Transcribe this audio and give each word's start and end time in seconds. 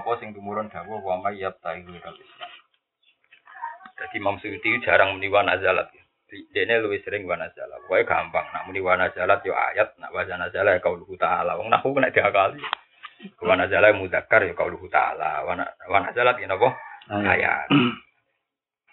apa 0.00 0.16
sing 0.18 0.32
tumurun 0.32 0.72
dawuh 0.72 0.98
wa 1.04 1.20
may 1.20 1.36
yabtahi 1.36 1.84
ghairal 1.84 2.16
Islam. 2.16 2.50
Jadi 4.00 4.16
Imam 4.16 4.40
Suyuti 4.40 4.80
jarang 4.80 5.12
muni 5.12 5.28
wa 5.28 5.44
nazalat. 5.44 5.92
Dene 6.30 6.80
luwih 6.80 7.04
sering 7.04 7.28
wa 7.28 7.36
nazalat. 7.36 7.84
Pokoke 7.84 8.08
gampang 8.08 8.48
nak 8.48 8.64
muni 8.64 8.80
wa 8.80 8.96
nazalat 8.96 9.44
yo 9.44 9.52
ayat, 9.52 9.92
nak 10.00 10.08
wa 10.16 10.24
nazalat 10.24 10.78
ya 10.78 10.80
qaulu 10.80 11.04
ta'ala. 11.20 11.60
Wong 11.60 11.68
nahu 11.68 11.92
kena 11.92 12.08
diakali. 12.08 12.64
Wa 13.44 13.54
nazalat 13.60 13.92
muzakkar 13.92 14.48
ya 14.48 14.56
qaulu 14.56 14.80
ta'ala. 14.88 15.44
Wa 15.44 15.98
nazalat 16.00 16.40
ya 16.40 16.48
napa? 16.48 16.72
Ayat. 17.12 17.68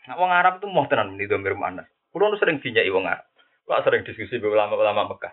Nah, 0.07 0.15
wong 0.19 0.31
Arab 0.31 0.59
itu 0.59 0.67
mau 0.67 0.87
tenan 0.91 1.15
muni 1.15 1.27
domir 1.27 1.55
manas. 1.55 1.87
Kulo 2.11 2.35
sering 2.35 2.59
dinyai 2.59 2.91
wong 2.91 3.07
Arab. 3.07 3.27
Kok 3.67 3.83
sering 3.83 4.07
diskusi 4.07 4.39
be 4.39 4.47
ulama-ulama 4.47 5.11
Mekah. 5.11 5.31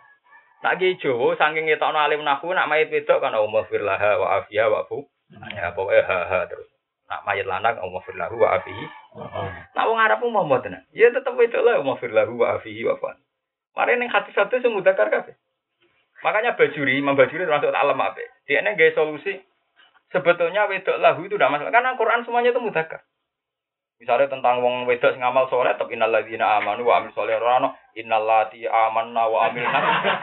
Nak 0.66 0.80
ki 0.80 0.98
Jawa 0.98 1.36
saking 1.36 1.68
ngetokno 1.68 2.00
alim 2.00 2.25
nahu 2.25 2.50
nak 2.50 2.66
mayit 2.66 2.88
wedok 2.88 3.20
kan 3.20 3.36
Allah 3.36 3.62
firlaha 3.68 4.11
wa 4.16 4.27
afiya 4.41 4.66
wa 4.72 4.82
fu. 4.88 5.06
Ya 5.55 5.75
pokoke 5.75 6.01
ha 6.03 6.19
ha 6.30 6.39
terus. 6.46 6.69
Nak 7.11 7.21
mayit 7.29 7.45
lanang 7.45 7.77
Allah 7.77 8.01
firlahu 8.05 8.41
wa 8.41 8.56
afihi. 8.56 8.84
Nak 9.77 9.87
wong 9.87 9.98
Arab 10.01 10.24
mau 10.24 10.45
mau 10.45 10.59
tenan. 10.62 10.83
Ya 10.97 11.12
tetep 11.12 11.37
wedok 11.37 11.62
lah 11.62 11.80
Allah 11.80 11.97
firlahu 12.01 12.41
wa 12.41 12.57
afihi 12.57 12.87
wa 12.88 12.97
fu. 12.97 13.07
Mari 13.74 13.98
ning 13.98 14.09
hati 14.09 14.30
satu 14.33 14.57
sing 14.62 14.70
mudakar 14.70 15.10
kabeh. 15.10 15.34
Makanya 16.24 16.57
Bajuri, 16.57 16.97
Imam 16.97 17.19
Bajuri 17.19 17.45
termasuk 17.45 17.69
alam 17.74 18.01
apa? 18.01 18.23
Dia 18.48 18.65
ini 18.65 18.79
gaya 18.80 18.97
solusi. 18.97 19.37
Sebetulnya 20.09 20.70
wedok 20.70 20.97
lahu 21.02 21.27
itu 21.27 21.37
tidak 21.37 21.52
masalah. 21.52 21.74
Karena 21.74 21.98
Quran 21.98 22.24
semuanya 22.24 22.55
itu 22.55 22.62
mudakar. 22.62 23.05
Misalnya 24.01 24.32
tentang 24.32 24.65
wong 24.65 24.88
wedok 24.88 25.12
sing 25.12 25.21
amal 25.21 25.51
soleh, 25.52 25.74
tapi 25.77 25.98
innalladzina 25.98 26.62
amanu 26.62 26.87
wa 26.87 27.02
amil 27.02 27.12
soleh 27.12 27.37
ora 27.37 27.60
ono 27.60 27.77
innallati 27.95 28.66
amanna 28.66 29.27
wa 29.27 29.51
amilna 29.51 29.80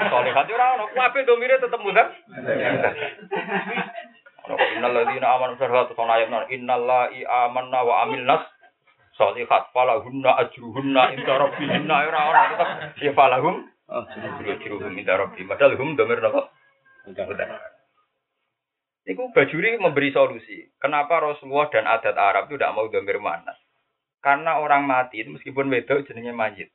solehat 0.10 0.48
ora 0.50 0.66
ono. 0.80 0.86
Kabeh 0.96 1.22
domire 1.28 1.62
tetep 1.62 1.80
mudah. 1.80 2.08
Ono 4.52 4.60
kok 4.60 4.72
innalladzina 4.76 5.28
amanu 5.32 5.56
sharhat 5.56 5.88
to 5.88 5.96
ayat 5.96 6.28
non 6.28 6.44
innallati 6.52 7.24
amanna 7.24 7.80
wa 7.88 8.04
amilna 8.04 8.36
solehat 9.16 9.72
falahunna 9.72 10.36
ajruhunna 10.44 11.16
inda 11.16 11.34
rabbihinna 11.40 11.96
ora 12.12 12.20
ono 12.28 12.42
tetep 12.52 12.68
ya 13.00 13.12
falahum 13.16 13.72
ajruhum 13.88 14.92
inda 14.92 15.16
rabbihim. 15.16 15.48
Padahal 15.48 15.80
hum 15.80 15.96
domir 15.96 16.20
napa? 16.20 16.52
Iku 19.08 19.34
Bajuri 19.34 19.80
memberi 19.80 20.12
solusi. 20.12 20.70
Kenapa 20.78 21.24
Rasulullah 21.24 21.72
dan 21.72 21.88
adat 21.88 22.14
Arab 22.20 22.52
itu 22.52 22.60
tidak 22.60 22.76
mau 22.76 22.92
domir 22.92 23.18
manas? 23.18 23.58
Karena 24.22 24.62
orang 24.62 24.86
mati 24.86 25.24
itu 25.24 25.34
meskipun 25.34 25.72
wedok 25.72 26.06
jenenge 26.06 26.36
mayit. 26.36 26.70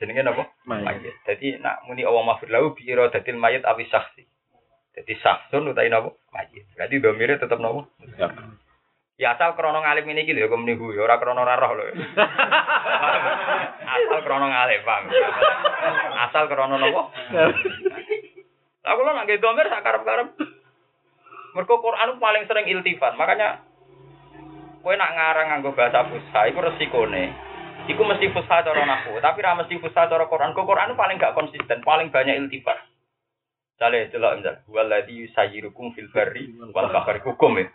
Jenenge 0.00 0.24
apa? 0.24 0.48
Mayit. 0.64 1.12
Jadi 1.28 1.60
nak 1.60 1.84
muni 1.84 2.06
Allah 2.06 2.24
mafir 2.24 2.48
lahu 2.48 2.72
bi 2.72 2.88
iradatil 2.88 3.36
mayit 3.36 3.66
awi 3.66 3.84
saksi. 3.90 4.24
Jadi 4.98 5.14
saksun 5.22 5.70
utai 5.70 5.86
napa? 5.86 6.10
Mayit. 6.34 6.66
Berarti 6.74 6.98
domire 6.98 7.38
tetap 7.38 7.62
napa? 7.62 7.86
Ya 9.18 9.34
asal 9.34 9.54
krono 9.54 9.78
ngalim 9.78 10.10
ini 10.10 10.26
gitu 10.26 10.42
ya 10.42 10.50
kok 10.50 10.58
menihu 10.58 10.94
ya 10.94 11.06
ora 11.06 11.22
krono 11.22 11.46
roh 11.46 11.72
lho. 11.74 11.84
asal 13.94 14.18
krono 14.26 14.46
ngalim, 14.50 14.82
Bang. 14.82 15.04
Asal 16.26 16.44
krono 16.50 16.82
napa? 16.82 17.14
Aku 18.88 19.00
lho 19.06 19.12
nak 19.14 19.30
domir 19.38 19.70
sak 19.70 19.86
karep-karep. 19.86 20.34
Mergo 21.54 21.76
Quran 21.78 22.18
paling 22.18 22.42
sering 22.50 22.66
iltifat. 22.66 23.14
Makanya 23.14 23.62
kowe 24.82 24.94
nak 24.98 25.14
ngarang 25.14 25.46
nganggo 25.54 25.78
bahasa 25.78 26.10
fusha 26.10 26.50
iku 26.50 26.58
resikone. 26.62 27.46
Iku 27.88 28.04
mesti 28.04 28.28
fusha 28.34 28.60
cara 28.60 28.84
nahwu, 28.84 29.16
tapi 29.22 29.40
ra 29.40 29.56
mesti 29.56 29.80
fusha 29.80 30.10
cara 30.10 30.26
Quran. 30.26 30.52
Kok 30.52 30.66
Quran 30.66 30.98
paling 30.98 31.16
gak 31.16 31.38
konsisten, 31.38 31.80
paling 31.86 32.12
banyak 32.12 32.36
iltifat. 32.36 32.76
Sale 33.78 34.10
delok 34.10 34.42
misal, 34.42 34.56
waladhi 34.66 35.22
yusayyirukum 35.22 35.94
fil 35.94 36.10
barri 36.10 36.50
wal 36.74 36.90
bahri 36.90 37.22
hukum 37.22 37.62
ya. 37.62 37.70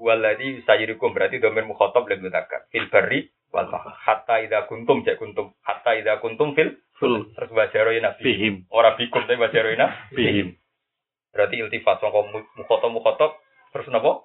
Waladhi 0.00 0.64
yusayyirukum 0.64 1.12
berarti 1.12 1.44
domir 1.44 1.68
mukhatab 1.68 2.08
lan 2.08 2.24
mudzakkar. 2.24 2.72
Fil 2.72 2.88
barri 2.88 3.28
wal 3.52 3.68
bahri. 3.68 3.92
Hatta 3.92 4.40
idza 4.40 4.64
kuntum 4.64 5.04
ja 5.04 5.12
kuntum. 5.20 5.52
Hatta 5.60 5.92
idza 5.92 6.24
kuntum 6.24 6.56
fil 6.56 6.80
terus 7.36 7.52
bajaroina 7.52 8.16
Bihim. 8.16 8.64
Ora 8.72 8.96
bikum 8.96 9.28
tapi 9.28 9.36
bajaroina 9.36 10.08
Bihim. 10.16 10.56
Berarti 11.36 11.60
iltifat 11.60 12.00
sangka 12.00 12.32
mukhatab 12.56 12.88
mukhatab 12.88 13.30
terus 13.76 13.92
napa? 13.92 14.24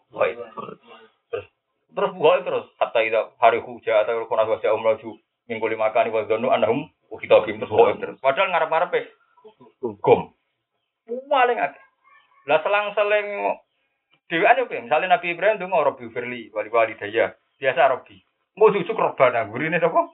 Terus 1.27 1.45
terus 1.91 2.11
ghaib 2.15 2.41
terus 2.47 2.65
hatta 2.79 2.99
ida 3.03 3.35
hari 3.43 3.59
huja 3.59 4.07
atau 4.07 4.23
kuna 4.31 4.47
wajah 4.47 4.71
umraju 4.75 5.19
minggu 5.51 5.65
lima 5.67 5.91
kali 5.91 6.07
wa 6.07 6.23
dzanu 6.23 6.55
annahum 6.55 6.87
kita 7.19 7.43
terus 7.43 7.71
terus. 7.99 8.15
Padahal 8.23 8.51
ngarep-ngarepe 8.55 9.11
gum. 9.99 10.36
Paling 11.07 11.59
akeh. 11.59 11.83
Lah 12.47 12.59
selang-seling 12.63 13.27
dhewean 14.27 14.59
yo 14.59 14.65
misalnya 14.67 15.15
Nabi 15.15 15.35
Ibrahim 15.35 15.59
ndonga 15.59 15.87
Rabbi 15.91 16.11
firli 16.11 16.51
wali 16.51 16.69
wali 16.71 16.93
daya. 16.99 17.35
Biasa 17.59 17.91
Rabbi. 17.95 18.15
Mau 18.59 18.71
cucuk 18.73 18.97
robana 18.97 19.47
gurine 19.47 19.79
sapa? 19.79 20.11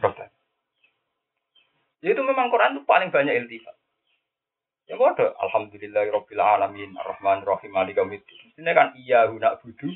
Robana. 0.00 0.32
Ya 2.04 2.12
itu 2.12 2.22
memang 2.22 2.52
Quran 2.52 2.76
itu 2.76 2.82
paling 2.84 3.08
banyak 3.08 3.34
iltifat. 3.44 3.76
Ya 4.86 4.94
bodoh. 5.00 5.32
Alhamdulillahirabbil 5.40 6.42
alamin 6.42 6.94
arrahman 7.00 7.42
rahim 7.42 7.72
yaumiddin. 7.72 8.54
Ini 8.60 8.70
kan 8.76 8.92
iya 8.98 9.26
guna 9.26 9.56
budu 9.60 9.88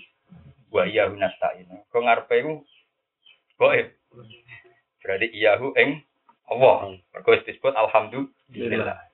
wa 0.72 0.88
iya 0.88 1.06
guna 1.06 1.28
nasta'in. 1.28 1.68
Kau 1.92 2.00
ngarepe 2.00 2.34
iku 2.40 2.64
goib. 3.60 3.88
Berarti 5.04 5.26
iya 5.32 5.60
hu 5.60 5.72
ing 5.76 6.02
Allah. 6.50 6.96
Mergo 7.12 7.30
disebut 7.40 7.76
alhamdulillah. 7.76 9.09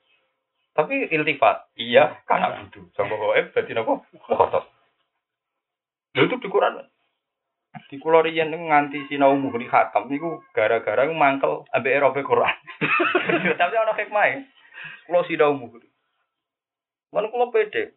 Tapi 0.77 1.09
iltifat 1.09 1.73
iya 1.81 2.21
karena 2.29 2.69
budu. 2.69 2.93
Sangka 2.93 3.17
goib 3.17 3.49
dadi 3.57 3.73
napa? 3.73 3.97
Khotob. 4.29 4.65
Lha 6.13 6.21
itu 6.21 6.37
di 6.37 6.49
Quran. 6.53 6.85
Di 7.89 7.97
kulo 7.97 8.21
riyen 8.21 8.53
nganti 8.53 9.09
sinau 9.09 9.37
muhri 9.37 9.69
khatam 9.69 10.09
niku 10.13 10.45
gara-gara 10.53 11.09
mangkel 11.09 11.65
ambek 11.73 11.97
erobe 11.97 12.21
Quran. 12.21 12.57
Tapi 13.61 13.75
ana 13.77 13.97
hikmah 13.97 14.45
Kulo 15.09 15.25
sidau 15.25 15.57
muhri. 15.57 15.89
Mana 17.13 17.33
kulo 17.33 17.49
pede. 17.49 17.97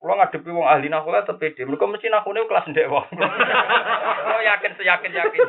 Kulo 0.00 0.16
ngadepi 0.16 0.48
wong 0.48 0.64
ahli 0.64 0.88
nahwu 0.88 1.12
tetep 1.12 1.36
pede. 1.36 1.68
Mereka 1.68 1.84
mesti 1.84 2.08
nahune 2.08 2.46
kelas 2.48 2.72
wong. 2.72 3.06
Kulo 4.24 4.38
yakin 4.44 4.72
seyakin 4.80 5.12
yakin. 5.12 5.40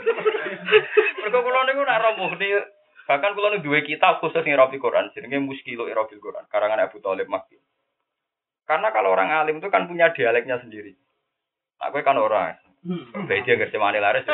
Mereka 1.24 1.40
kulo 1.40 1.60
niku 1.68 1.82
nak 1.88 2.16
muhri. 2.20 2.60
Bahkan 3.09 3.34
niku 3.34 3.66
duwe 3.66 3.81
kitab 3.85 4.22
khusus 4.22 4.44
ngirafi 4.45 4.78
Quran. 4.78 5.09
Jenenge 5.16 5.41
Muskilu 5.41 5.89
Irafil 5.89 6.22
Quran. 6.22 6.45
Karangan 6.47 6.85
Abu 6.85 7.01
Thalib 7.01 7.28
Makki. 7.28 7.57
Karena 8.66 8.94
kalau 8.94 9.12
orang 9.12 9.34
alim 9.34 9.59
itu 9.59 9.67
kan 9.67 9.89
punya 9.89 10.13
dialeknya 10.16 10.62
sendiri. 10.62 10.95
Aku 11.81 12.00
kan 12.06 12.16
orang. 12.16 12.56
Baik 13.29 13.45
dia 13.45 13.57
ngerti 13.62 13.78
mana 13.78 14.01
laris. 14.01 14.25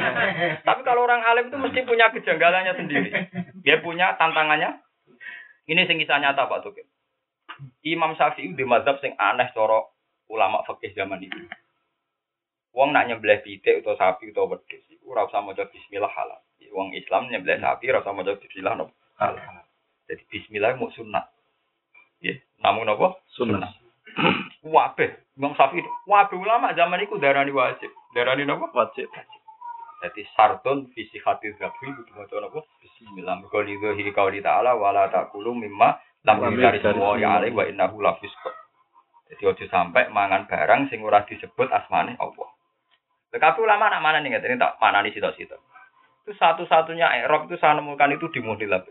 Tapi 0.68 0.80
kalau 0.80 1.04
orang 1.04 1.20
alim 1.28 1.52
itu 1.52 1.58
mesti 1.60 1.80
punya 1.84 2.08
kejanggalannya 2.08 2.72
sendiri. 2.78 3.10
Dia 3.60 3.84
punya 3.84 4.16
tantangannya 4.16 4.80
ini 5.68 5.86
sing 5.86 6.00
kisah 6.00 6.18
nyata 6.18 6.50
Pak 6.50 6.62
Tukin. 6.66 6.86
Imam 7.86 8.16
Syafi'i 8.18 8.56
di 8.56 8.64
mazhab 8.66 8.98
sing 8.98 9.14
aneh 9.20 9.52
cara 9.54 9.86
ulama 10.32 10.64
fikih 10.66 10.96
zaman 10.96 11.22
itu. 11.22 11.38
Wong 12.72 12.96
nak 12.96 13.08
nyembelih 13.08 13.44
pitik 13.44 13.84
atau 13.84 13.96
sapi 14.00 14.32
atau 14.32 14.48
wedhus 14.48 14.84
iku 14.88 15.12
ora 15.12 15.28
usah 15.28 15.44
maca 15.44 15.68
bismillah 15.68 16.08
halal. 16.08 16.40
Wong 16.72 16.96
Islam 16.96 17.28
nyembelih 17.28 17.60
sapi 17.60 17.92
ora 17.92 18.00
usah 18.00 18.16
maca 18.16 18.32
bismillah 18.36 18.74
no. 18.80 18.88
halal. 19.20 19.64
Jadi 20.08 20.22
bismillah 20.28 20.76
mau 20.80 20.88
sunat. 20.92 21.24
Ya, 22.22 22.38
namun 22.62 22.86
apa? 22.86 23.18
Sunnah. 23.34 23.74
Wabeh, 24.62 25.10
Imam 25.34 25.58
Syafi'i. 25.58 25.82
Wabeh 26.06 26.38
ulama 26.38 26.70
zaman 26.76 27.02
itu 27.02 27.18
darani 27.18 27.50
wajib. 27.50 27.90
Darani 28.14 28.46
napa? 28.46 28.70
Wajib. 28.70 29.10
Jadi 30.02 30.22
sartun 30.34 30.90
visi 30.94 31.18
hati 31.22 31.50
zabi 31.58 31.90
itu 31.90 32.02
maca 32.14 32.36
napa? 32.38 32.62
Bismillah. 32.78 33.42
Mergo 33.42 33.58
lidhi 33.64 34.14
qauli 34.14 34.38
ta'ala 34.38 34.78
wala 34.78 35.10
taqulu 35.10 35.56
mimma 35.56 35.98
lam 36.22 36.38
yuzari 36.46 36.78
semua 36.78 37.18
ya 37.18 37.42
alaihi 37.42 37.56
wa 37.56 37.66
innahu 37.66 37.98
lafisq. 37.98 38.44
Jadi 39.32 39.42
ojo 39.48 39.64
sampai 39.66 40.12
mangan 40.12 40.44
barang 40.46 40.92
sing 40.92 41.02
ora 41.02 41.24
disebut 41.26 41.72
asmane 41.72 42.14
Allah. 42.20 42.51
Tapi 43.32 43.58
ulama 43.64 43.88
nak 43.88 44.04
mana 44.04 44.20
nih 44.20 44.36
ini 44.36 44.60
tak 44.60 44.76
mana 44.76 45.00
nih 45.00 45.16
situ-situ. 45.16 45.56
Itu 46.22 46.32
satu-satunya 46.36 47.24
Eropa 47.24 47.48
itu 47.48 47.56
saya 47.56 47.80
nemukan 47.80 48.12
itu 48.12 48.28
di 48.28 48.44
Muhdilab. 48.44 48.84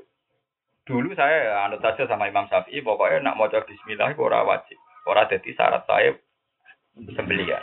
Dulu 0.82 1.14
saya 1.14 1.62
anut 1.62 1.80
saja 1.86 2.10
sama 2.10 2.26
Imam 2.26 2.50
Syafi'i, 2.50 2.82
pokoknya 2.82 3.22
nak 3.22 3.38
mau 3.38 3.46
Bismillah 3.46 4.12
itu 4.12 4.22
ora 4.26 4.42
wajib, 4.42 4.82
ora 5.06 5.30
jadi 5.30 5.54
syarat 5.54 5.86
saya 5.86 6.18
sembelihan. 7.14 7.62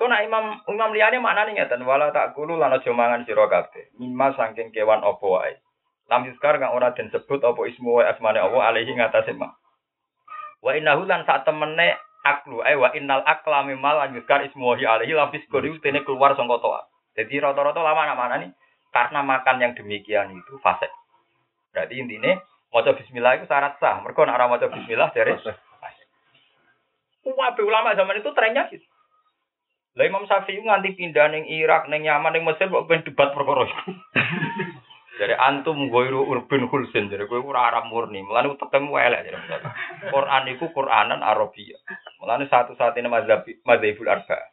Kau 0.00 0.10
nak 0.10 0.24
imam 0.26 0.58
imam 0.66 0.90
liane 0.90 1.22
mana 1.22 1.46
nih 1.46 1.62
ngeten 1.62 1.86
wala 1.86 2.10
tak 2.10 2.34
kulu 2.34 2.58
lana 2.58 2.82
jomangan 2.82 3.22
sira 3.22 3.46
kabeh. 3.46 3.92
Mimma 4.02 4.34
saking 4.34 4.74
kewan 4.74 5.04
opo 5.06 5.38
wae. 5.38 5.54
Lam 6.10 6.26
yuskar 6.26 6.58
kang 6.58 6.74
ora 6.74 6.90
den 6.96 7.12
sebut 7.14 7.38
opo 7.44 7.68
ismu 7.70 8.00
wa 8.00 8.10
asmane 8.10 8.42
Allah 8.42 8.72
alaihi 8.72 8.98
ngatasé 8.98 9.36
ma. 9.38 9.54
Wa 10.58 10.74
innahu 10.74 11.06
lan 11.06 11.22
sak 11.22 11.46
temene 11.46 11.94
aklu 12.22 12.62
ay 12.62 12.78
wa 12.78 12.94
innal 12.94 13.22
akla 13.26 13.66
mimma 13.66 13.98
lan 13.98 14.14
yuskar 14.14 14.46
ismu 14.46 14.72
wa 14.72 14.76
alaihi 14.78 15.14
lafis 15.14 15.42
kodi 15.50 15.74
tene 15.82 16.06
keluar 16.06 16.38
sangka 16.38 16.58
toa. 16.62 16.86
Jadi 17.18 17.42
rata-rata 17.42 17.82
lama 17.82 18.08
nak 18.08 18.18
mana 18.18 18.34
nih? 18.40 18.50
Karena 18.94 19.20
makan 19.20 19.56
yang 19.60 19.72
demikian 19.76 20.32
itu 20.32 20.56
fase. 20.64 20.88
Berarti 21.72 21.98
intinya 22.00 22.40
maca 22.72 22.96
bismillah 22.96 23.36
itu 23.40 23.46
syarat 23.48 23.76
sah. 23.76 24.00
Mergo 24.00 24.24
nek 24.24 24.36
ora 24.36 24.48
maca 24.48 24.66
bismillah 24.70 25.12
dari 25.12 25.36
Wabe 27.22 27.62
ulama 27.62 27.94
zaman 27.94 28.18
itu 28.18 28.34
trennya 28.34 28.66
gitu. 28.66 28.82
Lah 29.94 30.04
Imam 30.08 30.26
Syafi'i 30.26 30.58
nganti 30.58 30.98
pindah 30.98 31.30
ning 31.30 31.46
Irak, 31.46 31.86
ning 31.86 32.02
Yaman, 32.02 32.34
ning 32.34 32.42
Mesir 32.42 32.66
kok 32.66 32.88
ben 32.90 33.06
debat 33.06 33.30
perkara. 33.30 33.68
Jadi 35.22 35.38
antum 35.38 35.86
goiru 35.86 36.26
urban 36.26 36.66
hulsin, 36.66 37.06
jadi 37.06 37.30
gue 37.30 37.38
ora 37.46 37.70
Arab 37.70 37.86
murni. 37.86 38.26
Mulane 38.26 38.58
utekmu 38.58 38.98
elek 38.98 39.30
jadi 39.30 39.38
Quran 40.10 40.50
iku 40.50 40.74
Quranan 40.74 41.22
Arabia. 41.22 41.78
Mulane 42.18 42.50
satu-satunya 42.50 43.06
mazhab 43.06 43.46
mazhabul 43.62 44.10
arba. 44.10 44.50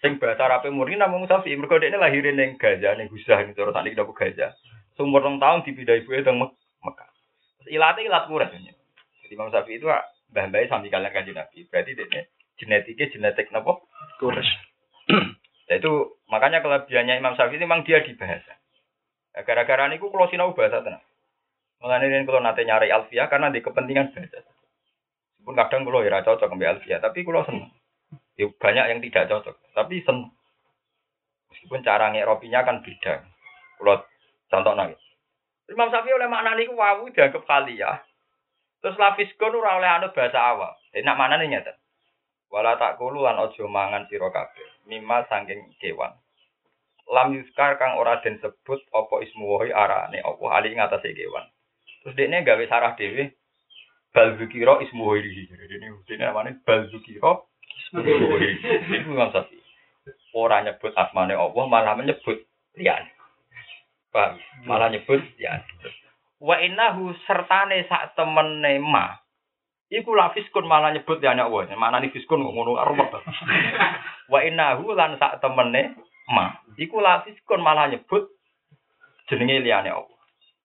Sing 0.00 0.16
bahasa 0.16 0.48
Arab 0.48 0.64
murni 0.72 0.96
namung 0.96 1.28
Syafi'i. 1.28 1.60
Mergo 1.60 1.76
dekne 1.76 2.00
lahir 2.00 2.24
ning 2.32 2.56
Gaza 2.56 2.96
ning 2.96 3.12
Gusah 3.12 3.44
ning 3.44 3.52
cara 3.52 3.76
sakniki 3.76 4.00
dapur 4.00 4.16
Gaza. 4.16 4.56
Sumur 4.96 5.20
rong 5.20 5.36
tahun 5.36 5.68
dipindah 5.68 6.00
ibuke 6.00 6.24
teng 6.24 6.40
Mekah. 6.40 7.08
Ilate 7.68 8.00
ilat 8.08 8.24
Quraisy. 8.24 8.72
Jadi 9.20 9.32
Imam 9.36 9.52
Syafi'i 9.52 9.76
itu 9.76 9.84
mbah-mbah 10.32 10.64
sambil 10.72 10.96
kalian 10.96 11.12
kanjeng 11.12 11.36
Nabi. 11.36 11.68
Berarti 11.68 11.92
dekne 11.92 12.32
genetiknya 12.56 13.12
genetik 13.12 13.52
napa? 13.52 13.84
Kurus. 14.16 14.48
Itu 15.68 16.24
makanya 16.32 16.64
kelebihannya 16.64 17.20
Imam 17.20 17.36
Syafi'i 17.36 17.60
memang 17.60 17.84
dia 17.84 18.00
di 18.00 18.16
bahasa. 18.16 18.56
Nah, 19.36 19.44
Gara-gara 19.44 19.84
niku 19.92 20.08
kalau 20.08 20.32
sinau 20.32 20.56
bahasa 20.56 20.80
tenang. 20.80 21.04
Mengenai 21.84 22.08
ini 22.08 22.24
kalau 22.24 22.40
nanti 22.40 22.64
nyari 22.64 22.88
alfiah 22.88 23.28
karena 23.28 23.52
di 23.52 23.60
kepentingan 23.60 24.16
bahasa. 24.16 24.40
Pun 25.44 25.52
kadang 25.52 25.84
kalau 25.84 26.00
ya 26.00 26.24
cocok 26.24 26.56
ambil 26.56 26.72
alfiah, 26.72 26.98
tapi 26.98 27.20
kalau 27.20 27.44
seneng. 27.44 27.68
Ya, 28.40 28.48
banyak 28.48 28.86
yang 28.88 29.00
tidak 29.04 29.28
cocok, 29.28 29.54
tapi 29.76 30.00
seneng. 30.02 30.32
Meskipun 31.52 31.84
cara 31.84 32.10
ngeropinya 32.10 32.64
kan 32.64 32.80
beda. 32.80 33.22
Kalau 33.76 34.00
contoh 34.48 34.72
nangis. 34.72 35.00
Imam 35.68 35.92
Syafi'i 35.92 36.16
oleh 36.16 36.30
makna 36.30 36.56
niku 36.56 36.72
wawu 36.78 37.12
dianggap 37.12 37.44
kali 37.44 37.76
ya. 37.76 38.00
Terus 38.80 38.96
lafiskon 38.96 39.56
ora 39.56 39.76
oleh 39.76 39.90
anu 39.90 40.14
bahasa 40.14 40.38
awal. 40.38 40.72
Jadi 40.94 41.02
nak 41.02 41.18
mana 41.18 41.36
nih 41.42 41.58
nyata? 41.58 41.74
Wala 42.46 42.78
tak 42.78 43.02
kulu 43.02 43.26
lan 43.26 43.42
ojo 43.42 43.66
mangan 43.66 44.06
sira 44.06 44.30
kabeh. 44.30 44.86
Mima 44.86 45.26
saking 45.26 45.74
kewan. 45.82 46.14
Lam 47.06 47.38
yuskar 47.38 47.78
kang 47.78 47.94
ora 47.98 48.18
den 48.22 48.42
sebut 48.42 48.82
apa 48.90 49.14
ismu 49.22 49.46
wahi 49.46 49.70
arane 49.70 50.18
apa 50.18 50.44
ali 50.50 50.74
ing 50.74 50.82
atase 50.82 51.14
kewan. 51.14 51.46
Terus 52.02 52.16
dekne 52.18 52.42
gawe 52.42 52.64
sarah 52.66 52.98
dhewe 52.98 53.30
bal 54.10 54.34
zikira 54.38 54.82
ismu 54.82 55.06
wahi. 55.14 55.46
Ini 55.46 55.94
dene 56.06 56.24
namanya 56.26 56.58
bal 56.66 56.90
zikira 56.90 57.46
ismu 57.86 58.02
wahi. 58.02 58.50
Imam 59.06 59.30
Syafi'i. 59.30 59.62
Ora 60.34 60.66
nyebut 60.66 60.92
asmane 60.92 61.38
Allah 61.38 61.64
malah 61.70 61.94
menyebut 61.94 62.42
liyane. 62.74 63.10
Paham? 64.10 64.36
Malah 64.66 64.90
nyebut 64.90 65.22
liyane. 65.38 65.64
Wa 66.42 66.58
innahu 66.58 67.14
sertane 67.24 67.86
sak 67.86 68.18
temene 68.18 68.82
ma 68.82 69.26
Iku 69.86 70.18
la 70.18 70.34
fiskun 70.34 70.66
malah 70.66 70.90
nyebut 70.90 71.22
ya 71.22 71.30
Allah. 71.30 71.70
Mana 71.78 72.02
nih 72.02 72.10
fiskun 72.10 72.42
ngono 72.42 72.74
ruwet. 72.74 73.22
Wa 74.32 74.42
innahu 74.42 74.90
lan 74.98 75.14
sak 75.14 75.38
temene 75.38 75.94
ma. 76.30 76.54
Iku 76.76 77.00
la 77.00 77.24
fiskun 77.24 77.62
malah 77.62 77.88
nyebut 77.90 78.28
jenenge 79.30 79.62
liyane 79.64 79.90
Allah. 79.90 80.18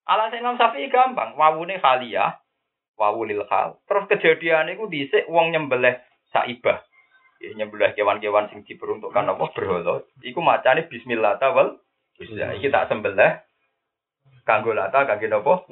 Alasan 0.10 0.42
Imam 0.44 0.58
Syafi'i 0.58 0.92
gampang, 0.92 1.38
wawune 1.38 1.78
khaliyah, 1.80 2.42
wawu 2.98 3.24
lil 3.24 3.46
khal. 3.48 3.80
Terus 3.86 4.10
kejadian 4.10 4.74
iku 4.74 4.90
dhisik 4.90 5.30
wong 5.30 5.54
nyembelih 5.54 5.98
saibah. 6.34 6.84
Ya, 7.42 7.58
nyembelih 7.58 7.94
kewan-kewan 7.98 8.50
sing 8.54 8.62
diperuntukkan 8.68 9.26
apa 9.26 9.46
berhala. 9.56 10.06
Iku 10.22 10.42
macane 10.44 10.86
bismillah 10.90 11.42
tawal. 11.42 11.80
Bisa 12.20 12.54
iki 12.54 12.70
tak 12.70 12.90
sembelih 12.92 13.42
kanggo 14.46 14.76
lata 14.76 15.08
kangge 15.08 15.32
napa? 15.32 15.66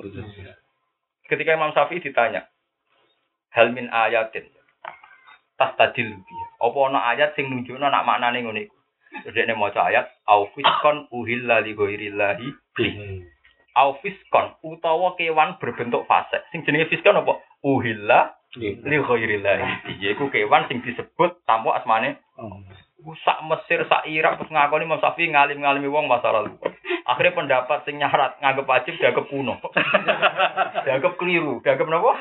Ketika 1.30 1.54
Imam 1.54 1.76
Syafi'i 1.76 2.02
ditanya, 2.02 2.50
hal 3.54 3.74
min 3.74 3.90
ayatin 3.90 4.46
tas 5.60 5.76
tadil 5.76 6.16
apa 6.64 6.80
ana 6.88 7.00
ayat 7.12 7.36
sing 7.36 7.52
nunjukno 7.52 7.92
nak 7.92 8.08
maknane 8.08 8.40
ngene 8.40 8.62
iku 8.72 8.79
Jadi 9.10 9.52
maca 9.58 9.90
ayat 9.90 10.06
au 10.30 10.48
fiskon 10.54 11.10
uhilla 11.10 11.60
li 11.66 11.74
ghairillahi 11.74 12.48
bi 12.78 12.88
au 13.76 13.98
fiskon 14.02 14.54
utawa 14.64 15.18
kewan 15.18 15.58
berbentuk 15.58 16.06
fasik. 16.06 16.42
Sing 16.54 16.62
jenenge 16.66 16.90
fiskon 16.90 17.18
apa? 17.18 17.42
Uhilla 17.66 18.34
li 18.60 18.98
ghairillahi 18.98 20.00
iku 20.14 20.30
kewan 20.34 20.66
sing 20.70 20.82
disebut 20.86 21.42
tamu 21.46 21.74
asmane 21.74 22.18
sak 23.24 23.40
Mesir 23.48 23.80
sak 23.88 24.06
Irak 24.12 24.38
terus 24.38 24.52
ngakoni 24.52 24.86
Imam 24.86 25.00
Syafi'i 25.00 25.32
ngalim-ngalimi 25.32 25.88
wong 25.88 26.06
masa 26.12 26.36
lalu. 26.36 26.54
Akhirnya 27.08 27.38
pendapat 27.38 27.88
sing 27.88 27.98
nyarat 27.98 28.38
nganggep 28.38 28.70
wajib 28.70 28.94
dianggap 29.00 29.26
kuno. 29.32 29.58
Dianggap 30.86 31.14
keliru. 31.18 31.58
Dianggap 31.66 31.88
napa? 31.90 32.14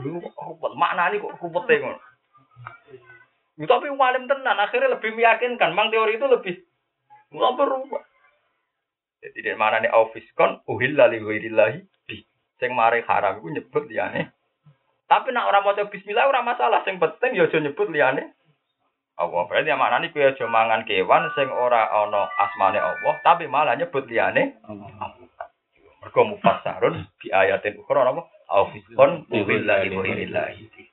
Lu 0.00 0.18
kok 0.18 0.74
maknane 0.74 1.22
kok 1.22 1.36
kupete 1.38 1.78
ngono. 1.78 2.00
Ya, 3.62 3.70
Tapi 3.70 3.94
walim 3.94 4.26
tenan 4.26 4.58
akhirnya 4.58 4.98
lebih 4.98 5.14
meyakinkan, 5.14 5.70
mang 5.70 5.94
teori 5.94 6.18
itu 6.18 6.26
lebih 6.26 6.66
nggak 7.30 7.54
berubah. 7.54 8.02
Jadi 9.22 9.38
di 9.38 9.54
mana 9.54 9.78
nih 9.78 9.94
aufiskon 9.94 10.66
uhilla 10.66 11.06
li 11.06 11.22
ghairillahi 11.22 11.78
bi. 12.10 12.26
Sing 12.58 12.74
mari 12.74 13.06
haram 13.06 13.38
iku 13.38 13.54
nyebut 13.54 13.86
liyane. 13.86 14.34
Tapi 15.06 15.30
nak 15.30 15.46
orang 15.46 15.62
maca 15.62 15.86
bismillah 15.86 16.26
ora 16.26 16.42
masalah, 16.42 16.82
sing 16.82 16.98
penting 16.98 17.38
ya 17.38 17.46
nyebut 17.46 17.86
liyane. 17.86 18.34
Allah 19.14 19.46
berarti 19.46 19.70
yang 19.70 19.78
mana 19.78 20.02
nih 20.02 20.10
kue 20.10 20.26
aja 20.26 20.42
mangan 20.50 20.82
kewan 20.82 21.30
sing 21.38 21.46
ora 21.46 21.86
ana 21.86 22.26
asmane 22.42 22.82
Allah, 22.82 23.14
tapi 23.22 23.46
malah 23.46 23.78
nyebut 23.78 24.10
liyane. 24.10 24.58
Mergo 26.02 26.34
mufassarun 26.34 27.06
bi 27.22 27.30
ayatin 27.30 27.78
ukhra 27.78 28.10
apa? 28.10 28.26
Aufiskon 28.50 29.30
uhilla 29.30 29.86
li 29.86 29.94
ghairillahi 29.94 30.62
bi. 30.66 30.91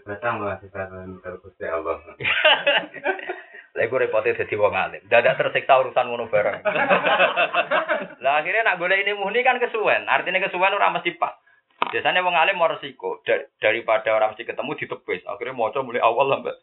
Datang 0.00 0.40
bahasa 0.40 0.66
terkusti 1.20 1.68
Allah. 1.68 2.00
Lah 3.72 3.88
iku 3.88 3.96
repote 3.96 4.36
dadi 4.36 4.52
wong 4.52 4.76
alim. 4.76 5.00
Dadak 5.08 5.40
tersiksa 5.40 5.80
urusan 5.80 6.12
ngono 6.12 6.28
bareng. 6.28 6.60
Lah 8.24 8.32
akhirnya 8.40 8.68
nak 8.68 8.76
golek 8.76 9.00
ini 9.00 9.16
muni 9.16 9.40
kan 9.40 9.56
kesuwen. 9.56 10.04
Artinya 10.08 10.44
kesuwen 10.44 10.76
ora 10.76 10.92
mesti 10.92 11.16
pas. 11.16 11.32
Biasanya 11.88 12.20
wong 12.20 12.36
alim 12.36 12.60
mau 12.60 12.68
resiko 12.68 13.24
Dar- 13.24 13.48
daripada 13.58 14.12
orang 14.12 14.36
mesti 14.36 14.44
ketemu 14.44 14.76
ditepis. 14.76 15.24
Akhirnya 15.24 15.56
maca 15.56 15.80
mulai 15.80 16.04
awal 16.04 16.28
sampai 16.36 16.56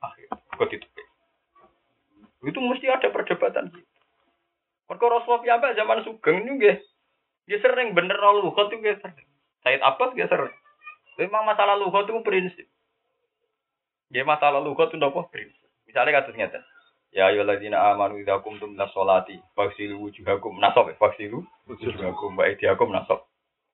akhir 0.00 0.26
kok 0.54 0.70
ditepis. 0.70 1.06
Itu 2.46 2.58
mesti 2.62 2.86
ada 2.88 3.10
perdebatan 3.10 3.74
gitu. 3.74 3.90
Mergo 4.86 5.06
Rasulullah 5.06 5.42
piyambak 5.42 5.76
zaman 5.78 6.02
Sugeng 6.06 6.46
ini 6.46 6.50
nggih. 6.58 6.76
Dia 7.50 7.58
sering 7.58 7.94
bener 7.94 8.18
luhut 8.18 8.70
itu 8.70 8.78
nggih 8.78 9.02
sering. 9.02 9.28
Said 9.66 9.82
Abbas 9.82 10.14
nggih 10.14 10.30
sering. 10.30 10.54
Memang 11.20 11.44
masalah 11.44 11.76
luhut 11.76 12.08
itu 12.08 12.16
prinsip. 12.24 12.66
Ya 14.08 14.24
masalah 14.24 14.64
luhut 14.64 14.88
itu 14.88 14.96
apa 14.96 15.20
prinsip. 15.28 15.68
Misalnya 15.84 16.24
kasus 16.24 16.32
ngeten. 16.32 16.64
Ya 17.12 17.28
ayyuhalladzina 17.28 17.76
amanu 17.92 18.22
idza 18.22 18.38
qumtum 18.40 18.72
ila 18.78 18.86
sholati 18.94 19.36
faghsilu 19.58 19.98
wujuhakum 19.98 20.62
nasab 20.62 20.88
ya, 20.88 20.96
faghsilu 20.96 21.42
wujuhakum 21.66 22.38
wa 22.38 22.46
aydiyakum 22.46 22.94
nasab 22.94 23.26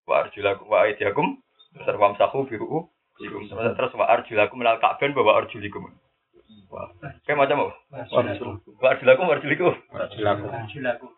wa 0.08 0.24
arjulakum 0.24 0.64
wa 0.72 0.88
aydiyakum 0.88 1.36
terus 1.76 2.00
wamsahu 2.00 2.48
bi 2.48 2.56
ru'u 2.56 2.88
terus 3.76 3.92
wa 3.92 4.08
arjulakum 4.08 4.64
lal 4.64 4.80
ka'ban 4.80 5.12
wa 5.12 5.36
arjulikum. 5.36 5.84
Kayak 7.28 7.36
macam 7.36 7.68
apa? 7.68 7.74
Wa 8.80 8.88
arjulakum 8.96 9.28
wa 9.28 9.34
arjulikum 9.36 9.72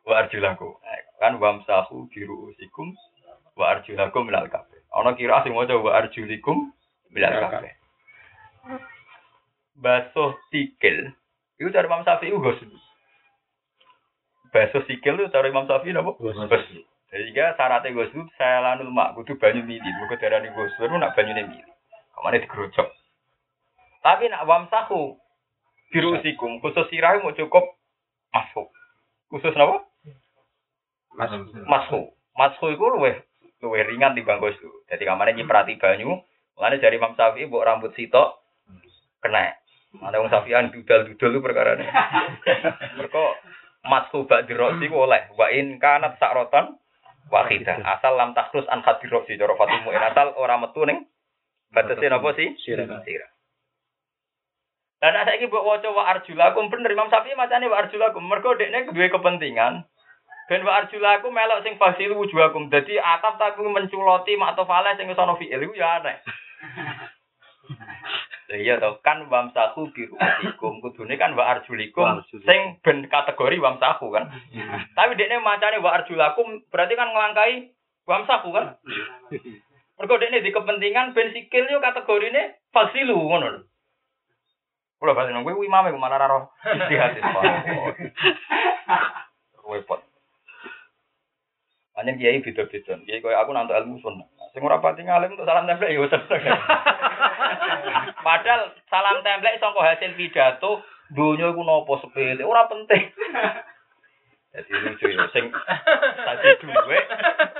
wa 0.02 0.14
arjulakum. 0.18 0.74
Kan 1.22 1.38
wamsahu 1.38 2.10
bi 2.10 2.26
ru'usikum 2.26 2.98
wa 3.54 3.78
arjulakum 3.78 4.26
lal 4.26 4.50
ka'ban. 4.50 4.77
Ana 4.94 5.12
kira 5.12 5.44
sing 5.44 5.52
maca 5.52 5.76
wa 5.76 5.92
arjulikum 6.00 6.72
bilal 7.12 7.32
ka'ban. 7.44 7.68
Basuh 9.78 10.34
sikil 10.48 11.12
itu 11.60 11.68
dari 11.70 11.86
Imam 11.86 12.02
Syafi'i 12.02 12.32
ghusl. 12.32 12.72
Basuh 14.50 14.82
sikil 14.88 15.20
itu 15.20 15.28
dari 15.28 15.52
Imam 15.52 15.68
Syafi'i 15.68 15.92
apa? 15.92 16.16
Ghusl. 16.16 16.48
Sehingga 17.12 17.54
syaratnya 17.60 17.92
ghusl 17.92 18.26
saya 18.40 18.64
lanul 18.64 18.90
mak 18.90 19.12
kudu 19.14 19.36
banyu 19.36 19.60
mili. 19.62 19.86
Mergo 20.00 20.16
darani 20.16 20.48
ghusl 20.56 20.88
nak 20.88 21.12
banyune 21.12 21.46
mili. 21.46 21.72
Kamane 22.16 22.42
digerojok. 22.42 22.88
Tapi 24.02 24.24
nak 24.32 24.48
wamsahu 24.48 25.20
birusikum 25.92 26.64
khusus 26.64 26.88
sirah 26.88 27.20
mau 27.20 27.36
cukup 27.36 27.76
masuk. 28.32 28.72
Khusus 29.28 29.52
napa? 29.52 29.84
Masuk. 31.68 32.16
Masuk 32.38 32.68
itu 32.72 32.86
luwih 32.88 33.27
luwih 33.62 33.82
ringan 33.86 34.14
di 34.14 34.22
bangku 34.22 34.54
itu. 34.54 34.70
Jadi 34.86 35.02
kamane 35.02 35.34
nyiprati 35.34 35.78
banyu, 35.78 36.18
mulane 36.54 36.78
dari 36.78 36.98
Imam 36.98 37.14
Syafi'i 37.18 37.50
mbok 37.50 37.66
rambut 37.66 37.92
sitok 37.94 38.38
kena. 39.22 39.54
Ada 39.98 40.20
wong 40.20 40.30
Syafi'an 40.30 40.70
dudal-dudal 40.70 41.30
itu 41.34 41.40
perkara 41.42 41.70
ini. 41.74 41.86
Mereka 43.02 43.24
masku 43.88 44.28
bak 44.28 44.46
diroksi 44.46 44.86
oleh 44.92 45.32
wa 45.34 45.46
in 45.50 45.80
kanat 45.82 46.20
sakrotan 46.22 46.78
wahidah. 47.32 47.82
Asal 47.82 48.14
lam 48.14 48.36
takrus 48.36 48.68
an 48.70 48.84
hadiroksi 48.84 49.40
cara 49.40 49.56
Fatul 49.58 49.82
Mu'in. 49.82 50.02
Asal 50.02 50.36
ora 50.38 50.60
metu 50.60 50.84
ning 50.84 51.08
batasin 51.72 52.14
apa 52.14 52.28
sih? 52.36 52.54
Sirah. 52.62 52.86
Sirah. 53.02 53.30
Dan 54.98 55.14
saya 55.14 55.38
ini 55.38 55.46
buat 55.46 55.62
waca 55.62 55.94
wa 55.94 56.10
arjulakum 56.10 56.74
bener 56.74 56.90
Imam 56.90 57.10
Syafi'i 57.10 57.38
macane 57.38 57.70
wa 57.70 57.78
arjulakum. 57.82 58.22
Mergo 58.22 58.58
dekne 58.58 58.90
duwe 58.90 59.06
kepentingan 59.10 59.86
Ben 60.48 60.64
wa 60.64 60.80
arjulakum 60.80 61.28
melok 61.28 61.60
sing 61.60 61.76
fasilu 61.76 62.16
wujuhakum. 62.16 62.72
Dadi 62.72 62.96
atap 62.96 63.36
tapi 63.36 63.60
menculoti 63.68 64.32
maktofale 64.40 64.96
sing 64.96 65.12
wis 65.12 65.20
ana 65.20 65.36
fi'il 65.36 65.60
iku 65.60 65.76
ya 65.76 66.00
aneh. 66.00 66.16
Lah 68.48 68.56
iya 68.56 68.80
to 68.80 68.96
kan 69.04 69.28
wamsahu 69.28 69.92
bi 69.92 70.08
ru'atikum 70.08 70.80
kudune 70.80 71.20
kan 71.20 71.36
wa 71.36 71.52
arjulikum 71.52 72.24
sing 72.48 72.80
ben 72.80 73.04
kategori 73.04 73.60
wamsahu 73.60 74.08
kan. 74.08 74.32
Tapi 74.96 75.20
dekne 75.20 75.44
macane 75.44 75.84
wa 75.84 75.92
arjulakum 76.00 76.64
berarti 76.72 76.96
kan 76.96 77.12
ngelangkai 77.12 77.76
wamsahu 78.08 78.48
kan. 78.56 78.80
Mergo 80.00 80.16
dekne 80.16 80.40
di 80.40 80.48
kepentingan 80.48 81.12
ben 81.12 81.28
sikil 81.36 81.68
yo 81.68 81.84
kategorine 81.84 82.56
fasilu 82.72 83.20
ngono 83.20 83.46
lho. 83.52 83.60
Kula 84.96 85.12
balik 85.12 85.36
nang 85.36 85.44
kowe 85.44 85.60
imame 85.60 85.92
malah 85.92 86.16
ra 86.16 86.32
roh. 86.32 86.48
Repot. 89.68 90.07
Hanya 91.98 92.14
kiai 92.14 92.38
beda-beda. 92.38 92.94
Kiai 93.02 93.18
koyo 93.18 93.34
aku 93.34 93.50
nantuk 93.50 93.74
ilmu 93.74 93.98
sunnah. 93.98 94.30
Sing 94.54 94.62
ora 94.62 94.78
pati 94.78 95.02
ngalim 95.02 95.34
untuk 95.34 95.44
salam 95.44 95.66
templek 95.66 95.98
ya. 95.98 96.06
Padahal 98.26 98.70
salam 98.86 99.18
templek 99.26 99.58
sangka 99.58 99.82
hasil 99.82 100.14
pidato 100.14 100.86
donya 101.12 101.52
iku 101.52 101.62
napa 101.64 101.94
sepele, 102.04 102.42
ora 102.44 102.68
penting. 102.68 103.12
Jadi 104.48 104.72
lucu 104.80 105.06
ya, 105.12 105.28
sing 105.30 105.52
tadi 106.24 106.48
duwe, 106.64 106.98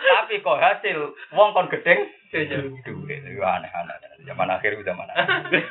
tapi 0.09 0.41
kok 0.41 0.57
hasil 0.57 1.13
wong 1.37 1.53
kon 1.53 1.69
gedeng 1.69 2.09
duwe, 2.33 3.15
itu 3.21 3.45
aneh-aneh. 3.45 4.25
Zaman 4.25 4.49
akhir 4.49 4.77
itu 4.77 4.85
zaman 4.89 5.09
akhir. 5.13 5.69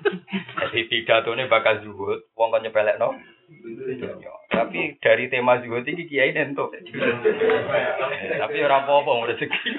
Jadi 0.66 0.80
pidatone 0.90 1.46
bakal 1.46 1.78
zuhud, 1.86 2.26
wong 2.34 2.50
kon 2.50 2.66
nyepelek 2.66 2.98
no. 2.98 3.14
Tapi 4.56 4.96
dari 5.04 5.28
tema 5.28 5.60
zuhud 5.60 5.84
ini 5.84 6.08
kiai 6.08 6.32
nentuk. 6.32 6.72
Tapi 8.40 8.56
ora 8.64 8.80
apa-apa 8.80 9.10
wong 9.10 9.28
rezeki. 9.28 9.70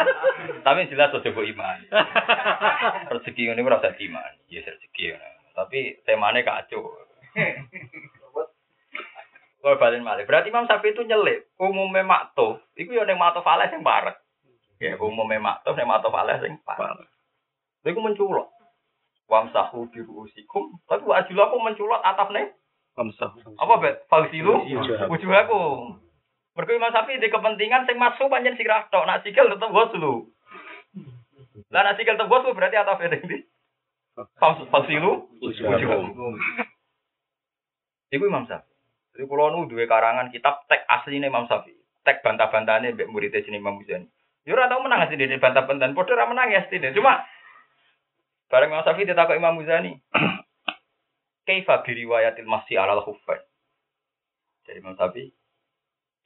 Tapi 0.66 0.90
jelas 0.90 1.14
aja 1.14 1.28
mbok 1.30 1.46
iman. 1.46 1.78
Rezeki 3.14 3.54
ora 3.54 3.78
usah 3.78 3.94
iman. 3.94 4.32
Ya 4.50 4.66
rezeki. 4.66 5.14
Tapi 5.54 6.02
temane 6.02 6.42
kacau. 6.42 6.90
Kalau 9.66 9.82
balen 9.82 10.06
malih. 10.06 10.22
Berarti 10.30 10.54
Imam 10.54 10.62
Syafi'i 10.70 10.94
itu 10.94 11.02
nyelip. 11.02 11.50
Umumnya 11.58 12.06
makto. 12.06 12.62
Iku 12.78 12.94
ya 12.94 13.02
ning 13.02 13.18
makto 13.18 13.42
fales 13.42 13.74
yang 13.74 13.82
parek. 13.82 14.14
Ya 14.78 14.94
umumnya 14.94 15.42
makto 15.42 15.74
ning 15.74 15.90
makto 15.90 16.06
fales 16.14 16.38
yang 16.38 16.54
parek. 16.62 17.10
Iku 17.82 17.98
menculot. 17.98 18.46
Wamsahu 19.26 19.90
bi 19.90 20.06
ruusikum. 20.06 20.78
Tapi 20.86 21.02
wa 21.02 21.18
ajulaku 21.18 21.58
menculot 21.58 21.98
atapne. 21.98 22.54
Apa 23.60 23.74
bet? 23.78 23.94
Fausilu 24.08 24.64
Wujuhakum. 24.64 25.08
wujuhaku. 25.12 25.62
Mergo 26.56 26.72
Imam 26.72 26.88
Syafi'i 26.88 27.20
di 27.20 27.28
kepentingan 27.28 27.84
sing 27.84 28.00
masuk 28.00 28.32
pancen 28.32 28.56
sirah 28.56 28.88
tok. 28.88 29.04
Nak 29.04 29.20
sikil 29.20 29.52
tetep 29.52 29.68
waslu. 29.68 30.32
Lah 31.68 31.84
nak 31.84 32.00
sikil 32.00 32.16
tetep 32.16 32.26
waslu 32.26 32.56
berarti 32.56 32.80
atapne 32.80 33.12
ndi? 33.12 33.44
Faus- 34.40 34.64
Fausilu 34.72 35.28
Wujuhakum. 35.44 36.40
Iku 38.08 38.24
Imam 38.24 38.48
Syafi'i. 38.48 38.72
Jadi 39.12 39.24
kalau 39.26 39.48
nu 39.50 39.68
duwe 39.68 39.84
karangan 39.84 40.32
kitab 40.32 40.64
tek 40.64 40.88
asline 40.88 41.28
Imam 41.28 41.44
Syafi'i. 41.44 41.76
Tek 42.00 42.24
bantah-bantahane 42.24 42.96
mbek 42.96 43.12
muridé 43.12 43.44
sini 43.44 43.60
Imam 43.60 43.76
Muzani. 43.76 44.08
Yo 44.46 44.54
ora 44.54 44.70
tau 44.70 44.80
menang 44.80 45.04
sih 45.10 45.18
dene 45.18 45.36
bantah-bantahan. 45.36 45.92
Padha 45.92 46.14
ora 46.16 46.30
menang 46.30 46.48
ya 46.48 46.64
sini. 46.70 46.94
Cuma 46.96 47.20
bareng 48.48 48.72
Imam 48.72 48.80
Syafi'i 48.80 49.04
ditakok 49.04 49.36
Imam 49.36 49.58
Muzani. 49.60 50.00
Kaifa 51.46 51.86
bi 51.86 51.94
riwayatil 51.94 52.50
masih 52.50 52.76
alal 52.76 53.06
khuffain. 53.06 53.40
Jadi 54.66 54.82
Imam 54.82 54.98
Syafi'i 54.98 55.30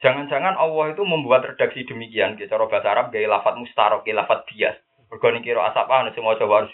Jangan-jangan 0.01 0.57
Allah 0.57 0.97
itu 0.97 1.05
membuat 1.05 1.45
redaksi 1.45 1.85
demikian, 1.85 2.33
gitu. 2.33 2.49
cara 2.49 2.65
bahasa 2.65 2.89
Arab 2.89 3.13
gaya 3.13 3.29
lafat 3.29 3.53
mustarok, 3.53 4.01
gaya 4.01 4.25
lafat 4.25 4.49
bias. 4.49 4.73
Mergo 5.13 5.29
ning 5.29 5.45
kira 5.45 5.61
asap 5.69 5.85
anu 5.93 6.09
semua 6.17 6.41
coba 6.41 6.65
harus 6.65 6.73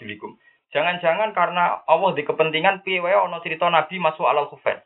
Jangan-jangan 0.72 1.36
karena 1.36 1.84
Allah 1.84 2.12
di 2.16 2.24
kepentingan 2.24 2.84
piye 2.84 3.04
ana 3.04 3.40
cerita 3.44 3.68
Nabi 3.68 4.00
masuk 4.00 4.24
alal 4.24 4.48
khufain. 4.48 4.80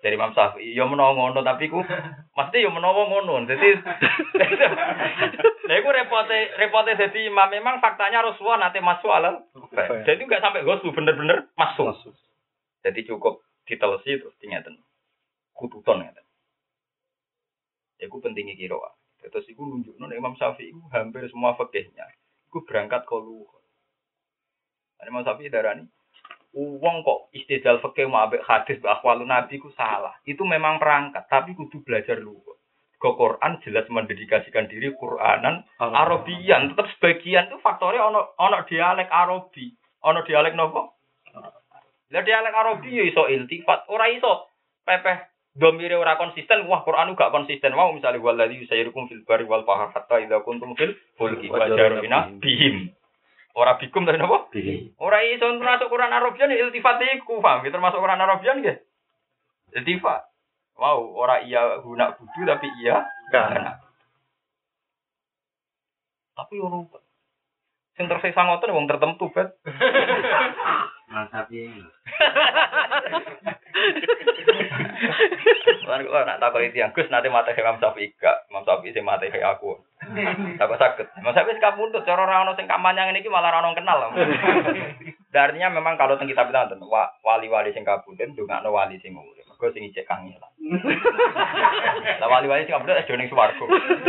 Dari 0.00 0.16
Imam 0.16 0.32
Syafi'i, 0.32 0.72
ya 0.72 0.88
menawa 0.88 1.12
ngono 1.12 1.44
tapi 1.44 1.68
ku 1.68 1.84
mesti 2.36 2.64
ya 2.64 2.72
menawa 2.72 3.04
ngono. 3.04 3.44
Jadi 3.44 3.68
Lha 5.70 5.74
iku 5.78 5.88
repote 5.92 6.56
repote 6.56 6.98
dadi 6.98 7.30
imam 7.30 7.46
memang 7.46 7.78
faktanya 7.78 8.24
Rasulullah 8.24 8.66
nanti 8.66 8.80
masuk 8.80 9.12
alal. 9.12 9.44
Jadi 10.02 10.24
enggak 10.24 10.42
sampai 10.42 10.64
goslu 10.64 10.90
bener-bener 10.90 11.52
masuk. 11.54 11.94
Masuk. 11.94 12.16
Jadi 12.80 13.06
cukup 13.06 13.44
ditelesi 13.68 14.18
terus 14.18 14.34
tingatan. 14.40 14.80
Kututon 15.54 16.00
ngeten. 16.02 16.26
Iku 18.00 18.18
pentingnya 18.24 18.56
kira. 18.56 18.80
Terus 19.20 19.46
iku 19.52 19.68
nunjukno 19.68 20.08
nek 20.08 20.16
Imam 20.16 20.34
Syafi'i 20.34 20.72
iku 20.72 20.80
hampir 20.90 21.28
semua 21.28 21.52
fikihnya 21.54 22.08
iku 22.48 22.64
berangkat 22.64 23.04
ke 23.04 23.14
luhur. 23.14 23.62
Imam 25.04 25.22
Syafi'i 25.22 25.52
darani 25.52 25.86
Uang 26.50 27.06
kok 27.06 27.30
istidlal 27.30 27.78
fikih 27.78 28.10
mau 28.10 28.26
ambek 28.26 28.42
hadis 28.42 28.82
akhwalun 28.82 29.30
nabi 29.30 29.62
ku 29.62 29.70
salah. 29.78 30.18
Itu 30.26 30.42
memang 30.42 30.82
perangkat, 30.82 31.30
tapi 31.30 31.54
kudu 31.54 31.86
belajar 31.86 32.18
luhur. 32.18 32.58
Ke 33.00 33.16
Quran 33.16 33.62
jelas 33.64 33.88
mendedikasikan 33.88 34.68
diri 34.68 34.92
Quranan 34.92 35.64
Arabian, 35.80 36.74
tetap 36.74 36.84
sebagian 36.92 37.48
itu 37.48 37.56
faktornya 37.64 38.04
ono 38.04 38.36
ono 38.36 38.60
dialek 38.68 39.08
Arabi, 39.08 39.72
ono 40.04 40.20
dialek 40.20 40.52
nopo? 40.52 41.00
Lah 42.12 42.22
dialek 42.26 42.52
Arabi 42.52 42.92
ya 42.92 43.04
iso 43.08 43.24
iltifat, 43.24 43.88
ora 43.88 44.10
iso 44.12 44.52
pepeh 44.84 45.30
domire 45.56 45.96
ora 45.96 46.18
konsisten, 46.20 46.66
wah 46.66 46.82
Quran 46.84 47.16
gak 47.16 47.32
konsisten. 47.32 47.72
Mau 47.72 47.94
misalnya 47.94 48.22
waladzi 48.22 48.60
yusayyirukum 48.62 49.08
fil 49.08 49.22
bari 49.26 49.46
wal 49.46 49.64
bahr 49.66 49.90
hatta 49.90 50.20
idza 50.22 50.42
kuntum 50.44 50.74
fil 50.76 50.94
fulki 51.18 51.50
wa 51.50 51.66
jarina 51.70 52.30
bihim. 52.36 52.90
Ora 53.54 53.74
bikum 53.78 54.06
tapi 54.06 54.18
napa? 54.18 54.46
Bihi. 54.54 54.94
Ora 55.02 55.26
iso 55.26 55.42
termasuk 55.42 55.90
Quran 55.90 56.14
Arabian 56.14 56.54
iltifat 56.54 57.02
iku, 57.18 57.42
paham? 57.42 57.66
Ya, 57.66 57.74
Termasuk 57.74 57.98
Quran 57.98 58.22
Arabian 58.22 58.62
nggih. 58.62 58.78
Iltifat. 59.74 60.30
Wow, 60.78 61.12
ora 61.12 61.44
iya 61.44 61.82
guna 61.84 62.16
budu 62.16 62.40
tapi 62.48 62.70
iya 62.80 63.04
Kan. 63.30 63.78
Tapi 66.34 66.56
yo 66.56 66.66
rupa. 66.72 66.98
Sing 67.98 68.08
tersisa 68.08 68.42
ngoten 68.48 68.72
wong 68.72 68.88
tertentu, 68.88 69.28
Bet. 69.34 69.60
Mas 71.10 71.26
Sapi. 71.34 71.66
Lan 75.90 76.00
kok 76.06 76.22
nak 76.22 76.38
takoki 76.38 76.70
tiyang 76.70 76.94
Gus 76.94 77.10
nate 77.10 77.26
mate 77.26 77.50
Imam 77.58 77.82
Syafi'i 77.82 78.14
gak, 78.14 78.46
Imam 78.46 78.62
Syafi'i 78.62 78.94
sing 78.94 79.02
mate 79.02 79.26
aku. 79.26 79.74
Takut 80.54 80.78
sakit. 80.78 81.06
Imam 81.18 81.34
Syafi'i 81.34 81.58
sing 81.58 81.64
kapundhut 81.66 82.06
cara 82.06 82.22
ora 82.22 82.46
ono 82.46 82.54
sing 82.54 82.70
kamanyang 82.70 83.10
iki 83.18 83.26
malah 83.26 83.50
ora 83.50 83.58
ono 83.58 83.74
kenal. 83.74 83.98
Artinya 85.34 85.70
memang 85.74 85.98
kalau 85.98 86.14
teng 86.14 86.30
kitab 86.30 86.50
itu 86.50 86.86
wali-wali 87.26 87.74
sing 87.74 87.82
kabudut 87.82 88.30
ndongakno 88.30 88.70
wali 88.70 88.98
sing 89.02 89.14
urip. 89.14 89.46
Mergo 89.50 89.66
sing 89.74 89.86
ijek 89.90 90.06
kangelan. 90.06 90.54
Lah 92.22 92.28
wali-wali 92.30 92.66
sing 92.66 92.74
kabudut 92.74 92.98
aja 92.98 93.14
ning 93.18 93.30
swarga. 93.30 93.62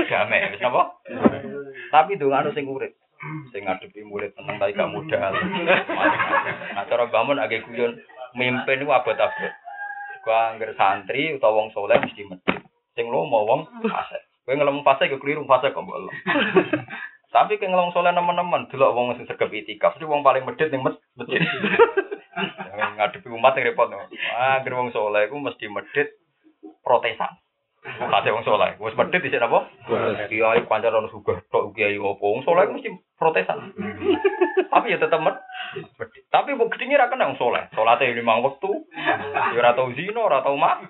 Damai, 0.06 0.54
wis 0.54 0.62
napa? 0.62 1.02
Tapi 1.94 2.18
ndongakno 2.18 2.54
sing 2.54 2.70
urip. 2.70 2.94
Sing 3.54 3.70
ngadepi 3.70 4.02
murid 4.02 4.34
tenang 4.34 4.58
tapi 4.58 4.74
gak 4.74 4.90
modal. 4.90 5.34
Nah 6.74 6.84
cara 6.90 7.06
bangun 7.10 7.38
agak 7.38 7.70
guyon 7.70 8.02
mimpin 8.34 8.82
iku 8.82 8.94
abot-abot. 8.96 9.54
Gua 10.22 10.54
angger 10.54 10.74
santri 10.78 11.34
utawa 11.34 11.62
wong 11.62 11.70
soleh 11.74 11.98
mesti 12.02 12.26
medhit. 12.26 12.62
Sing 12.98 13.06
lomo 13.10 13.46
wong 13.46 13.62
fase. 13.86 14.26
Kowe 14.46 14.58
ngelem 14.58 14.82
fase 14.82 15.10
yo 15.10 15.22
keliru 15.22 15.46
fase 15.46 15.70
kok 15.70 15.86
mbok. 15.86 16.10
Tapi 17.32 17.62
ke 17.62 17.70
ngelong 17.70 17.96
soleh 17.96 18.12
nemen-nemen 18.12 18.68
delok 18.74 18.92
wong 18.92 19.16
sing 19.16 19.24
sregep 19.24 19.54
itikaf, 19.54 19.96
itu 19.96 20.04
wong 20.04 20.26
paling 20.26 20.44
masjid. 20.44 20.68
Yang 20.68 20.84
ngadepi 22.98 23.28
umat 23.32 23.56
yang 23.56 23.72
repot. 23.72 23.88
Ah, 24.36 24.60
angger 24.60 24.76
wong 24.76 24.92
soleh 24.92 25.30
iku 25.30 25.40
mesti 25.40 25.72
medhit 25.72 26.12
protesan. 26.84 27.32
Kate 27.82 28.30
wong 28.30 28.46
soleh, 28.46 28.78
wis 28.78 28.94
medhit 28.94 29.26
dhisik 29.26 29.42
napa? 29.42 29.66
Protes. 29.90 30.30
Kiai 30.30 30.62
kancan 30.70 31.02
ono 31.02 31.10
sugih 31.10 31.42
tok 31.50 31.74
kiai 31.74 31.98
opo. 31.98 32.36
Wong 32.36 32.46
soleh 32.46 32.70
mesti 32.70 32.94
protesan. 33.22 33.78
Tapi 34.74 34.90
ya 34.90 34.98
tetep 34.98 35.22
med- 35.22 35.46
medhit. 36.02 36.26
Tapi 36.34 36.58
mbok 36.58 36.74
gedhinge 36.74 36.98
ra 36.98 37.06
wong 37.06 37.38
soleh. 37.38 37.70
Salate 37.78 38.10
limang 38.18 38.42
wektu. 38.42 38.90
Ya 38.98 39.62
ora 39.62 39.78
tau 39.78 39.94
zina, 39.94 40.26
ora 40.26 40.42
tau 40.42 40.58
mak. 40.58 40.90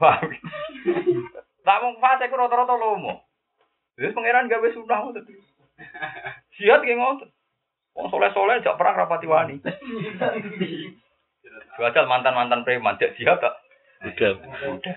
Paham? 0.00 0.32
Lah 1.68 1.76
wong 1.84 2.00
fase 2.00 2.32
ku 2.32 2.40
rata-rata 2.40 2.72
lomo. 2.80 3.28
Wis 4.00 4.16
pangeran 4.16 4.48
gawe 4.48 4.68
sunah 4.72 4.98
ngoten. 5.04 5.24
Jihad 6.56 6.80
ki 6.80 6.96
ngoten. 6.96 7.28
Wong 7.92 8.08
soleh-soleh 8.08 8.64
jak 8.64 8.80
perang 8.80 8.96
rapati 8.96 9.28
wani. 9.28 9.60
Jual 11.76 11.92
mantan-mantan 12.08 12.64
preman 12.64 12.96
jak 12.96 13.12
jihad 13.20 13.36
tak. 13.36 13.60
Udah. 14.00 14.32
Udah. 14.72 14.96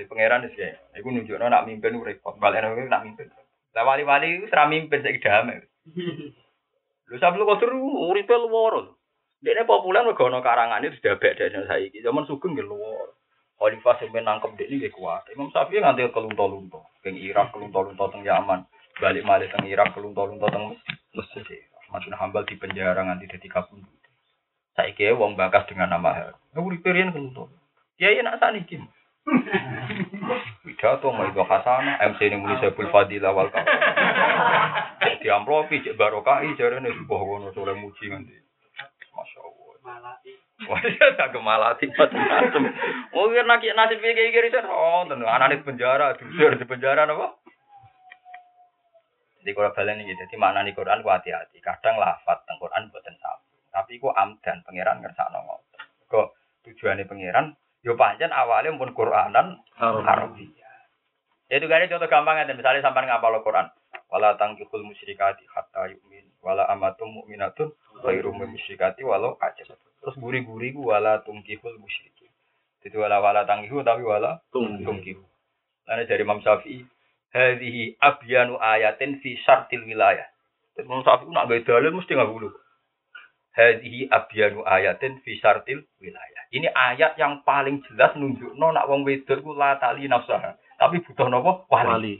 Si 0.00 0.04
pangeran 0.08 0.48
wis 0.48 0.56
kae. 0.56 0.72
Iku 0.96 1.12
nunjukno 1.12 1.48
nak 1.48 1.68
mimpin. 1.68 1.96
Balekno 2.40 2.72
kuwi 2.72 2.88
nak 2.88 3.04
mimpin. 3.04 3.28
Lah 3.74 3.84
wali-wali 3.84 4.44
wis 4.44 4.52
ra 4.52 4.68
mimpin 4.68 5.02
saiki 5.04 5.20
damai. 5.20 5.60
Lho 7.08 7.16
sablu 7.20 7.44
kodur 7.48 7.72
uripe 8.12 8.32
luwara. 8.36 8.88
Dekne 9.38 9.64
populer 9.64 10.02
mergo 10.02 10.26
ana 10.26 10.42
karangane 10.42 10.90
beda 10.98 11.34
dengan 11.38 11.68
saiki. 11.68 12.02
Zaman 12.02 12.26
sugeng 12.26 12.56
nggih 12.56 12.66
luar. 12.66 13.14
Khalifah 13.58 13.94
sing 13.98 14.10
nangkep 14.12 14.58
dekne 14.58 14.76
nggih 14.82 14.92
kuat. 14.92 15.24
Imam 15.30 15.52
Syafi'i 15.54 15.80
nganti 15.80 16.10
kelunto-lunto. 16.10 16.84
Teng 17.06 17.16
Irak 17.16 17.54
kelunto-lunto 17.54 18.04
teng 18.10 18.26
Yaman. 18.26 18.66
Balik 18.98 19.24
malih 19.24 19.48
teng 19.52 19.64
Irak 19.68 19.94
kelunto-lunto 19.94 20.46
teng 20.50 20.74
Mesir. 21.14 21.46
Bin 21.88 22.12
Hambal 22.12 22.44
di 22.44 22.60
penjara 22.60 23.00
nganti 23.00 23.30
dadi 23.30 23.48
kabundut. 23.48 23.88
Saiki 24.76 25.08
wong 25.16 25.40
bakas 25.40 25.64
dengan 25.70 25.96
nama. 25.96 26.34
Ya 26.52 26.60
uripe 26.60 26.92
riyen 26.92 27.14
kelunto. 27.16 27.48
Kiai 27.96 28.20
nak 28.20 28.38
saniki. 28.42 28.76
Pidato 30.78 31.10
mau 31.10 31.26
itu 31.26 31.42
Hasanah, 31.42 31.98
MC 32.14 32.30
ini 32.30 32.38
muni 32.38 32.54
Sebul 32.62 32.86
Fadilah 32.94 33.34
wal 33.34 33.50
Kafa. 33.50 33.66
Cek 35.02 35.26
diamplopi, 35.26 35.82
cek 35.82 35.98
barokai, 35.98 36.54
jarene 36.54 36.94
sebuah 36.94 37.18
wono 37.18 37.50
soleh 37.50 37.74
muji 37.74 38.06
nanti. 38.06 38.38
Masya 39.10 39.42
Allah. 39.42 40.14
Wah, 40.70 40.78
dia 40.78 41.18
tak 41.18 41.34
gemalati 41.34 41.90
macam-macam. 41.90 42.70
Mungkin 43.10 43.46
nak 43.50 43.62
nasib 43.66 43.98
kayak 43.98 44.30
gini 44.30 44.54
kan, 44.54 44.70
oh, 44.70 45.02
tentu 45.10 45.26
anak 45.26 45.50
di 45.50 45.66
penjara, 45.66 46.14
dusir 46.14 46.54
di 46.54 46.62
penjara, 46.62 47.10
apa? 47.10 47.42
Jadi 49.42 49.50
kalau 49.50 49.74
balen 49.74 50.02
ini, 50.06 50.14
jadi 50.14 50.34
mana 50.38 50.62
nih 50.62 50.78
Quran 50.78 51.02
ku 51.02 51.10
hati-hati. 51.10 51.58
Kadang 51.58 51.98
lafat 51.98 52.46
tentang 52.46 52.62
Quran 52.62 52.86
buatan 52.94 53.18
sapi. 53.18 53.50
Tapi 53.74 53.98
ku 53.98 54.14
amdan 54.14 54.62
pangeran 54.62 55.02
ngersakno 55.02 55.42
ngoten. 55.42 55.82
Kok 56.06 56.26
tujuannya 56.70 57.02
pangeran 57.10 57.50
yo 57.82 57.94
pancen 57.94 58.34
awalnya 58.34 58.74
pun 58.74 58.90
Quranan 58.94 59.62
Haram. 59.78 60.34
Ya 61.48 61.64
gak 61.64 61.80
ada 61.80 61.88
contoh 61.88 62.08
gampang 62.12 62.36
aja. 62.44 62.52
Misalnya 62.52 62.84
sampai 62.84 63.08
ngapal 63.08 63.40
Quran. 63.40 63.72
Wala 64.12 64.36
tangkihul 64.36 64.84
musyrikati 64.84 65.48
hatta 65.52 65.88
yu'min. 65.88 66.28
Wala 66.44 66.68
amatum 66.68 67.08
mu'minatun 67.08 67.72
ghairu 68.04 68.36
musyrikati 68.36 69.00
walau 69.04 69.40
aja. 69.40 69.64
Terus 70.04 70.14
guri-guri 70.20 70.76
ku 70.76 70.92
wala 70.92 71.24
tungkihul 71.24 71.80
musyrikin. 71.80 72.28
Jadi 72.84 72.96
wala 73.00 73.18
wala 73.18 73.48
tangkihu 73.48 73.80
tapi 73.80 74.04
wala 74.04 74.44
Tung. 74.52 74.80
tungkihu. 74.84 75.24
Karena 75.88 76.04
dari 76.04 76.20
Imam 76.20 76.44
Syafi'i, 76.44 76.84
hadhihi 77.32 77.96
abyanu 77.96 78.60
ayatin 78.60 79.18
fi 79.24 79.40
syartil 79.40 79.88
wilayah. 79.88 80.28
Jadi 80.76 80.84
Imam 80.84 81.00
Syafi'i 81.00 81.32
nak 81.32 81.48
gawe 81.48 81.60
dalil 81.64 81.96
mesti 81.96 82.12
nggak 82.12 82.28
dulu. 82.28 82.48
Hadhihi 83.56 84.12
abyanu 84.12 84.62
ayatin 84.68 85.18
fi 85.24 85.32
syartil 85.40 85.80
wilayah. 85.98 86.42
Ini 86.52 86.70
ayat 86.70 87.16
yang 87.16 87.40
paling 87.42 87.82
jelas 87.88 88.14
nunjukno 88.14 88.70
nak 88.70 88.86
wong 88.86 89.02
wedok 89.02 89.42
ku 89.42 89.56
la 89.56 89.80
tali 89.80 90.06
nafsaha. 90.06 90.54
Tapi 90.78 91.02
butuh 91.02 91.26
napa? 91.26 91.66
Wali. 91.66 91.86
Wali. 91.90 92.14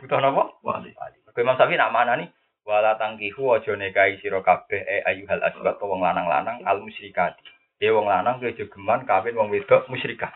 Butuh 0.00 0.18
napa? 0.22 0.42
Wali. 0.62 0.94
Wali. 0.94 1.18
Imam 1.38 1.54
Syafi'i 1.54 1.78
nak 1.78 1.94
mana 1.94 2.18
nih? 2.18 2.30
Wala 2.66 2.98
tangkihu 2.98 3.54
aja 3.54 3.72
nikahi 3.78 4.20
sira 4.20 4.42
kabeh 4.42 4.82
e 4.84 5.00
ayuhal 5.06 5.40
asbat 5.40 5.80
wong 5.80 6.02
lanang-lanang 6.02 6.60
al 6.66 6.82
musyrikati. 6.82 7.40
Ya 7.78 7.94
wong 7.94 8.10
lanang 8.10 8.42
kowe 8.42 8.50
jogeman 8.52 9.06
kawin 9.06 9.38
wong 9.38 9.48
wedok 9.54 9.86
musyrikah. 9.86 10.34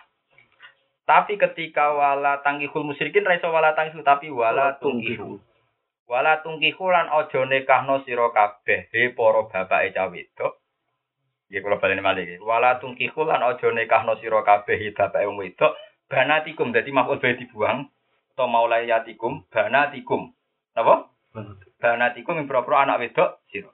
Tapi 1.02 1.36
ketika 1.36 1.90
wala 1.92 2.40
tangkihul 2.40 2.86
musyrikin 2.86 3.26
ra 3.26 3.34
iso 3.34 3.50
wala 3.50 3.74
tangkihu 3.74 4.06
tapi 4.06 4.30
wala 4.30 4.78
tungkihu. 4.78 5.42
Wala 6.06 6.40
tungkihu 6.40 6.84
lan 6.88 7.10
aja 7.10 7.42
nikahno 7.44 8.00
sira 8.06 8.30
kabeh 8.30 8.88
he 8.94 9.10
para 9.12 9.42
bapake 9.50 9.92
cah 9.92 10.08
wedok. 10.08 10.62
Nggih 11.50 11.60
kula 11.60 11.76
baleni 11.82 12.00
malih. 12.00 12.40
Wala 12.40 12.78
tungkihu 12.78 13.26
lan 13.26 13.42
aja 13.42 13.68
nikahno 13.74 14.16
sira 14.22 14.40
kabeh 14.46 14.78
bapake 14.94 15.26
wong 15.28 15.36
wedok. 15.42 15.74
Banatikum 16.12 16.76
dadi 16.76 16.92
maf'ul 16.92 17.24
bae 17.24 17.40
dibuang 17.40 17.88
atau 18.36 18.44
maulayatikum 18.44 19.48
banatikum. 19.48 20.28
Napa? 20.76 21.08
Banatikum 21.80 22.36
ing 22.36 22.44
pira-pira 22.44 22.84
anak 22.84 23.00
wedok 23.00 23.40
sira. 23.48 23.72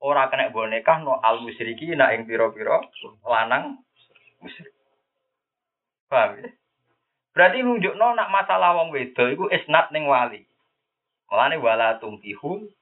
Ora 0.00 0.32
kena 0.32 0.48
mbok 0.48 0.72
nikahno 0.72 1.20
al 1.20 1.44
musyriki 1.44 1.92
nak 1.92 2.16
ing 2.16 2.24
pira-pira 2.24 2.80
lanang 3.28 3.84
musyrik. 4.40 4.72
Paham 6.08 6.40
ya? 6.40 6.48
Berarti 7.36 7.60
nunjukno 7.60 8.16
nak 8.16 8.32
masalah 8.32 8.72
wong 8.80 8.96
wedok 8.96 9.28
iku 9.36 9.44
isnad 9.52 9.92
ning 9.92 10.08
wali. 10.08 10.48
Mulane 11.28 11.60
wala 11.60 12.00
tungkihu 12.00 12.72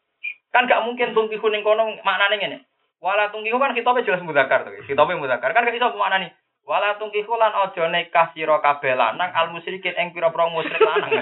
kan 0.55 0.71
gak 0.71 0.87
mungkin 0.87 1.19
tungkihu 1.19 1.51
ning 1.51 1.67
kono 1.67 1.99
maknane 2.07 2.39
ngene. 2.39 2.59
Wala 3.03 3.35
tungkihu 3.35 3.59
kan 3.59 3.75
kitabe 3.75 4.07
jelas 4.07 4.23
mudakar 4.23 4.63
to. 4.63 4.71
Kitabe 4.87 5.19
mudakar 5.19 5.51
kan 5.51 5.67
gak 5.67 5.75
iso 5.75 5.91
maknane. 5.99 6.31
Wala 6.65 6.97
tungkihu 6.97 7.37
lan 7.37 7.53
aja 7.53 7.93
nikah 7.93 8.33
sira 8.33 8.57
kabeh 8.65 8.97
lanang 8.97 9.29
al 9.37 9.53
musyrikin 9.53 9.93
ing 10.01 10.17
pira-pira 10.17 10.49
musyrik 10.49 10.81
lanang. 10.81 11.13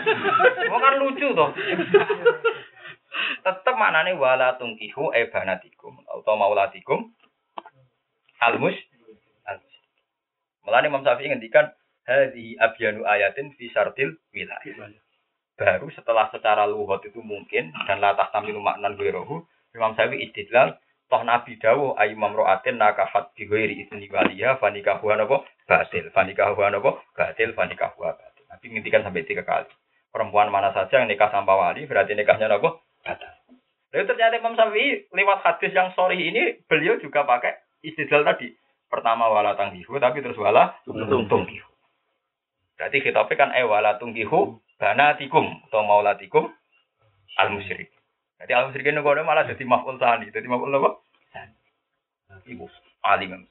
Wong 0.70 0.80
kan 0.80 0.94
lucu 1.02 1.34
to. 1.34 1.46
Tetep 3.42 3.74
maknane 3.74 4.14
wala 4.14 4.54
tungkihu 4.54 5.10
e 5.10 5.26
banatikum 5.26 5.98
atau 6.06 6.38
maulatikum 6.38 7.10
al 8.38 8.54
mus 8.62 8.78
musyrik. 8.78 9.66
Mulane 10.62 10.86
Imam 10.86 11.02
Syafi'i 11.02 11.26
ngendikan 11.26 11.74
hadhi 12.06 12.54
abyanu 12.62 13.02
ayatin 13.02 13.50
fi 13.58 13.66
syartil 13.74 14.14
wilayah. 14.30 14.94
Baru 15.58 15.90
setelah 15.90 16.30
secara 16.30 16.70
luhut 16.70 17.02
itu 17.02 17.18
mungkin 17.18 17.74
dan 17.90 17.98
latah 17.98 18.30
tamilu 18.30 18.62
maknan 18.62 18.94
ghairuhu 18.94 19.42
Imam 19.74 19.98
Syafi'i 19.98 20.30
istidlal 20.30 20.78
toh 21.12 21.20
Nabi 21.28 21.60
dawuh 21.60 21.92
ayu 22.00 22.16
mamroatin 22.16 22.80
nakafat 22.80 23.36
bi 23.36 23.44
ghairi 23.44 23.84
isni 23.84 24.08
waliya 24.08 24.56
fanikahu 24.56 25.12
napa 25.12 25.44
batil 25.68 26.08
fanikahu 26.16 26.56
napa 26.72 27.04
batil 27.12 27.52
fanikahu 27.52 28.00
batil. 28.00 28.44
Nabi 28.48 28.66
ngintikan 28.72 29.04
sampai 29.04 29.28
tiga 29.28 29.44
kali. 29.44 29.68
Perempuan 30.08 30.48
mana 30.48 30.72
saja 30.72 31.04
yang 31.04 31.12
nikah 31.12 31.28
tanpa 31.28 31.52
wali 31.52 31.84
berarti 31.84 32.16
nikahnya 32.16 32.48
napa 32.48 32.80
batal. 33.04 33.32
Lalu 33.92 34.08
ternyata 34.08 34.40
Imam 34.40 34.56
Syafi'i 34.56 35.12
lewat 35.12 35.44
hadis 35.44 35.76
yang 35.76 35.92
sorry 35.92 36.16
ini 36.16 36.64
beliau 36.64 36.96
juga 36.96 37.28
pakai 37.28 37.60
istidlal 37.84 38.24
tadi. 38.24 38.48
Pertama 38.88 39.28
wala 39.28 39.52
tangkihu 39.52 40.00
tapi 40.00 40.24
terus 40.24 40.40
wala 40.40 40.80
Tung. 40.88 41.28
tungkihu. 41.28 41.68
Berarti 42.80 43.04
kitabnya 43.04 43.36
kan 43.36 43.52
eh 43.52 43.68
wala 43.68 44.00
tungkihu 44.00 44.64
banatikum 44.80 45.60
atau 45.68 45.84
maulatikum 45.84 46.48
al 47.36 47.52
musyrik. 47.52 47.92
Jadi 48.42 48.52
al 48.58 48.68
musyrikin 48.68 48.98
itu 48.98 49.22
malah 49.22 49.46
jadi 49.46 49.62
maf'ul 49.62 50.02
tani. 50.02 50.26
Jadi 50.34 50.46
maf'ul 50.50 50.74
apa? 50.74 50.90
Ibu 52.42 52.66
alim. 53.06 53.46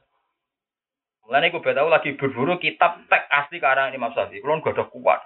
Mulane 1.24 1.48
iku 1.48 1.64
tahu 1.64 1.88
lagi 1.88 2.18
berburu 2.20 2.60
kitab 2.60 3.08
teks 3.08 3.30
asli 3.32 3.64
karang 3.64 3.96
Imam 3.96 4.12
Syafi'i. 4.12 4.44
Kulo 4.44 4.60
gak 4.60 4.76
ada 4.76 4.90
kuat. 4.92 5.22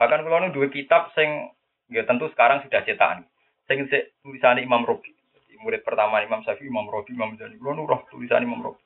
Bahkan 0.00 0.24
kulo 0.24 0.36
nu 0.40 0.54
dua 0.56 0.72
kitab 0.72 1.12
sing 1.12 1.52
ya 1.92 2.06
tentu 2.08 2.32
sekarang 2.32 2.64
sudah 2.64 2.80
cetakan. 2.86 3.28
Sing 3.68 3.84
se- 3.92 4.16
tulisan 4.24 4.56
Imam 4.62 4.88
Robi. 4.88 5.12
Jadi 5.36 5.60
murid 5.60 5.84
pertama 5.84 6.24
Imam 6.24 6.40
Syafi'i 6.46 6.70
Imam 6.70 6.88
Robi 6.88 7.12
Imam 7.12 7.36
Jani. 7.36 7.60
Kulo 7.60 7.76
nu 7.76 7.84
tulisan 8.08 8.40
Imam 8.40 8.62
Robi. 8.64 8.84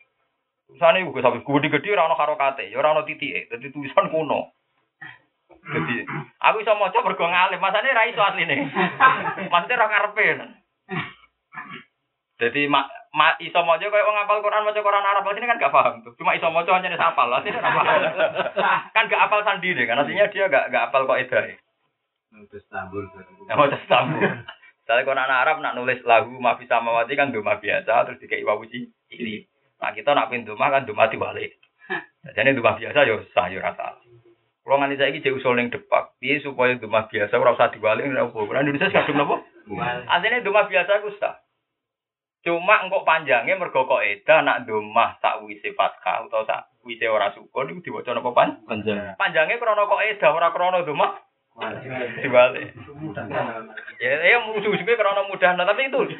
Tulisane 0.69 1.01
uga 1.01 1.25
sampe 1.25 1.41
gede-gede 1.41 1.97
ora 1.97 2.05
ono 2.05 2.15
harokate, 2.21 2.69
ya 2.69 2.77
ora 2.77 2.93
ono. 2.93 3.01
Dadi 3.09 3.73
tulisan 3.73 4.13
kuno. 4.13 4.53
Jadi 5.69 5.97
aku 6.41 6.57
iso 6.63 6.73
maca 6.79 6.99
mergo 7.03 7.27
ngalim, 7.27 7.61
masane 7.61 7.91
ra 7.93 8.09
iso 8.09 8.23
asline. 8.23 8.57
Maksudnya 9.53 9.81
ra 9.81 9.87
karepe. 9.91 10.27
Jadi 12.39 12.71
ma, 12.71 12.87
ma 13.13 13.35
iso 13.43 13.61
maca 13.67 13.83
koyo 13.83 14.07
wong 14.07 14.17
ngapal 14.17 14.39
Quran 14.41 14.65
maca 14.65 14.81
Quran 14.81 15.09
Arab 15.11 15.27
sini 15.35 15.51
kan 15.51 15.61
gak 15.61 15.75
paham 15.75 15.95
tuh. 16.07 16.15
Cuma 16.17 16.39
iso 16.39 16.49
maca 16.49 16.71
hanya 16.79 16.97
hafal, 16.97 17.35
asline 17.35 17.59
ra 17.59 17.71
paham. 17.75 18.01
kan 18.95 19.11
gak 19.11 19.23
hafal 19.27 19.43
sandi 19.43 19.75
deh, 19.75 19.85
kan 19.85 20.01
artinya 20.01 20.31
dia 20.31 20.47
gak 20.47 20.71
gak 20.71 20.89
hafal 20.89 21.05
kok 21.05 21.21
edahe. 21.21 21.59
Terus 22.29 22.65
tambul. 22.69 23.05
Ya 23.49 23.57
mau 23.57 23.69
sambung. 23.89 24.23
Saya 24.89 25.05
Quran 25.05 25.29
Arab 25.29 25.61
nak 25.61 25.77
nulis 25.77 26.01
lagu 26.09 26.33
mafi 26.41 26.65
samawati 26.65 27.13
kan 27.13 27.29
duma 27.29 27.61
biasa 27.61 28.09
terus 28.09 28.21
dikei 28.25 28.41
wawuci 28.41 28.89
ini. 29.13 29.45
Nah 29.81 29.93
kita 29.93 30.17
nak 30.17 30.33
pin 30.33 30.49
duma 30.49 30.73
kan 30.73 30.89
duma 30.89 31.13
diwalik. 31.13 31.61
Jadi 32.37 32.57
duma 32.57 32.73
biasa 32.73 33.05
yo 33.05 33.21
yo 33.29 33.59
rasa. 33.61 34.01
Kalau 34.69 34.85
nganti 34.85 35.01
saya 35.01 35.09
ini 35.09 35.25
jadi 35.25 35.33
usul 35.33 35.57
yang 35.57 35.73
depak, 35.73 36.21
piye 36.21 36.45
supaya 36.45 36.77
duma 36.77 37.09
biasa 37.09 37.41
ora 37.41 37.57
usah 37.57 37.73
diwalik 37.73 38.05
ora 38.05 38.29
apa. 38.29 38.37
Quran 38.37 38.69
Indonesia 38.69 38.93
kadung 38.93 39.17
napa? 39.17 39.41
Asline 40.13 40.45
duma 40.45 40.69
biasa 40.69 41.01
ku 41.01 41.09
sah. 41.17 41.41
Cuma 42.45 42.85
engkok 42.85 43.09
panjangnya 43.09 43.57
mergo 43.57 43.89
kok 43.89 44.05
eda 44.05 44.45
nak 44.45 44.69
duma 44.69 45.17
sakwise 45.25 45.73
fathah 45.73 46.29
utawa 46.29 46.45
sakwise 46.45 47.09
ora 47.09 47.33
sukun 47.33 47.73
iku 47.73 47.81
diwaca 47.81 48.13
napa 48.13 48.37
pan? 48.37 48.61
Panjang. 48.69 49.17
Panjangnya 49.17 49.57
krono 49.57 49.89
kok 49.89 50.05
eda 50.05 50.37
ora 50.37 50.53
krono 50.53 50.85
duma 50.85 51.17
diwalik. 52.21 52.69
Ya, 54.05 54.21
ya 54.21 54.37
ujung-ujungnya 54.53 55.01
karena 55.01 55.25
mudah, 55.33 55.57
nah, 55.57 55.65
tapi 55.65 55.89
itu 55.89 56.13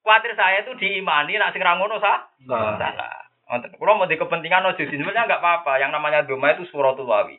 khawatir 0.00 0.32
saya 0.40 0.64
itu 0.64 0.72
diimani, 0.80 1.36
nak 1.36 1.52
sing 1.52 1.60
ra 1.60 1.76
ngono 1.76 2.00
sah, 2.00 2.32
Nah, 2.48 2.80
salah. 2.80 3.28
Kalau 3.76 4.00
mau 4.00 4.08
di 4.08 4.16
kepentingan 4.16 4.72
ojo 4.72 4.82
sebenarnya 4.88 5.28
nggak 5.28 5.42
apa-apa. 5.44 5.82
Yang 5.84 5.90
namanya 5.92 6.24
doma 6.24 6.56
itu 6.56 6.64
suratul 6.72 7.04
wawi. 7.04 7.36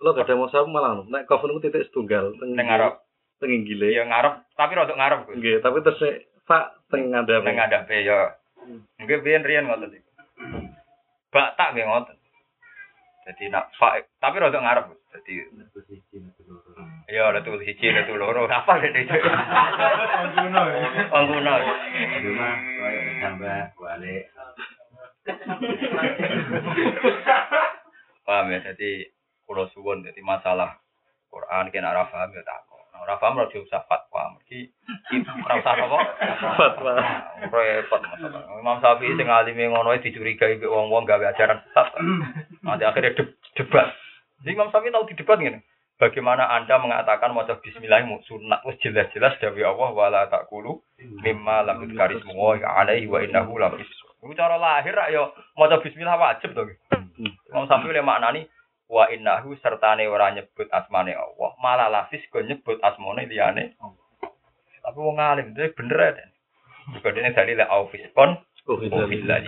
Lo 0.00 0.16
gak 0.16 0.26
ada 0.26 0.40
masalah 0.40 0.66
malah 0.66 0.90
no. 0.96 1.04
Nek 1.06 1.28
cover 1.28 1.52
ku 1.52 1.60
titik 1.60 1.88
setunggal 1.88 2.32
teng 2.40 2.56
Neng 2.56 2.72
Arab, 2.72 3.04
teng 3.36 3.52
inggile. 3.52 3.92
ya 3.92 4.08
ngarep, 4.08 4.48
tapi 4.56 4.72
rodok 4.72 4.96
ngarep. 4.96 5.20
Nggih, 5.28 5.60
tapi 5.60 5.84
terus 5.84 6.00
Pak 6.48 6.88
teng 6.88 7.12
ngadap. 7.12 7.44
Neng 7.44 7.56
ngadepe 7.60 7.96
ya. 8.00 8.34
Mungkin 8.96 9.22
biyen 9.24 9.44
riyen 9.44 9.68
ngoten 9.68 9.92
iku. 9.92 10.10
Bak 11.30 11.54
tak 11.60 11.76
nggih 11.76 11.84
ngoten. 11.84 12.16
Jadi 13.28 13.52
nak 13.52 13.68
fa, 13.76 14.00
tapi 14.18 14.36
rodok 14.40 14.64
ngarep. 14.64 14.86
Jadi 15.10 15.32
ya 17.10 17.28
ada 17.28 17.44
tuh 17.44 17.60
hiji, 17.60 17.92
ada 17.92 18.08
tuh 18.08 18.16
loro. 18.16 18.48
Apa 18.48 18.80
deh 18.80 18.90
itu? 18.94 19.14
Wong 21.12 21.24
kuno. 21.28 21.54
Cuma 22.24 22.48
kalau 22.56 23.02
tambah 23.20 23.60
balik 23.76 24.24
Paham 28.24 28.46
ya? 28.54 28.58
Jadi 28.72 28.90
kula 29.50 29.66
suwun 29.74 30.06
jadi 30.06 30.22
masalah 30.22 30.78
Quran 31.26 31.74
kena 31.74 31.90
ora 31.90 32.06
paham 32.06 32.30
ya 32.34 32.42
takon. 32.42 32.78
Nah, 32.90 33.02
ora 33.06 33.14
paham 33.18 33.38
ora 33.38 33.50
usah 33.50 33.82
fatwa. 33.86 34.34
Mergi 34.38 34.70
ora 35.46 35.54
usah 35.58 35.72
apa? 35.74 35.98
Fatwa. 36.58 36.92
Repot 37.50 38.02
masalah. 38.02 38.42
Imam 38.58 38.78
Syafi'i 38.82 39.18
sing 39.18 39.26
alime 39.30 39.70
ngono 39.70 39.94
dicurigai 39.98 40.58
mbek 40.58 40.70
wong-wong 40.70 41.06
gawe 41.06 41.34
ajaran 41.34 41.62
sesat. 41.70 41.98
Nanti 42.62 42.82
akhirnya 42.86 43.14
de- 43.14 43.34
debat. 43.58 43.94
Jadi 44.42 44.54
Imam 44.54 44.70
Syafi'i 44.74 44.94
tahu 44.94 45.06
di 45.06 45.18
debat 45.18 45.38
ngene. 45.38 45.62
Bagaimana 46.02 46.50
Anda 46.50 46.80
mengatakan 46.80 47.30
maca 47.36 47.60
bismillah 47.60 48.02
sunat 48.24 48.64
wis 48.66 48.80
jelas-jelas 48.80 49.36
dari 49.36 49.60
Allah 49.62 49.92
wala 49.92 50.24
taqulu 50.32 50.80
mimma 51.20 51.60
lam 51.62 51.84
yudkaris 51.84 52.24
wa 52.32 52.56
alaihi 52.56 53.04
wa 53.04 53.20
innahu 53.20 53.60
la 53.60 53.68
Iku 54.20 54.32
cara 54.36 54.56
lahir 54.56 54.96
rak 54.96 55.12
yo 55.12 55.30
maca 55.60 55.78
bismillah 55.78 56.16
wajib 56.18 56.56
to. 56.58 56.66
Imam 57.54 57.70
Syafi'i 57.70 57.94
le 57.94 58.02
maknani 58.02 58.42
wa 58.90 59.06
innahu 59.06 59.54
sertane 59.62 60.10
ora 60.10 60.34
nyebut 60.34 60.66
asmane 60.74 61.14
Allah, 61.14 61.50
malah 61.62 61.86
lafis 61.86 62.26
go 62.34 62.42
nyebut 62.42 62.82
asmane 62.82 63.30
liyane. 63.30 63.78
Tapi 64.82 64.98
wong 64.98 65.22
alim 65.22 65.54
itu 65.54 65.70
bener 65.78 66.18
ya. 66.18 66.26
Juga 66.90 67.14
dene 67.14 67.30
dalil 67.30 67.62
aufis 67.70 68.02
kon 68.18 68.34
Bismillah 68.66 69.40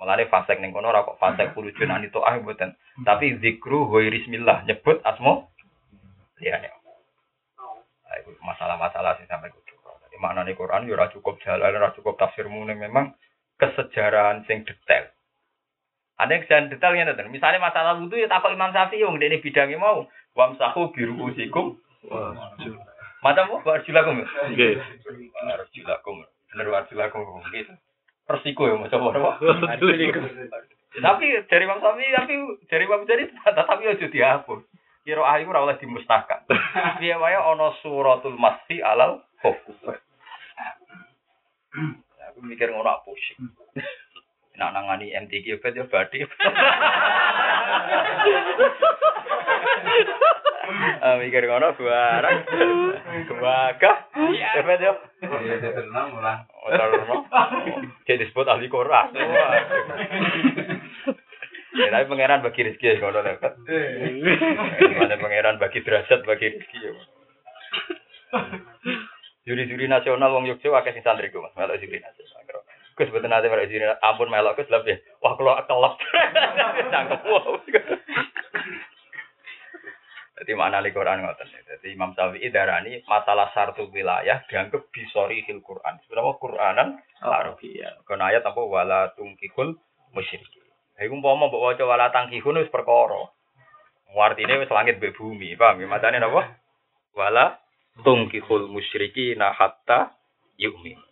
Mulane 0.00 0.24
fasek 0.32 0.58
ning 0.58 0.72
kono 0.72 0.90
ora 0.90 1.04
kok 1.04 1.20
fasek 1.20 1.52
pulujon 1.52 1.92
anito 1.92 2.24
ah 2.24 2.34
mboten. 2.40 2.74
Tapi 3.06 3.38
zikru 3.38 3.86
ghairismillah 3.86 4.66
nyebut 4.66 4.98
asma 5.06 5.46
liyane. 6.42 6.72
Itu 8.18 8.34
masalah-masalah 8.42 9.20
sing 9.20 9.30
sampai 9.30 9.52
kudu. 9.54 9.76
Jadi 10.08 10.16
maknane 10.18 10.58
Quran 10.58 10.90
yo 10.90 10.98
ora 10.98 11.12
cukup 11.12 11.38
jalan, 11.46 11.78
ora 11.78 11.94
cukup 11.94 12.18
tafsirmu 12.18 12.66
memang 12.66 13.14
kesejarahan 13.60 14.42
sing 14.48 14.66
detail. 14.66 15.12
Ada 16.20 16.30
yang 16.36 16.42
sejarah 16.44 16.68
detail 16.68 16.92
ya, 16.92 17.04
nonton. 17.08 17.32
Misalnya 17.32 17.64
masalah 17.64 17.96
wudhu 17.96 18.20
ya 18.20 18.28
takut 18.28 18.52
Imam 18.52 18.70
Syafi'i 18.76 19.00
yang 19.00 19.16
ini 19.16 19.40
bidangnya 19.40 19.80
mau 19.80 20.04
wamsahu 20.36 20.92
biru 20.92 21.16
usikum 21.32 21.80
macam 23.20 23.60
apa 23.60 23.80
arjulakum? 23.80 24.24
Nggih. 24.52 24.80
Arjulakum. 25.48 26.24
Bener 26.52 26.66
arjulakum 26.72 27.40
gitu. 27.52 27.72
Persiko 28.28 28.62
ya 28.68 28.76
macam 28.76 29.08
apa? 29.08 29.40
Tapi 31.00 31.26
dari 31.48 31.62
Imam 31.64 31.80
Syafi'i 31.80 32.12
tapi 32.12 32.34
dari 32.68 32.84
Imam 32.84 33.08
Jadi 33.08 33.24
tapi 33.44 33.82
aja 33.88 34.06
dihapus. 34.06 34.60
Kira 35.00 35.24
ayu 35.24 35.48
ora 35.48 35.64
oleh 35.64 35.80
dimustahkan. 35.80 36.44
Piye 37.00 37.16
wae 37.16 37.32
ana 37.32 37.72
suratul 37.80 38.36
masfi 38.36 38.84
alal 38.84 39.24
khuf. 39.40 39.56
Aku 42.30 42.38
mikir 42.44 42.68
ngono 42.68 43.00
aku 43.00 43.16
pusing. 43.16 43.48
Nak 44.58 44.72
nangani 44.74 45.14
MTQ 45.14 45.60
bet 45.62 45.76
yo 45.76 45.84
badi. 45.86 46.24
Ah 51.00 51.16
mikir 51.18 51.48
ngono 51.48 51.74
barang. 51.74 52.36
Kebakah. 53.26 53.96
Ya 54.36 54.62
bet 54.62 54.80
yo. 54.84 54.92
Iya, 55.24 55.56
tenang 55.74 56.14
ulang. 56.14 56.46
Otarno. 56.62 57.26
Jadi 58.06 58.22
disebut 58.22 58.46
ahli 58.46 58.70
Quran. 58.70 59.10
Ya, 61.70 61.86
tapi 61.90 62.04
pangeran 62.10 62.44
bagi 62.44 62.66
rezeki 62.66 62.86
ya 62.86 63.00
ngono 63.00 63.18
lho. 63.24 63.32
Kan. 63.40 63.52
Ada 65.00 65.16
pangeran 65.18 65.56
bagi 65.58 65.80
derajat 65.82 66.20
bagi 66.22 66.52
rezeki 66.54 66.78
ya. 66.84 66.92
Juri-juri 69.48 69.88
nasional 69.88 70.30
wong 70.36 70.46
Yogyakarta 70.46 70.84
akeh 70.84 70.92
sing 70.94 71.02
santri 71.02 71.32
ku 71.32 71.40
Mas, 71.40 71.56
melok 71.56 71.80
juri 71.80 71.98
nasional. 71.98 72.19
Kus 73.00 73.08
betul 73.08 73.32
nanti 73.32 73.48
melok 73.48 73.72
juri 73.72 73.88
ampun 74.04 74.28
melok 74.28 74.60
kus 74.60 74.68
lebih. 74.68 75.00
Wah 75.24 75.32
kalau 75.32 75.56
kelop. 75.64 75.94
Cangkep 76.92 77.20
wow. 77.24 77.56
Jadi 80.40 80.52
mana 80.52 80.84
di 80.84 80.92
Quran 80.92 81.24
ngoten. 81.24 81.48
Jadi 81.48 81.96
Imam 81.96 82.12
Syafi'i 82.12 82.52
darani 82.52 83.00
masalah 83.08 83.48
sartu 83.56 83.88
wilayah 83.88 84.44
dianggap 84.52 84.92
bisori 84.92 85.40
hil 85.48 85.64
Quran. 85.64 85.96
Sebenarnya 86.04 86.36
Quranan 86.36 86.88
Arabiyah. 87.24 88.04
Karena 88.04 88.36
ayat 88.36 88.44
apa 88.44 88.60
wala 88.60 89.16
tungkihul 89.16 89.80
musyrikin. 90.12 90.64
Iku 91.00 91.16
umpama 91.16 91.48
mbok 91.48 91.72
waca 91.72 91.84
wala 91.88 92.12
tangkihun 92.12 92.60
wis 92.60 92.68
perkara. 92.68 93.32
Artine 94.12 94.60
wis 94.60 94.68
langit 94.68 95.00
mbek 95.00 95.16
bumi, 95.16 95.56
paham 95.56 95.80
ya? 95.80 95.88
Matane 95.88 96.20
napa? 96.20 96.52
Wala 97.16 97.56
tungkihul 98.04 98.68
musyrikina 98.68 99.56
hatta 99.56 100.12
yu'min. 100.60 101.09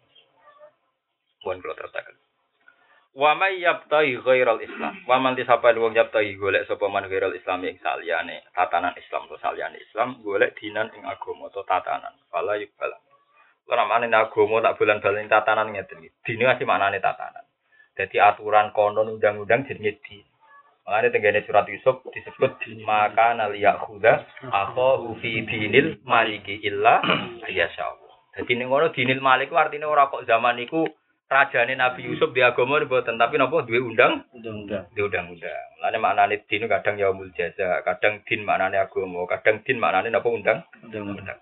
Mohon 1.49 1.65
kula 1.65 1.81
tertakan. 1.81 2.13
Wa 3.17 3.33
may 3.41 3.57
yabtaghi 3.65 4.21
ghairal 4.21 4.61
Islam. 4.61 5.01
Wa 5.09 5.17
man 5.17 5.33
disapa 5.33 5.73
wong 5.73 5.97
yabtaghi 5.97 6.37
golek 6.37 6.69
sapa 6.69 6.93
man 6.93 7.09
ghairal 7.09 7.33
Islam 7.33 7.65
ing 7.65 7.81
saliyane 7.81 8.45
tatanan 8.53 8.93
Islam 9.01 9.25
atau 9.33 9.41
saliyane 9.41 9.81
Islam 9.81 10.21
golek 10.21 10.53
dinan 10.61 10.93
ing 10.93 11.09
agama 11.09 11.49
atau 11.49 11.65
tatanan. 11.65 12.13
Fala 12.29 12.61
yukbal. 12.61 12.93
Ora 13.65 13.89
maknane 13.89 14.13
agama 14.13 14.61
tak 14.61 14.77
bulan-bulan 14.77 15.33
tatanan 15.33 15.73
ngeten 15.73 16.05
iki. 16.05 16.13
Dine 16.21 16.53
masih 16.53 16.69
maknane 16.69 17.01
tatanan. 17.01 17.49
Jadi 17.97 18.21
aturan 18.21 18.77
konon 18.77 19.17
undang-undang 19.17 19.65
jenenge 19.65 20.05
din. 20.05 20.29
Makanya 20.89 21.13
tenggene 21.13 21.41
surat 21.45 21.69
Yusuf 21.69 22.01
disebut 22.13 22.61
maka 22.85 23.37
naliyak 23.37 23.83
khuda 23.85 24.25
akho 24.49 25.17
fi 25.21 25.45
dinil 25.45 26.01
maliki 26.05 26.61
illa 26.65 27.01
ayasya 27.45 27.85
Allah. 27.89 28.15
Jadi 28.37 28.53
ning 28.57 28.73
ngono 28.73 28.95
dinil 28.95 29.21
malik 29.21 29.51
ku 29.53 29.59
artine 29.59 29.85
ora 29.85 30.09
kok 30.09 30.25
zaman 30.25 30.63
iku 30.65 30.89
rajane 31.29 31.77
Nabi 31.77 32.09
Yusuf 32.09 32.33
di 32.33 32.41
agama 32.41 32.81
mboten 32.81 33.21
tapi 33.21 33.37
napa 33.37 33.61
duwe 33.69 33.85
undang 33.85 34.25
Undang-undang. 34.33 34.89
di 34.97 35.01
undang-undang. 35.05 35.65
Mulane 35.77 35.99
maknane 36.01 36.37
din 36.49 36.65
kadang 36.65 36.97
yaumul 36.97 37.29
jaza, 37.37 37.85
kadang 37.85 38.25
din 38.25 38.49
maknane 38.49 38.81
agama, 38.81 39.29
kadang 39.29 39.61
din 39.61 39.77
maknane 39.77 40.09
napa 40.09 40.29
undang 40.33 40.65
Undang-undang. 40.81 41.37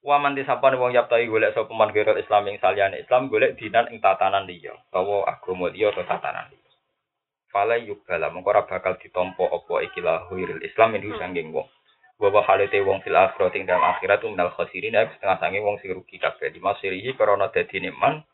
Wa 0.00 0.16
man 0.16 0.32
disapane 0.32 0.80
wong 0.80 0.96
yaptai 0.96 1.28
golek 1.28 1.52
sapa 1.52 1.68
man 1.76 1.92
gerol 1.92 2.16
Islam 2.16 2.48
ing 2.48 2.56
saliyane 2.62 3.04
Islam 3.04 3.28
golek 3.28 3.60
dinan 3.60 3.92
ing 3.92 4.00
tatanan 4.00 4.48
liya, 4.48 4.72
utawa 4.88 5.28
agama 5.28 5.68
liya 5.68 5.92
atau 5.92 6.08
tatanan 6.08 6.48
liya. 6.48 6.64
Fala 7.52 7.76
yubala 7.76 8.32
mengko 8.32 8.48
ora 8.48 8.64
bakal 8.64 8.96
ditampa 8.96 9.44
apa 9.44 9.74
ikilah 9.92 10.28
huiril 10.32 10.64
Islam 10.64 10.96
ini 10.96 11.12
sanging 11.20 11.52
wong. 11.52 11.68
Wa 12.16 12.32
wa 12.32 12.40
halate 12.46 12.80
wong 12.80 13.04
fil 13.04 13.12
akhirat 13.12 13.52
ing 13.60 13.68
dalam 13.68 13.84
akhirat 13.84 14.24
minal 14.24 14.48
khasirin 14.56 14.96
ya 14.96 15.04
setengah 15.12 15.36
sange 15.44 15.60
wong 15.60 15.76
sing 15.84 15.92
rugi 15.92 16.16
kabeh 16.16 16.50
di 16.50 16.60
masirihi 16.62 17.12
karena 17.12 17.46
dadine 17.52 17.92
man 17.92 18.24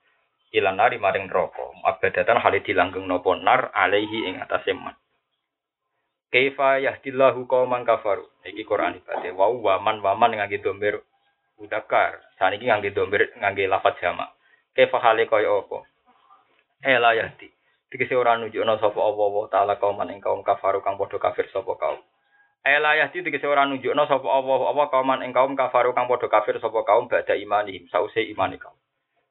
ilan 0.55 0.79
nari 0.79 1.03
maring 1.03 1.27
neraka. 1.27 1.67
Abadatan 1.83 2.39
hale 2.39 2.63
dilanggeng 2.63 3.05
napa 3.11 3.35
nar 3.35 3.75
alaihi 3.75 4.31
ing 4.31 4.39
atase 4.39 4.73
man. 4.73 4.95
Kaifa 6.31 6.79
yahdillahu 6.83 7.47
qauman 7.51 7.83
kafaru. 7.83 8.27
Iki 8.47 8.63
Quran 8.63 9.03
ibate. 9.03 9.35
Wa 9.35 9.51
wa 9.51 9.83
man 9.83 9.99
wa 9.99 10.15
man 10.15 10.35
ngangge 10.35 10.63
domir 10.63 11.03
udakar. 11.59 12.23
Saniki 12.39 12.71
ngangge 12.71 12.95
domir 12.95 13.35
ngangge 13.39 13.67
lafaz 13.67 13.99
jamak. 13.99 14.31
Kaifa 14.75 14.99
hale 15.03 15.27
kaya 15.27 15.51
apa? 15.51 15.79
Ela 16.83 17.15
yahdi. 17.15 17.51
Dikese 17.91 18.19
ora 18.19 18.35
nunjukna 18.35 18.75
sapa 18.83 18.99
Allah 18.99 19.33
taala 19.47 19.75
kauman 19.79 20.11
ing 20.11 20.19
kaum 20.19 20.43
kafaru 20.43 20.83
kang 20.83 20.99
padha 20.99 21.19
kafir 21.23 21.47
sapa 21.55 21.79
kaum. 21.79 22.03
Ela 22.67 22.99
yahdi 22.99 23.23
dikese 23.23 23.47
ora 23.47 23.63
nunjukna 23.71 24.11
sapa 24.11 24.27
Allah 24.27 24.59
apa 24.75 24.91
kauman 24.91 25.23
ing 25.23 25.31
kaum 25.31 25.55
kafaru 25.55 25.95
kang 25.95 26.11
padha 26.11 26.27
kafir 26.27 26.59
sapa 26.59 26.83
kaum 26.83 27.07
badha 27.07 27.39
imanihim 27.39 27.87
sause 27.87 28.19
imane 28.27 28.59
kaum. 28.59 28.74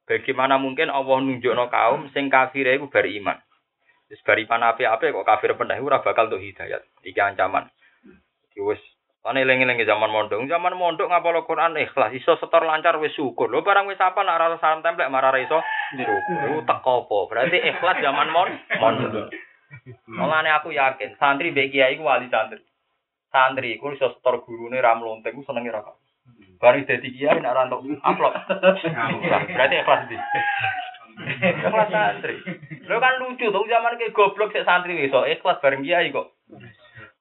Bagaimana 0.04 0.60
mungkin 0.60 0.92
Allah 0.92 1.18
nunjukno 1.24 1.72
kaum 1.72 2.12
sing 2.12 2.28
kafir 2.28 2.68
iku 2.68 2.92
bar 2.92 3.08
iman. 3.08 3.39
Wis 4.12 4.20
bar 4.28 4.36
iman 4.36 4.76
ape-ape 4.76 5.16
kok 5.16 5.28
kafir 5.28 5.56
pendah 5.56 5.80
ora 5.80 6.04
bakal 6.04 6.28
untuk 6.28 6.44
hidayat. 6.44 6.84
Iki 7.08 7.20
ancaman. 7.24 7.72
Iki 8.52 8.60
wis 8.68 8.82
Ane 9.24 9.48
eling-eling 9.48 9.80
zaman 9.88 10.12
mondok, 10.12 10.44
zaman 10.52 10.76
mondok 10.76 11.08
ngapalo 11.08 11.48
Quran 11.48 11.80
ikhlas, 11.80 12.12
iso 12.12 12.36
setor 12.44 12.68
lancar 12.68 13.00
wis 13.00 13.16
syukur. 13.16 13.48
Lho 13.48 13.63
barang 13.63 13.88
wis 13.88 13.96
apa 14.04 14.20
nak 14.20 14.36
rasa 14.36 14.60
salam 14.60 14.84
templek 14.84 15.08
marah 15.08 15.32
ra 15.32 15.39
iso 15.39 15.63
syukur. 15.96 16.20
Iku 16.52 16.60
teko 16.68 17.08
apa? 17.08 17.18
Berarti 17.32 17.58
ikhlas 17.63 18.04
zaman 18.04 18.28
mon 18.36 18.52
mondok. 18.84 19.32
Mulane 20.12 20.52
aku 20.52 20.76
yakin 20.76 21.16
santri 21.16 21.56
mbek 21.56 21.72
kiai 21.72 21.96
wali 22.04 22.28
santri. 22.28 22.60
Santri 23.32 23.80
iku 23.80 23.96
iso 23.96 24.12
setor 24.12 24.44
gurune 24.44 24.84
ra 24.84 24.92
mlontek 25.00 25.32
ku 25.32 25.48
senenge 25.48 25.72
ra 25.72 25.88
kok. 26.24 26.60
Bari 26.60 26.88
dadi 26.88 27.10
kiai 27.12 27.40
nak 27.44 27.54
ra 27.56 27.68
entuk 27.68 27.84
amplop. 28.04 28.34
Berarti 29.56 29.76
ikhlas 29.80 30.08
di. 30.08 30.18
Ikhlas 31.44 31.90
santri. 31.92 32.36
Lho 32.88 32.98
kan 33.00 33.20
lucu 33.22 33.46
tuh 33.52 33.68
zaman 33.70 34.00
ke 34.00 34.16
goblok 34.16 34.52
sik 34.52 34.66
santri 34.66 34.98
iso 35.04 35.28
ikhlas 35.28 35.62
bareng 35.62 35.84
kiai 35.84 36.10
kok. 36.10 36.34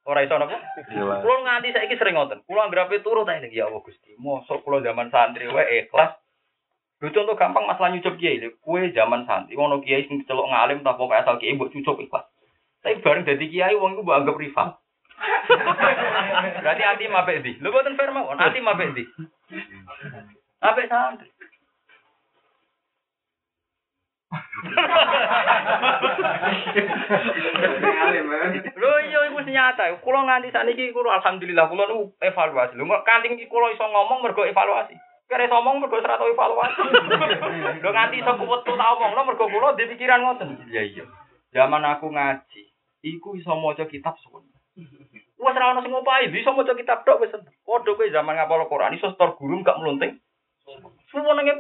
Ora 0.03 0.27
iso 0.27 0.35
napa? 0.35 0.59
Iya. 0.91 1.23
Kulo 1.23 1.35
nganti 1.47 1.71
saiki 1.71 1.95
sering 1.95 2.19
ngoten. 2.19 2.43
Kulo 2.43 2.59
anggerape 2.63 3.03
turu 3.07 3.23
ta 3.23 3.39
ya 3.39 3.71
Allah 3.71 3.83
Gusti. 3.83 4.19
Mosok 4.19 4.67
kulo 4.67 4.83
zaman 4.83 5.11
santri 5.15 5.47
wae 5.47 5.87
ikhlas. 5.87 6.19
Lho 7.03 7.11
contoh 7.11 7.39
gampang 7.39 7.67
masalah 7.67 7.95
nyucup 7.95 8.19
kiai 8.19 8.43
lho. 8.43 8.55
Kue 8.63 8.91
zaman 8.91 9.27
santri 9.27 9.55
ngono 9.55 9.79
kiai 9.83 10.07
sing 10.11 10.27
celok 10.27 10.51
ngalim 10.51 10.83
ta 10.83 10.99
pokoke 10.99 11.19
asal 11.19 11.39
kiai 11.39 11.55
mbok 11.55 11.71
cucup 11.71 12.03
ikhlas. 12.03 12.27
Tapi 12.83 12.99
bareng 12.99 13.23
dadi 13.23 13.47
kiai 13.47 13.79
wong 13.79 13.95
iku 13.95 14.03
mbok 14.03 14.19
anggap 14.19 14.39
rival. 14.43 14.69
Berarti 16.63 16.83
hati 16.83 17.05
mapek 17.09 17.43
di. 17.43 17.53
Lho 17.63 17.71
boten 17.71 17.97
fair 17.97 18.11
mawon. 18.11 18.39
Hati 18.39 18.59
mapek 18.61 18.95
di. 18.95 19.05
Apik 20.63 20.87
santri. 20.89 21.29
Lho 28.79 28.91
iya 29.07 29.21
iku 29.31 29.41
nyata. 29.45 29.85
Kula 30.01 30.21
nganti 30.25 30.55
sakniki 30.55 30.95
kula 30.95 31.19
alhamdulillah 31.21 31.67
kula 31.69 31.85
nu 31.91 32.15
evaluasi. 32.23 32.79
Lho 32.79 32.87
kanthi 33.05 33.35
iki 33.35 33.47
kula 33.51 33.75
iso 33.75 33.85
ngomong 33.85 34.23
mergo 34.23 34.47
evaluasi. 34.47 34.95
Kare 35.29 35.49
ngomong 35.49 35.81
mergo 35.81 35.97
ora 35.99 36.19
tau 36.19 36.31
evaluasi. 36.31 36.81
Lho 37.83 37.91
nganti 37.91 38.23
iso 38.23 38.33
kuwetu 38.39 38.73
tak 38.77 38.91
omongno 38.97 39.21
mergo 39.27 39.45
kula 39.49 39.75
di 39.77 39.91
pikiran 39.91 40.23
ngoten. 40.23 40.69
Iya 40.71 40.83
iya. 40.87 41.05
Zaman 41.53 41.85
aku 41.85 42.09
ngaji, 42.09 42.63
iku 43.05 43.37
iso 43.37 43.53
maca 43.53 43.85
kitab 43.85 44.17
suwen. 44.25 44.52
Wes 45.43 45.59
ora 45.59 45.75
ono 45.75 45.83
sing 45.83 45.91
ngopahi, 45.91 46.31
iso 46.31 46.55
maca 46.55 46.79
kitab 46.79 47.03
tok 47.03 47.19
wis. 47.19 47.35
Padha 47.67 47.91
kowe 47.91 48.07
zaman 48.15 48.39
ngapal 48.39 48.71
Quran 48.71 48.95
iso 48.95 49.11
setor 49.11 49.35
guru 49.35 49.67
gak 49.67 49.83
melunting. 49.83 50.23
Suwen 51.11 51.35
nang 51.35 51.51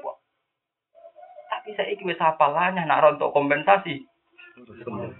Tapi 1.50 1.74
saiki 1.74 2.06
wis 2.06 2.22
hafalane 2.22 2.86
nak 2.86 3.02
rontok 3.02 3.34
kompensasi. 3.34 4.06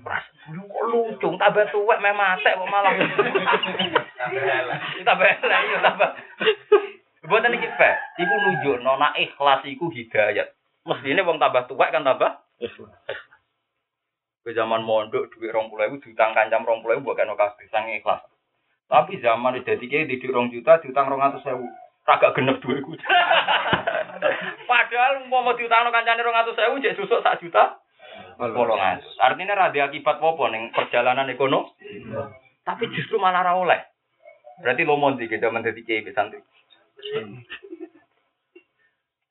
Pras, 0.05 0.25
lu 0.53 0.63
kok 0.69 0.85
lucu, 0.93 1.29
tambah 1.41 1.65
tuwek 1.73 1.99
meh 2.05 2.13
matek 2.13 2.53
kok 2.53 2.69
malah. 2.69 2.93
tambah 5.03 5.25
elek 5.25 5.61
iya 5.67 5.79
tambah. 5.81 6.11
Mboten 7.25 7.57
iki 7.57 7.69
fair. 7.81 7.97
Iku 8.21 8.35
nunjukno 8.35 8.93
nek 9.01 9.17
ikhlas 9.17 9.65
iku 9.65 9.89
hidayat. 9.89 10.53
Mestine 10.85 11.25
wong 11.25 11.41
tambah 11.41 11.65
tuwek 11.65 11.91
kan 11.91 12.05
tambah 12.05 12.45
Ke 14.43 14.51
zaman 14.53 14.83
mondok 14.83 15.31
puluh 15.39 15.71
ribu 15.81 16.03
diutang 16.03 16.35
kancam 16.35 16.67
puluh 16.67 16.99
ribu 16.99 17.15
bukan 17.15 17.33
kabeh 17.33 17.67
sange 17.71 18.03
ikhlas. 18.03 18.32
Tapi 18.89 19.23
zaman 19.23 19.59
itu 19.59 19.67
jadi 19.67 19.85
kayak 19.89 20.09
di 20.09 20.27
rong 20.29 20.53
juta 20.53 20.83
diutang 20.83 21.09
rong 21.09 21.23
atus 21.23 21.47
ribu. 21.47 21.67
Agak 22.03 22.35
genep 22.35 22.59
duitku. 22.59 22.93
Padahal 24.71 25.27
mau 25.31 25.55
diutang 25.55 25.89
kancane 25.89 26.23
rong 26.23 26.39
atus 26.39 26.59
ribu 26.59 26.83
jadi 26.83 26.99
susuk 26.99 27.23
sak 27.23 27.41
juta. 27.41 27.79
Polong 28.37 28.81
atus. 28.81 29.15
Artinya 29.23 29.57
rada 29.57 29.81
akibat 29.87 30.19
apa 30.19 30.45
ning 30.51 30.75
perjalanan 30.75 31.31
ekonomi. 31.31 31.71
Tapi 32.63 32.85
justru 32.95 33.19
malah 33.19 33.43
ra 33.43 33.59
oleh. 33.59 33.81
Berarti 34.63 34.87
lo 34.87 35.01
mau 35.01 35.17
zaman 35.17 35.67
jadi 35.67 35.81
kiai 35.83 36.15
santri. 36.15 36.39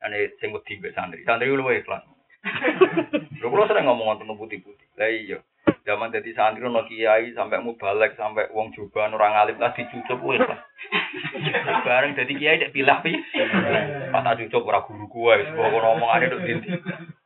Ane 0.04 0.34
sing 0.42 0.50
wedi 0.50 0.82
santri. 0.92 1.24
Santri 1.24 1.54
lu 1.54 1.64
ikhlas. 1.70 2.04
Lho 3.42 3.48
kula 3.54 3.70
sering 3.70 3.86
ngomong 3.86 4.18
ngoten 4.18 4.34
putih-putih. 4.34 4.88
Lah 4.98 5.10
iya. 5.14 5.38
Zaman 5.82 6.13
dadi 6.13 6.30
santri 6.38 6.62
ono 6.62 6.86
kiai 6.86 7.34
sampai 7.34 7.58
mau 7.58 7.74
balik 7.74 8.13
sampai 8.13 8.54
wong 8.54 8.70
joban 8.78 9.17
orang 9.17 9.34
alim 9.34 9.58
lah 9.58 9.74
dicucup 9.74 10.22
lah. 10.22 10.62
Bareng 11.88 12.13
dadi 12.13 12.38
kiai 12.38 12.62
nek 12.62 12.70
pilah 12.70 13.02
pi. 13.02 13.17
Pas 14.13 14.22
tak 14.22 14.46
cucup 14.46 14.70
ora 14.70 14.86
guru 14.86 15.10
kuwe 15.10 15.41
wis 15.41 15.50
kok 15.50 15.74
ngomongane 15.74 16.30
tok 16.30 16.44
dinti. 16.46 16.70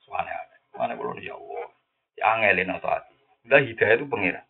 Suwane. 0.07 0.31
Mana 0.79 0.95
kula 0.95 1.19
ya 1.19 1.35
Allah. 1.35 1.67
Ya 2.15 2.25
angelin 2.31 2.71
atau 2.71 2.91
hati. 2.91 3.15
Udah 3.43 3.59
hidayah 3.59 3.95
itu 3.99 4.05
pengira. 4.07 4.41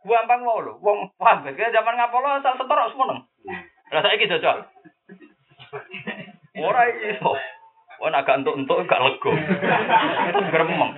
Gampang 0.00 0.40
mau 0.42 0.64
lho, 0.64 0.80
wong 0.80 1.12
paham 1.20 1.44
ya 1.44 1.68
zaman 1.70 1.94
ngapolo 1.96 2.28
asal 2.40 2.56
setor 2.56 2.78
semeneng. 2.90 3.20
Lah 3.92 4.00
saiki 4.02 4.26
jajal. 4.26 4.66
Ora 6.58 6.82
iso. 6.90 7.36
Wah, 8.00 8.16
agak 8.16 8.40
entuk-entuk 8.40 8.88
gak 8.88 9.02
lego. 9.04 9.28
Gremeng. 10.48 10.90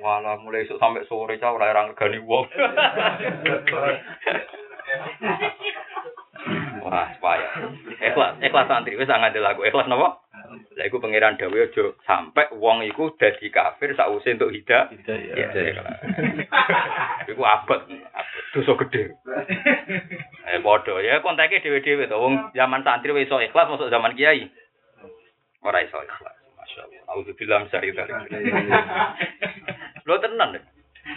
Walah, 0.00 0.40
mulai 0.40 0.64
esuk 0.64 0.80
sampai 0.80 1.04
sore 1.04 1.36
cah 1.36 1.52
ora 1.52 1.76
orang 1.76 1.92
regani 1.92 2.18
wong. 2.24 2.48
Wah, 6.80 7.12
payah. 7.20 7.52
Ikhlas, 8.00 8.40
ikhlas 8.40 8.66
santri 8.66 8.96
wis 8.96 9.06
ngandel 9.06 9.44
aku. 9.44 9.68
Ikhlas 9.68 9.86
napa? 9.86 10.24
Lah 10.50 10.84
iku 10.88 10.98
pangeran 10.98 11.36
dawuh 11.36 11.60
aja 11.60 11.92
sampai 12.08 12.48
wong 12.56 12.82
iku 12.88 13.14
dadi 13.20 13.52
kafir 13.52 13.92
sakwise 13.94 14.34
entuk 14.34 14.50
hidayah. 14.50 14.88
Ya, 15.36 15.84
iku 17.30 17.42
abot, 17.44 17.84
abot 17.86 18.44
dosa 18.56 18.72
gede. 18.86 19.14
Eh 20.50 20.58
padha 20.64 20.98
ya 21.04 21.20
konteke 21.20 21.60
dhewe-dhewe 21.62 22.08
to 22.08 22.16
wong 22.16 22.50
zaman 22.56 22.82
santri 22.82 23.12
wis 23.12 23.28
iso 23.28 23.38
ikhlas 23.38 23.68
masuk 23.68 23.92
zaman 23.92 24.16
kiai. 24.16 24.48
Ora 25.60 25.84
iso 25.84 26.00
ikhlas. 26.00 26.39
Masyaallah. 27.10 27.26
Auzubillah 27.26 27.58
min 27.58 27.68
syarri 27.74 27.90
dzalik. 27.90 28.14
Lo 30.06 30.14
tenan 30.22 30.54
deh. 30.54 30.62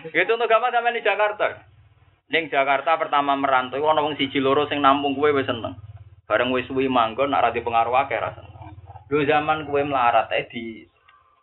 Gitu 0.09 0.31
untuk 0.33 0.49
gampang 0.49 0.73
sampe 0.73 0.89
di 0.97 1.05
Jakarta. 1.05 1.69
Ning 2.33 2.49
Jakarta 2.49 2.97
pertama 2.97 3.37
merantau 3.37 3.85
ana 3.85 4.01
wong 4.01 4.17
siji 4.17 4.41
loro 4.41 4.65
sing 4.65 4.81
nampung 4.81 5.13
kowe 5.13 5.29
wis 5.29 5.45
seneng. 5.45 5.77
Bareng 6.25 6.49
wis 6.49 6.65
suwi 6.65 6.89
manggon 6.89 7.29
nak 7.29 7.45
ra 7.45 7.49
pengaruh 7.53 7.93
akeh 7.93 8.17
ra 8.17 8.33
seneng. 8.33 8.73
Lho 9.11 9.21
zaman 9.27 9.69
kowe 9.69 9.81
melarat 9.85 10.33
ae 10.33 10.49
di 10.49 10.87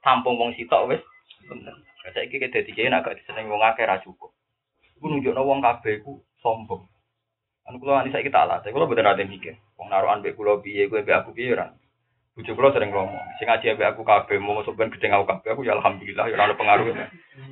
tampung 0.02 0.34
wong 0.34 0.58
sitok 0.58 0.90
wis 0.90 1.02
bener. 1.46 1.78
Saiki 2.10 2.42
ki 2.42 2.50
dadi 2.50 2.70
kiai 2.74 2.90
nak 2.90 3.06
gak 3.06 3.22
diseneng 3.22 3.46
wong 3.46 3.62
akeh 3.62 3.86
ra 3.86 4.02
cukup. 4.02 4.34
Iku 4.98 5.06
nunjukno 5.06 5.46
wong 5.46 5.62
kabeh 5.62 6.02
iku 6.02 6.18
sombong. 6.42 6.90
Anu 7.68 7.78
kula 7.78 8.02
ani 8.02 8.10
saiki 8.10 8.32
tak 8.32 8.50
latih, 8.50 8.74
kula 8.74 8.88
mboten 8.88 9.06
ate 9.06 9.22
mikir. 9.28 9.54
Wong 9.78 9.92
naruhan 9.92 10.24
mbek 10.24 10.34
kula 10.34 10.58
piye, 10.58 10.90
kowe 10.90 11.04
mbek 11.04 11.22
aku 11.22 11.36
piye 11.36 11.54
ora. 11.54 11.70
Bojo 12.40 12.56
kula 12.56 12.72
sering 12.72 12.88
ngomong, 12.88 13.20
sing 13.36 13.44
ngaji 13.44 13.76
ambek 13.76 13.92
aku 13.92 14.00
kabeh 14.00 14.40
mau 14.40 14.56
masuk 14.56 14.72
ben 14.72 14.88
gedeng 14.88 15.12
aku 15.12 15.28
kabeh, 15.28 15.52
aku 15.52 15.60
ya 15.60 15.76
alhamdulillah 15.76 16.24
ya 16.24 16.40
ora 16.40 16.48
ada 16.48 16.56
pengaruh. 16.56 16.88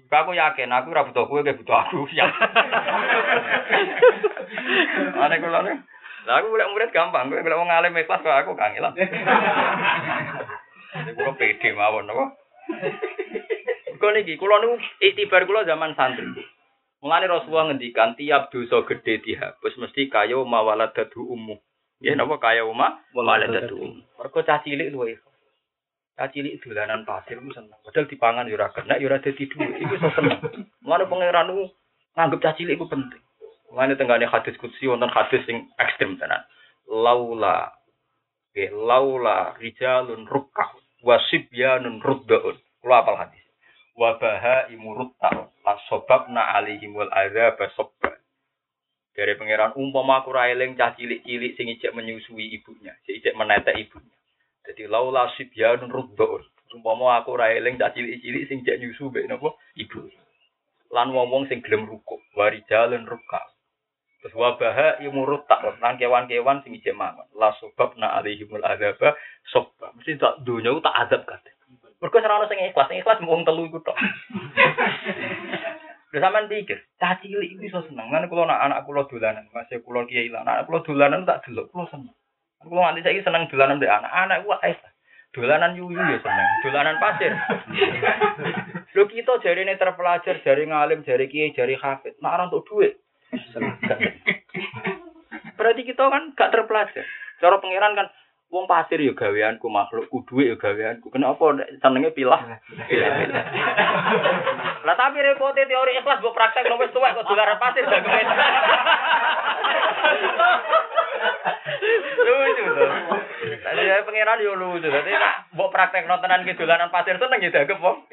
Kok 0.09 0.17
aku 0.17 0.33
yakin 0.33 0.73
aku 0.73 0.97
ora 0.97 1.05
butuh 1.05 1.29
kowe, 1.29 1.45
butuh 1.45 1.77
aku. 1.77 2.09
Ya. 2.17 2.25
Ane 5.29 5.45
kula 5.45 5.61
nih. 5.61 5.77
Lah 6.25 6.41
aku 6.41 6.57
golek 6.57 6.73
murid 6.73 6.89
gampang, 6.97 7.29
kowe 7.29 7.37
golek 7.37 7.61
wong 7.61 7.69
alim 7.69 8.01
ikhlas 8.01 8.25
kok 8.25 8.33
aku 8.33 8.57
kangelan. 8.57 8.97
Jadi 10.97 11.11
kula 11.21 11.37
pede 11.37 11.69
mawon 11.77 12.09
napa. 12.09 12.33
Kok 14.01 14.13
niki 14.17 14.41
kula 14.41 14.57
niku 14.65 14.81
iktibar 15.05 15.45
kula 15.45 15.69
zaman 15.69 15.93
santri. 16.01 16.33
Mulane 17.05 17.29
Rasulullah 17.29 17.77
ngendikan 17.77 18.17
tiap 18.17 18.49
dosa 18.49 18.89
gede 18.89 19.21
dihapus 19.21 19.77
mesti 19.85 20.09
kaya 20.09 20.41
mawalat 20.49 20.97
dadu 20.97 21.29
umum. 21.29 21.61
Ya 21.99 22.15
napa 22.15 22.39
kaya 22.39 22.63
uma 22.63 23.03
umum. 23.15 24.03
Mergo 24.19 24.39
cah 24.47 24.63
cilik 24.63 24.95
luwe. 24.95 25.19
Cah 26.15 26.31
cilik 26.31 26.63
dolanan 26.63 27.03
pasir 27.03 27.43
ku 27.43 27.51
seneng. 27.51 27.75
Padahal 27.83 28.07
dipangan 28.07 28.47
yo 28.47 28.55
ora 28.55 28.71
kena 28.71 28.99
yo 29.03 29.11
ora 29.11 29.19
dadi 29.19 29.51
dhuwit. 29.51 29.83
Iku 29.83 29.95
seneng. 30.15 30.39
Mulane 30.87 31.05
pangeran 31.11 31.51
ku 31.55 31.65
nganggep 32.15 32.39
cah 32.43 32.55
cilik 32.55 32.79
iku 32.79 32.87
penting. 32.87 33.23
Mulane 33.75 33.99
tenggane 33.99 34.27
hadis 34.31 34.55
kutsi 34.63 34.87
wonten 34.87 35.11
hadis 35.11 35.43
sing 35.45 35.67
ekstrem 35.79 36.15
tenan. 36.23 36.47
Laula 36.87 37.75
Oke, 38.49 38.75
laula 38.75 39.55
rijalun 39.61 40.25
rukka 40.27 40.73
wasibyanun 41.05 42.01
ruddaun. 42.01 42.57
Kula 42.81 43.05
apal 43.05 43.21
hadis. 43.21 43.45
Wabaha 43.99 44.71
imurut 44.71 45.15
ta'un. 45.21 45.51
Lasobabna 45.67 46.57
alihimul 46.57 47.11
azab 47.13 47.61
sobban. 47.77 48.08
Dari 49.19 49.35
pangeran 49.35 49.75
umpama 49.75 50.23
aku 50.23 50.31
ra 50.31 50.47
eling 50.47 50.79
cah 50.79 50.95
cilik-cilik 50.95 51.59
sing 51.59 51.67
ijek 51.67 51.91
menyusui 51.91 52.55
ibunya, 52.55 52.95
sing 53.03 53.19
ijek 53.19 53.35
menetek 53.35 53.75
ibunya. 53.75 54.15
Jadi 54.63 54.87
laula 54.87 55.27
sibyanun 55.35 55.91
ruddaun. 55.91 56.47
Umpama 56.71 57.19
aku 57.19 57.35
ra 57.35 57.51
eling 57.51 57.83
cah 57.83 57.91
cilik-cilik 57.91 58.47
sing 58.47 58.63
ijek 58.63 58.79
nyusu 58.79 59.11
mbek 59.11 59.27
napa 59.27 59.59
ibu. 59.75 60.07
Lan 60.95 61.11
wong-wong 61.11 61.51
sing 61.51 61.67
gelem 61.67 61.91
rukuk, 61.91 62.23
warijalun 62.39 63.11
rukka. 63.11 63.43
Terus 64.23 64.39
wabaha 64.39 65.03
imurut 65.03 65.51
ta'un. 65.51 65.83
Lan 65.83 65.99
kewan-kewan 65.99 66.63
sing 66.63 66.79
ijek 66.79 66.95
mangan. 66.95 67.27
Lasobabna 67.35 68.15
alihimul 68.23 68.63
azab 68.63 69.03
sobban. 69.51 69.99
Mesti 69.99 70.15
tak 70.15 70.47
dunya 70.47 70.71
ku 70.71 70.79
tak 70.79 70.95
azab 70.95 71.27
kabeh. 71.27 71.59
Mergo 71.99 72.23
ora 72.23 72.47
sing 72.47 72.63
ikhlas, 72.63 72.87
sing 72.87 73.03
ikhlas 73.03 73.19
mung 73.27 73.43
telu 73.43 73.67
iku. 73.67 73.83
Lha 76.09 76.25
sampean 76.25 76.49
pikir, 76.49 76.81
cah 76.97 77.21
cilik 77.21 77.53
iku 77.53 77.63
iso 77.69 77.81
seneng. 77.85 78.09
Lan 78.09 78.33
kula 78.33 78.49
anak 78.49 78.61
anak 78.65 78.81
kula 78.89 79.05
dolanan, 79.13 79.45
masih 79.53 79.85
kula 79.85 80.09
kiai 80.09 80.33
lan 80.33 80.49
anak 80.49 80.65
kula 80.65 80.81
dolanan 80.81 81.29
tak 81.29 81.45
delok 81.45 81.69
kula 81.69 81.85
seneng. 81.93 82.17
Kula 82.65 82.81
nganti 82.89 83.05
saiki 83.05 83.21
seneng 83.29 83.45
dolanan 83.53 83.77
mbek 83.77 83.93
anak. 83.93 84.13
Anak 84.17 84.39
ku 84.49 84.57
ae 84.57 84.73
dolanan 85.37 85.77
yuyu 85.77 86.01
ya 86.01 86.19
seneng, 86.25 86.49
dolanan 86.65 86.97
pasir. 86.97 87.33
Lho 88.97 89.05
kita 89.05 89.37
jarine 89.45 89.77
terpelajar, 89.77 90.41
jari 90.41 90.65
ngalim, 90.65 91.05
jari 91.05 91.29
kiai, 91.29 91.53
jari 91.53 91.77
hafid. 91.77 92.17
Nak 92.25 92.35
ora 92.41 92.49
untuk 92.49 92.65
duit. 92.65 92.97
Berarti 95.61 95.83
kita 95.85 96.03
kan 96.09 96.33
gak 96.33 96.51
terpelajar. 96.57 97.05
Cara 97.39 97.61
pangeran 97.61 97.93
kan 97.95 98.09
Wong 98.49 98.65
pasir 98.65 98.97
ya 98.97 99.13
gaweanku, 99.13 99.69
makhluk 99.69 100.09
ku 100.09 100.25
dhuwit 100.25 100.49
ya 100.49 100.57
gaweanku. 100.57 101.13
Kenapa 101.13 101.53
nek 101.53 101.69
senenge 101.85 102.17
pilah? 102.17 102.41
Lah 104.89 104.97
tapi 104.97 105.21
repote 105.21 105.69
teori 105.69 106.01
ikhlas 106.01 106.25
mbok 106.25 106.33
praktek 106.33 106.65
nang 106.65 106.81
wis 106.81 106.89
tuwek 106.97 107.13
kok 107.13 107.29
dolar 107.29 107.61
pasir 107.61 107.85
dagemen. 107.85 108.27
Lucu 112.25 112.65
to. 112.73 112.85
Tadi 113.69 113.83
ya 113.85 114.01
pangeran 114.09 114.41
yo 114.41 114.57
lucu. 114.57 114.89
Dadi 114.89 115.13
nek 115.13 115.53
mbok 115.53 115.69
praktek 115.69 116.09
tenan 116.09 116.49
ki 116.49 116.57
dolanan 116.57 116.89
pasir 116.89 117.21
seneng 117.21 117.45
ya 117.45 117.53
dagem 117.53 117.85
wong. 117.85 118.09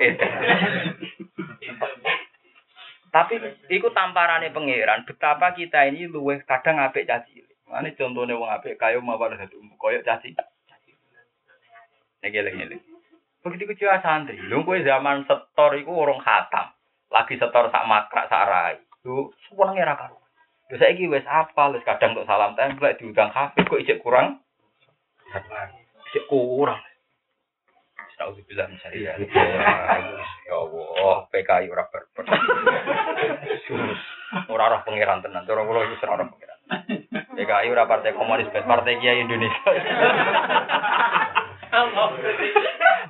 Tapi 3.08 3.40
iku 3.72 3.88
tamparane 3.96 4.52
pangeran 4.52 5.08
betapa 5.08 5.56
kita 5.56 5.88
ini 5.88 6.12
luweh 6.12 6.44
kadang 6.44 6.84
apik 6.84 7.08
caci. 7.08 7.55
Mane 7.70 7.98
contone 7.98 8.34
wong 8.38 8.50
apik 8.50 8.78
kaya 8.78 9.02
mawar 9.02 9.34
umum 9.34 9.76
kaya 9.82 10.06
caci. 10.06 10.38
Iki 12.26 12.38
eling-eling. 12.42 12.82
Begitu 13.46 13.70
kecil 13.70 13.94
santri, 14.02 14.42
lu 14.42 14.66
kowe 14.66 14.74
zaman 14.82 15.22
setor 15.30 15.78
iku 15.78 15.94
urung 15.94 16.18
khatam. 16.18 16.74
Lagi 17.14 17.38
setor 17.38 17.70
sak 17.70 17.86
makrak 17.86 18.26
sak 18.26 18.46
rai. 18.50 18.82
Lu 19.06 19.30
senenge 19.46 19.86
ra 19.86 19.94
karo. 19.94 20.18
Lha 20.74 20.82
saiki 20.82 21.06
wis 21.06 21.22
apal, 21.30 21.78
wis 21.78 21.86
kadang 21.86 22.18
untuk 22.18 22.26
salam 22.26 22.58
template 22.58 22.98
diundang 22.98 23.30
kafe 23.30 23.62
kok 23.62 23.78
ijek 23.78 24.02
kurang. 24.02 24.42
Ijek 26.10 26.26
kurang. 26.26 26.82
Astagfirullah 28.18 28.68
misalnya. 28.74 29.14
Ya 30.50 30.56
Allah, 30.56 31.18
PKI 31.30 31.70
ora 31.70 31.86
berber. 31.94 32.26
Sus, 33.70 34.02
ora 34.50 34.74
roh 34.74 34.82
pangeran 34.82 35.22
tenan. 35.22 35.46
Cara 35.46 35.62
kula 35.62 35.86
iku 35.86 36.02
ora 36.02 36.26
pangeran. 36.26 36.55
PKI 37.36 37.68
ora 37.70 37.86
partai 37.86 38.16
komunis, 38.16 38.50
bet 38.50 38.66
partai 38.66 38.98
Kiai 38.98 39.22
Indonesia. 39.22 39.70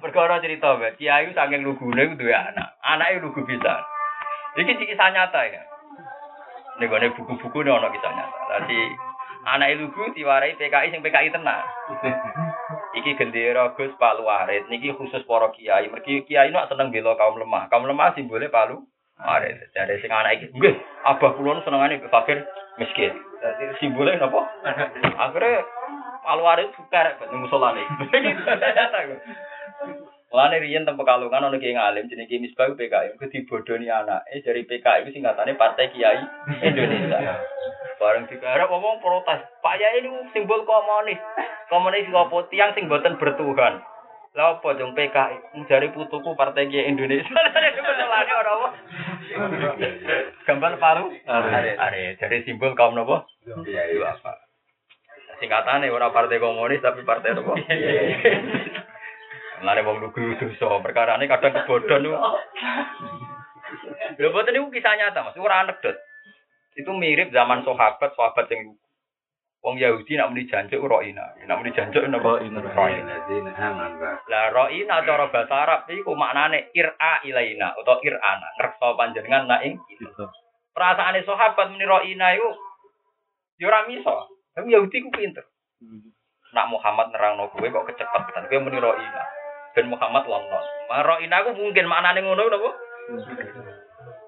Perkara 0.02 0.42
cerita, 0.42 0.76
Mbak. 0.76 0.98
Kiai 0.98 1.32
saking 1.32 1.62
lugune 1.62 2.02
ku 2.10 2.16
duwe 2.18 2.34
anak. 2.34 2.78
Anake 2.82 3.22
lugu 3.22 3.46
bisa. 3.46 3.86
Iki 4.58 4.76
kisah 4.82 5.10
nyata 5.14 5.42
ya. 5.46 5.62
Ning 6.82 6.90
gone 6.92 7.08
buku-buku 7.16 7.64
ne 7.64 7.72
ana 7.72 7.94
kisah 7.94 8.12
nyata. 8.12 8.40
Dadi 8.50 8.80
anake 9.46 9.78
lugu 9.80 10.04
diwarai 10.18 10.58
PKI 10.58 10.92
sing 10.92 11.06
PKI 11.06 11.30
tenan. 11.30 11.62
Iki 12.98 13.18
gendera 13.18 13.74
Gus 13.78 13.94
Palu 14.02 14.26
Arit. 14.26 14.66
Niki 14.68 14.94
khusus 14.98 15.24
para 15.30 15.54
kiai. 15.54 15.90
Mergi 15.90 16.26
kiai 16.26 16.50
nak 16.52 16.68
seneng 16.70 16.90
bela 16.90 17.14
kaum 17.16 17.38
lemah. 17.38 17.70
Kaum 17.70 17.86
lemah 17.86 18.18
simbole 18.18 18.50
Palu 18.50 18.82
Arit. 19.22 19.58
Dari 19.72 20.02
sing 20.02 20.12
anak 20.12 20.42
iki, 20.42 20.52
nggih, 20.52 20.76
abah 21.08 21.38
kula 21.38 21.64
senengane 21.64 22.02
fakir 22.12 22.44
miskin. 22.80 23.16
Dadi 23.46 23.78
simbole 23.78 24.18
napa? 24.18 24.42
Akhirnya 25.22 25.62
Palu 26.26 26.44
Arit 26.50 26.74
kerek 26.90 27.22
ben 27.22 27.38
musolane. 27.38 27.86
Mulane 30.34 30.58
riyen 30.58 30.82
teng 30.82 30.98
Pekalongan 30.98 31.46
ana 31.46 31.62
kiai 31.62 31.78
ngalim 31.78 32.10
jenenge 32.10 32.26
Ki 32.26 32.42
Misbah 32.42 32.74
PKI. 32.74 33.22
Ku 33.22 33.30
dibodoni 33.30 33.86
anake 33.86 34.42
dari 34.42 34.66
PKI 34.66 35.06
ku 35.06 35.14
singkatane 35.14 35.54
Partai 35.54 35.94
Kiai 35.94 36.26
Indonesia. 36.66 37.38
Bareng 38.02 38.26
digarap 38.26 38.68
ngomong 38.74 38.98
protes. 39.00 39.46
Pak 39.62 39.78
Yai 39.78 40.02
ini 40.02 40.10
simbol 40.34 40.66
komunis. 40.66 41.22
Komunis 41.70 42.10
apa 42.10 42.50
tiang 42.50 42.74
sing 42.74 42.90
boten 42.90 43.22
bertuhan. 43.22 43.80
Lah 44.34 44.58
apa 44.58 44.68
dong 44.76 44.98
PKI? 44.98 45.70
Jari 45.70 45.94
putuku 45.94 46.34
Partai 46.34 46.68
Kiai 46.74 46.90
Indonesia. 46.90 47.30
Ora 48.42 48.52
apa. 48.58 48.70
Gambar 50.46 50.74
paru. 50.78 51.12
Are. 51.28 52.16
Jadi 52.20 52.46
simbol 52.46 52.78
kaum 52.78 52.96
napa? 52.96 53.26
Iya, 53.46 53.82
iya. 53.92 54.14
apa? 54.14 54.46
Singkatane 55.42 55.92
ora 55.92 56.14
partai 56.16 56.40
komunis 56.40 56.80
tapi 56.80 57.04
partai 57.04 57.36
apa? 57.36 57.54
Mulane 59.56 59.82
wong 59.88 59.98
lugu 60.04 60.36
dosa, 60.36 60.84
perkarane 60.84 61.32
kadang 61.32 61.56
kebodhon 61.64 62.04
niku. 62.04 62.18
Lho 64.20 64.28
boten 64.32 64.54
niku 64.56 64.72
kisah 64.72 64.96
nyata, 64.96 65.26
Mas, 65.26 65.40
ora 65.40 65.64
anekdot. 65.64 65.96
Itu 66.76 66.92
mirip 66.92 67.32
zaman 67.32 67.64
sahabat, 67.64 68.16
sahabat 68.16 68.52
lugu. 68.52 68.76
Wong 69.66 69.82
Yahudi 69.82 70.14
nak 70.14 70.30
muni 70.30 70.46
jancuk 70.46 70.78
roina, 70.86 71.26
nak 71.50 71.58
muni 71.58 71.74
jancuk 71.74 72.06
napa? 72.06 72.38
Ro'ina. 72.38 73.18
Lah 74.30 74.46
roina 74.54 75.02
cara 75.02 75.26
bahasa 75.34 75.56
Arab 75.58 75.90
iku 75.90 76.14
maknane 76.14 76.70
ira 76.78 76.94
ilaina 77.26 77.74
utawa 77.74 77.98
irana, 78.06 78.46
ngreksa 78.62 78.94
panjenengan 78.94 79.50
nak 79.50 79.66
ing 79.66 79.82
kita. 79.90 80.30
Perasaane 80.70 81.26
sahabat 81.26 81.74
muni 81.74 81.82
roina 81.82 82.38
iku 82.38 82.50
ya 83.58 83.74
ora 83.74 83.90
miso. 83.90 84.30
Tapi 84.54 84.70
Yahudi 84.70 85.02
ku 85.02 85.10
pinter. 85.10 85.50
Nak 86.54 86.70
Muhammad 86.70 87.10
nerangno 87.10 87.50
kowe 87.50 87.66
kok 87.66 87.90
kecepetan. 87.90 88.46
Kowe 88.46 88.62
muni 88.62 88.78
roina. 88.78 89.24
Ben 89.74 89.90
Muhammad 89.90 90.30
lonon. 90.30 90.66
Ma 90.94 91.02
roina 91.02 91.42
ku 91.42 91.58
mungkin 91.58 91.90
maknane 91.90 92.22
ngono 92.22 92.54
napa? 92.54 92.70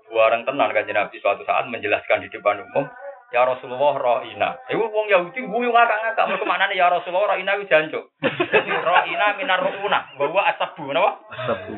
Bareng 0.09 0.49
tenan 0.49 0.73
kanjeng 0.73 0.97
Nabi 0.97 1.21
suatu 1.21 1.45
saat 1.45 1.69
menjelaskan 1.69 2.25
di 2.25 2.33
depan 2.33 2.57
umum, 2.63 2.89
Ya 3.27 3.43
Rasulullah 3.43 3.99
roina. 3.99 4.55
Iku 4.71 4.87
wong 4.87 5.11
Yahudi 5.11 5.43
guyu 5.43 5.69
ngakak-ngakak 5.75 6.25
mergo 6.31 6.47
maknane 6.47 6.79
ya 6.79 6.87
Rasulullah 6.87 7.35
roina 7.35 7.59
ku 7.59 7.67
jancuk. 7.67 8.07
Dadi 8.23 8.71
roina 8.71 9.35
minar 9.35 9.59
ruuna, 9.59 10.15
bahwa 10.15 10.47
asabu 10.47 10.87
napa? 10.95 11.19
Sabu. 11.43 11.75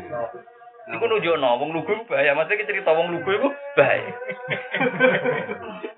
Iku 0.90 1.06
nunjukno 1.06 1.50
wong 1.58 1.70
lugu 1.74 1.90
iku 1.94 2.06
bahaya. 2.06 2.38
Maksudnya 2.38 2.58
iki 2.62 2.70
cerita 2.70 2.94
wong 2.94 3.18
lugu 3.18 3.34
iku 3.34 3.50
bahaya. 3.74 4.14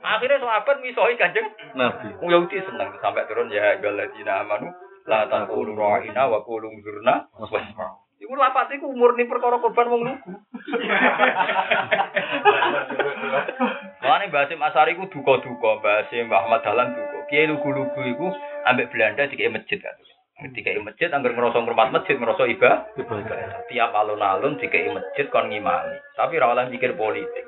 Akhirnya 0.03 0.39
sahabat 0.39 0.79
misoi 0.79 1.19
kanjeng 1.19 1.47
Nabi. 1.75 2.15
Wong 2.23 2.31
Yahudi 2.31 2.63
seneng 2.63 2.95
sampai 3.03 3.27
turun 3.27 3.51
ya 3.51 3.75
ayyuhalladzina 3.75 4.47
amanu 4.47 4.71
la 5.07 5.27
taqulu 5.27 5.75
ra'ina 5.75 6.31
wa 6.31 6.47
qulu 6.47 6.71
zurna 6.79 7.27
wasma'u. 7.35 8.23
Iku 8.23 8.33
lapat 8.39 8.71
iku 8.71 8.87
murni 8.95 9.27
perkara 9.27 9.59
korban 9.59 9.91
wong 9.91 10.01
lugu. 10.07 10.31
Mane 14.01 14.33
Mbah 14.33 14.49
Hasim 14.49 14.57
Asari 14.57 14.97
ku 14.97 15.05
duka-duka, 15.13 15.77
Mbah 15.77 15.93
Hasim 16.05 16.25
Mbah 16.25 16.49
Ahmad 16.49 16.65
Dahlan 16.65 16.97
duka. 16.97 17.29
Kiai 17.29 17.45
lugu-lugu 17.45 18.01
iku 18.01 18.33
ambek 18.65 18.89
Belanda 18.89 19.29
dikei 19.29 19.53
masjid 19.53 19.77
kan. 19.77 19.93
Dikei 20.41 20.81
masjid 20.81 21.13
anggar 21.13 21.37
ngerasa 21.37 21.61
ngurmat 21.61 21.93
masjid, 21.93 22.17
ngerasa. 22.17 22.49
Ibadah. 22.49 23.69
Tiap 23.69 23.93
alun-alun 23.93 24.57
dikei 24.57 24.89
masjid 24.89 25.29
kon 25.29 25.53
ngimami. 25.53 26.01
Tapi 26.17 26.41
ora 26.41 26.57
oleh 26.57 26.73
mikir 26.73 26.97
politik. 26.97 27.45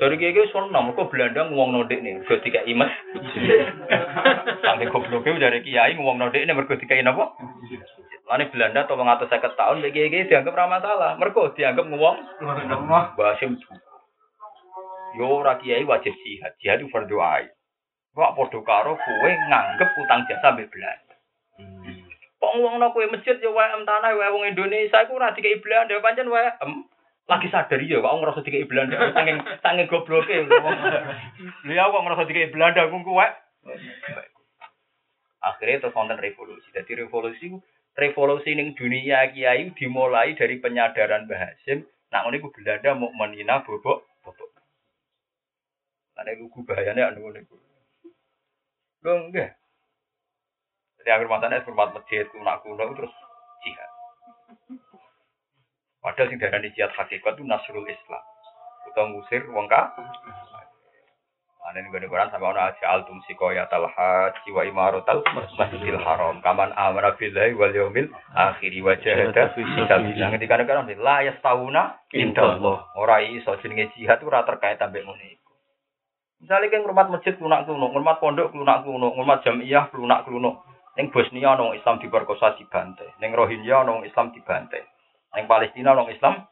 Dari 0.00 0.16
kiai 0.16 0.32
kiai 0.32 0.48
seneng, 0.52 0.92
mergo 0.92 1.08
Belanda 1.12 1.48
ngomong 1.48 1.72
nodik 1.72 2.00
nih, 2.00 2.20
mergo 2.20 2.36
dikei 2.40 2.72
masjid. 2.72 3.68
Sampai 4.64 4.88
gobloknya 4.88 5.40
dari 5.48 5.60
kiai 5.60 5.92
ngomong 5.96 6.20
nodik 6.20 6.40
nih, 6.40 6.56
mergo 6.56 6.72
dikei 6.76 7.04
napa? 7.04 7.36
Lani 8.26 8.48
Belanda 8.48 8.88
atau 8.88 8.96
mengatur 8.96 9.28
saya 9.28 9.44
tahun, 9.44 9.84
kiai 9.92 10.08
kiai 10.08 10.28
dianggap 10.28 10.56
ramah 10.56 10.80
masalah. 10.80 11.20
Mergo 11.20 11.52
dianggap 11.52 11.84
ngomong 11.84 12.16
Basim 13.16 13.60
Yo 15.16 15.40
ora 15.40 15.56
kiai 15.56 15.88
wajib 15.88 16.12
jihad. 16.20 16.52
Jihad 16.60 16.84
itu 16.84 16.92
fardu 16.92 17.16
ain. 17.20 17.48
Kok 18.16 18.32
padha 18.36 18.60
karo 18.64 18.96
kowe 18.96 19.30
nganggep 19.48 19.90
utang 20.00 20.24
jasa 20.28 20.56
mbek 20.56 20.72
Belanda. 20.72 21.16
Kok 22.40 22.52
ngomongno 22.56 22.92
kowe 22.92 23.04
masjid 23.12 23.36
yo 23.40 23.52
wae 23.52 23.68
tanah 23.84 24.12
wae 24.12 24.32
wong 24.32 24.44
Indonesia 24.48 25.04
iku 25.04 25.20
ora 25.20 25.36
dikei 25.36 25.60
Belanda 25.60 26.00
pancen 26.00 26.32
wae 26.32 26.52
lagi 27.26 27.50
sadar 27.50 27.82
ya 27.82 27.98
kok 27.98 28.16
ngerasa 28.16 28.40
dikei 28.46 28.64
Belanda 28.64 29.12
saking 29.12 29.38
saking 29.60 29.88
gobloke. 29.88 30.36
Lha 31.68 31.84
kok 31.92 32.02
ngerasa 32.04 32.28
dikei 32.28 32.52
Belanda 32.52 32.88
ku 32.88 33.12
wae. 33.12 33.28
Akhirnya 35.44 35.84
terus 35.84 35.94
wonten 35.94 36.16
revolusi. 36.16 36.72
Jadi 36.72 37.04
revolusi 37.04 37.52
ku 37.52 37.60
revolusi 38.00 38.56
ning 38.56 38.72
dunia 38.72 39.28
kiai 39.28 39.72
dimulai 39.76 40.32
dari 40.36 40.56
penyadaran 40.56 41.28
Mbah 41.28 41.40
Hasim. 41.40 41.84
Nah, 42.12 42.24
ngono 42.24 42.40
iku 42.40 42.48
Belanda 42.54 42.96
mau 42.96 43.12
menina 43.12 43.60
bobok 43.60 44.08
bobok. 44.24 44.55
Ane 46.16 46.32
lugu 46.40 46.64
bahayane 46.64 47.04
anu 47.04 47.28
ngene 47.28 47.44
iku. 47.44 47.56
Lho 49.04 49.12
enggak. 49.28 49.52
Jadi 50.96 51.10
akhir 51.12 51.28
masane 51.28 51.60
hormat 51.60 51.92
masjid 51.92 52.24
kuno 52.32 52.56
kuno 52.64 52.84
terus 52.96 53.14
jihad. 53.60 53.90
Padahal 56.00 56.28
sing 56.32 56.40
darani 56.40 56.72
jihad 56.72 56.90
hakikat 56.96 57.36
itu 57.36 57.44
nasrul 57.44 57.84
Islam. 57.84 58.24
Utawa 58.88 59.12
ngusir 59.12 59.44
wong. 59.52 59.68
Ane 61.66 61.82
ning 61.82 61.92
gone 61.92 62.08
Quran 62.08 62.30
sampe 62.32 62.46
ana 62.48 62.72
aja 62.72 62.86
altum 62.96 63.20
sikoya 63.28 63.68
talhat 63.68 64.38
wa 64.48 64.62
imaratal 64.64 65.20
masjidil 65.60 66.00
haram. 66.00 66.40
Kaman 66.40 66.72
amara 66.78 67.12
billahi 67.18 67.52
wal 67.58 67.76
yaumil 67.76 68.08
akhir 68.32 68.72
wa 68.80 68.96
jahada 68.96 69.52
fi 69.52 69.60
sabilillah. 69.84 70.32
Ketika 70.32 70.64
kan 70.64 70.88
la 70.96 71.16
yastauna 71.28 72.00
indallah. 72.16 72.88
Ora 72.96 73.20
iso 73.20 73.52
jenenge 73.60 73.92
jihad 73.98 74.24
ora 74.24 74.48
terkait 74.48 74.80
ambek 74.80 75.04
ngene. 75.04 75.44
Misalnya 76.40 76.68
kan 76.68 76.80
ngurmat 76.84 77.08
masjid 77.08 77.34
lunak 77.40 77.64
lunak, 77.64 77.90
ngurmat 77.96 78.16
pondok 78.20 78.52
lunak 78.52 78.84
lunak, 78.84 79.12
ngurmat 79.16 79.38
jamiah 79.40 79.88
lunak 79.96 80.28
lunak. 80.28 80.60
Neng 80.96 81.12
Bosnia 81.12 81.52
nong 81.60 81.76
Islam 81.76 82.00
diperkosa 82.00 82.56
dibantai, 82.56 83.20
neng 83.20 83.36
Rohingya 83.36 83.84
nong 83.84 84.08
Islam 84.08 84.32
dibantai, 84.32 84.80
neng 85.36 85.44
Palestina 85.44 85.92
nong 85.92 86.08
Islam. 86.08 86.48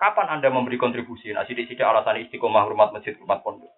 Kapan 0.00 0.30
anda 0.30 0.48
memberi 0.48 0.78
kontribusi? 0.80 1.34
Nah, 1.34 1.42
sidik-sidik 1.42 1.82
alasan 1.82 2.22
istiqomah 2.22 2.64
hormat 2.64 2.94
masjid, 2.94 3.18
hormat 3.18 3.42
pondok. 3.42 3.68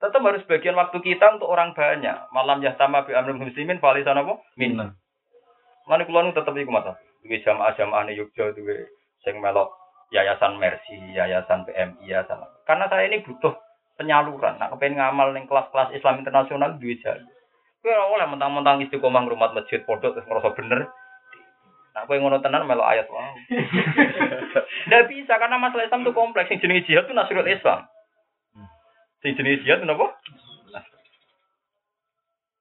Tetap 0.00 0.20
harus 0.24 0.44
bagian 0.48 0.76
waktu 0.76 0.96
kita 1.00 1.40
untuk 1.40 1.48
orang 1.48 1.76
banyak. 1.76 2.30
Malam 2.32 2.64
ya 2.64 2.76
sama 2.76 3.04
bi 3.04 3.12
amrul 3.12 3.40
muslimin 3.40 3.80
falisan 3.80 4.16
apa? 4.16 4.40
Min. 4.56 4.76
Minna. 4.76 4.96
Mana 5.84 6.08
kulo 6.08 6.24
nu 6.24 6.36
tetep 6.36 6.56
iku 6.56 6.72
mata. 6.72 6.96
Duwe 7.20 7.40
jamaah-jamaah 7.44 8.08
ning 8.08 8.16
Yogyakarta 8.16 8.56
duwe 8.56 8.88
sing 9.24 9.40
melok 9.44 9.68
yayasan 10.08 10.56
Mercy, 10.56 10.96
yayasan 11.12 11.68
PMI, 11.68 12.08
yayasan. 12.08 12.40
Karena 12.64 12.88
saya 12.88 13.12
ini 13.12 13.20
butuh 13.20 13.52
penyaluran. 14.00 14.56
Nah, 14.56 14.72
kepengen 14.72 14.96
ngamal 14.96 15.36
ning 15.36 15.44
kelas-kelas 15.44 15.92
Islam 15.92 16.24
internasional 16.24 16.80
duwe 16.80 16.96
jalur. 17.04 17.28
Kowe 17.84 17.92
ora 17.92 18.04
oleh 18.08 18.26
mentang-mentang 18.32 18.80
istiqomah 18.84 19.28
ngrumat 19.28 19.52
masjid 19.52 19.84
pondok 19.84 20.16
terus 20.16 20.24
ngerasa 20.24 20.56
bener. 20.56 20.88
Nah, 21.92 22.02
kowe 22.08 22.16
ngono 22.16 22.40
tenan 22.40 22.64
melok 22.64 22.88
ayat 22.88 23.06
wow. 23.12 23.28
Nggak 24.88 25.06
bisa 25.12 25.36
karena 25.36 25.60
masalah 25.60 25.84
Islam 25.84 26.08
itu 26.08 26.16
kompleks. 26.16 26.48
Yang 26.48 26.64
jenis 26.64 26.86
jihad 26.88 27.04
itu 27.04 27.12
nasrul 27.12 27.44
Islam. 27.44 27.84
Sing 29.20 29.36
jenis 29.36 29.60
jihad 29.68 29.84
itu 29.84 29.92
apa? 29.92 30.08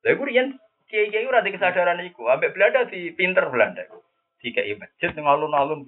Lha 0.04 0.10
iku 0.16 0.24
riyen 0.28 0.60
kiai-kiai 0.92 1.28
ora 1.28 1.40
ada 1.40 1.52
kesadaran 1.52 2.04
iku. 2.04 2.28
Ambek 2.28 2.52
Belanda 2.52 2.88
di 2.92 3.16
pinter 3.16 3.48
Belanda. 3.48 3.88
iku. 3.88 4.04
dikai 4.40 4.72
masjid 4.80 5.12
yang 5.20 5.28
alun-alun. 5.28 5.84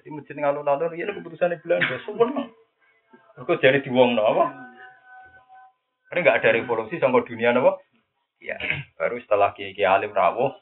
Jadi 0.00 0.08
masjid 0.08 0.32
yang 0.32 0.48
alun-alun 0.48 0.96
ini 0.96 1.12
keputusan 1.12 1.60
Belanda, 1.60 2.00
semua. 2.08 2.48
Kok 3.38 3.62
jadi 3.62 3.78
diwong 3.78 4.18
apa? 4.18 4.44
Karena 6.10 6.20
nggak 6.24 6.38
ada 6.42 6.50
revolusi 6.58 6.98
sama 6.98 7.22
dunia 7.22 7.54
apa? 7.54 7.78
Ya, 8.42 8.58
baru 8.98 9.18
setelah 9.22 9.54
kiai 9.54 9.74
kiai 9.74 9.86
alim 9.86 10.14
rawuh, 10.14 10.54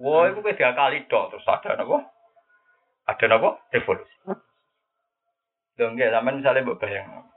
wah 0.00 0.28
itu 0.28 0.44
beda 0.44 0.76
kali 0.76 1.04
dong 1.08 1.32
terus 1.32 1.44
ada 1.48 1.76
apa? 1.76 2.04
Ada 3.12 3.36
apa? 3.36 3.60
Revolusi. 3.72 4.14
Dong 5.74 5.98
ya, 5.98 6.12
zaman 6.14 6.40
misalnya 6.40 6.64
mbok 6.64 6.80
bayang. 6.80 7.28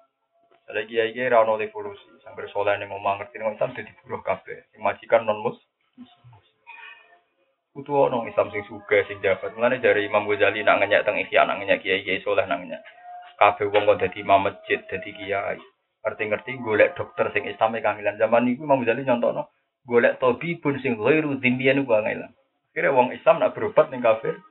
Ada 0.72 0.88
kiai 0.88 1.12
kiai 1.12 1.32
rawuh 1.32 1.60
revolusi, 1.60 2.08
sampai 2.24 2.48
soleh 2.52 2.80
yang 2.80 2.92
ngomong 2.92 3.20
ngerti 3.20 3.40
ngomong 3.40 3.56
Islam 3.60 3.76
jadi 3.76 3.92
buruh 4.04 4.24
kafe, 4.24 4.68
majikan 4.80 5.28
non 5.28 5.44
mus. 5.44 5.60
Kutu 7.76 7.92
ono 7.94 8.24
Islam 8.26 8.50
sing 8.56 8.64
suga 8.66 9.04
sing 9.06 9.20
jabat. 9.20 9.54
Mulane 9.54 9.78
dari 9.78 10.08
Imam 10.08 10.26
Ghazali 10.26 10.64
nak 10.64 10.82
ngenyak 10.82 11.06
teng 11.06 11.20
ihya 11.22 11.46
nak 11.46 11.62
ngenyak 11.62 11.86
kiai 11.86 12.02
kiai 12.02 12.26
soleh 12.26 12.44
nak 12.48 12.64
ngenyak. 12.64 12.82
Kabeh 13.38 13.70
wong 13.70 13.86
kok 13.86 14.02
dadi 14.02 14.26
imam 14.26 14.50
masjid, 14.50 14.82
dadi 14.90 15.14
kiai. 15.14 15.62
Ngerti-ngerti 16.02 16.58
golek 16.66 16.98
dokter 16.98 17.30
sing 17.34 17.46
Islam 17.46 17.78
e 17.78 17.86
kangelan 17.86 18.18
zaman 18.18 18.50
niku 18.50 18.66
Imam 18.66 18.82
Ghazali 18.82 19.06
nyontono 19.06 19.54
golek 19.86 20.18
tabibun 20.18 20.82
sing 20.82 20.98
ghairu 20.98 21.38
dzimmiyan 21.38 21.86
ku 21.86 21.94
kangelan. 21.94 22.34
Kira 22.74 22.90
wong 22.94 23.14
Islam 23.14 23.38
nak 23.38 23.54
berobat 23.54 23.94
ning 23.94 24.02
kafir. 24.02 24.42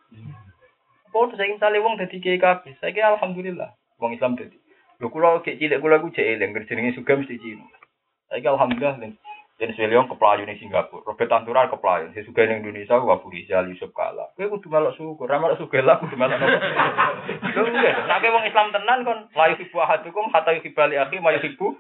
Kok 1.11 1.35
saya 1.35 1.51
misale 1.51 1.83
wong 1.83 1.99
dadi 1.99 2.21
kiai 2.23 2.39
kabeh. 2.39 2.79
Saiki 2.79 3.03
alhamdulillah 3.03 3.75
wong 3.99 4.15
Islam 4.15 4.39
dadi. 4.39 4.55
Lho 5.03 5.11
kula 5.11 5.43
kek 5.43 5.59
cilik 5.59 5.83
kula 5.83 5.99
ku 5.99 6.15
jek 6.15 6.25
eling 6.25 6.55
jenenge 6.71 6.95
juga 6.95 7.19
mesti 7.19 7.37
Cina. 7.43 7.67
Saiki 8.31 8.47
alhamdulillah 8.47 8.97
Jen 9.57 9.73
Swilion 9.73 10.05
keplayu 10.05 10.45
ning 10.45 10.61
Singapura, 10.61 11.01
Robert 11.09 11.33
Tantura 11.33 11.65
keplayu, 11.73 12.13
sing 12.13 12.29
sugih 12.29 12.45
ning 12.45 12.61
Indonesia 12.61 13.01
Abu 13.01 13.33
Rizal 13.33 13.73
Yusuf 13.73 13.89
Kala. 13.97 14.29
Kowe 14.37 14.53
kudu 14.53 14.69
melok 14.69 14.93
syukur, 15.01 15.25
ra 15.25 15.41
melok 15.41 15.65
lah 15.81 15.97
kudu 15.97 16.13
nopo. 16.13 16.45
Lho 17.57 17.63
enggak, 17.65 18.05
nek 18.05 18.21
kowe 18.21 18.35
wong 18.37 18.45
Islam 18.45 18.69
tenan 18.77 19.01
kon 19.09 19.33
la 19.33 19.49
yuhibbu 19.57 19.81
ahadukum 19.81 20.29
hatta 20.29 20.53
yuhibba 20.61 20.93
li 20.93 21.01
akhi 21.01 21.25
ma 21.25 21.33
yuhibbu. 21.33 21.73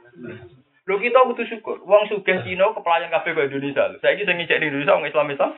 Lho 0.89 0.95
kita 0.97 1.21
kudu 1.29 1.43
syukur, 1.53 1.77
wong 1.85 2.09
sugih 2.09 2.41
Cina 2.49 2.73
keplayan 2.73 3.13
kabeh 3.13 3.37
kok 3.37 3.45
Indonesia. 3.53 3.93
Saiki 4.01 4.25
sing 4.25 4.41
ngicek 4.41 4.57
di 4.57 4.73
Indonesia 4.73 4.97
wong 4.97 5.05
Islam 5.13 5.29
Islam 5.29 5.51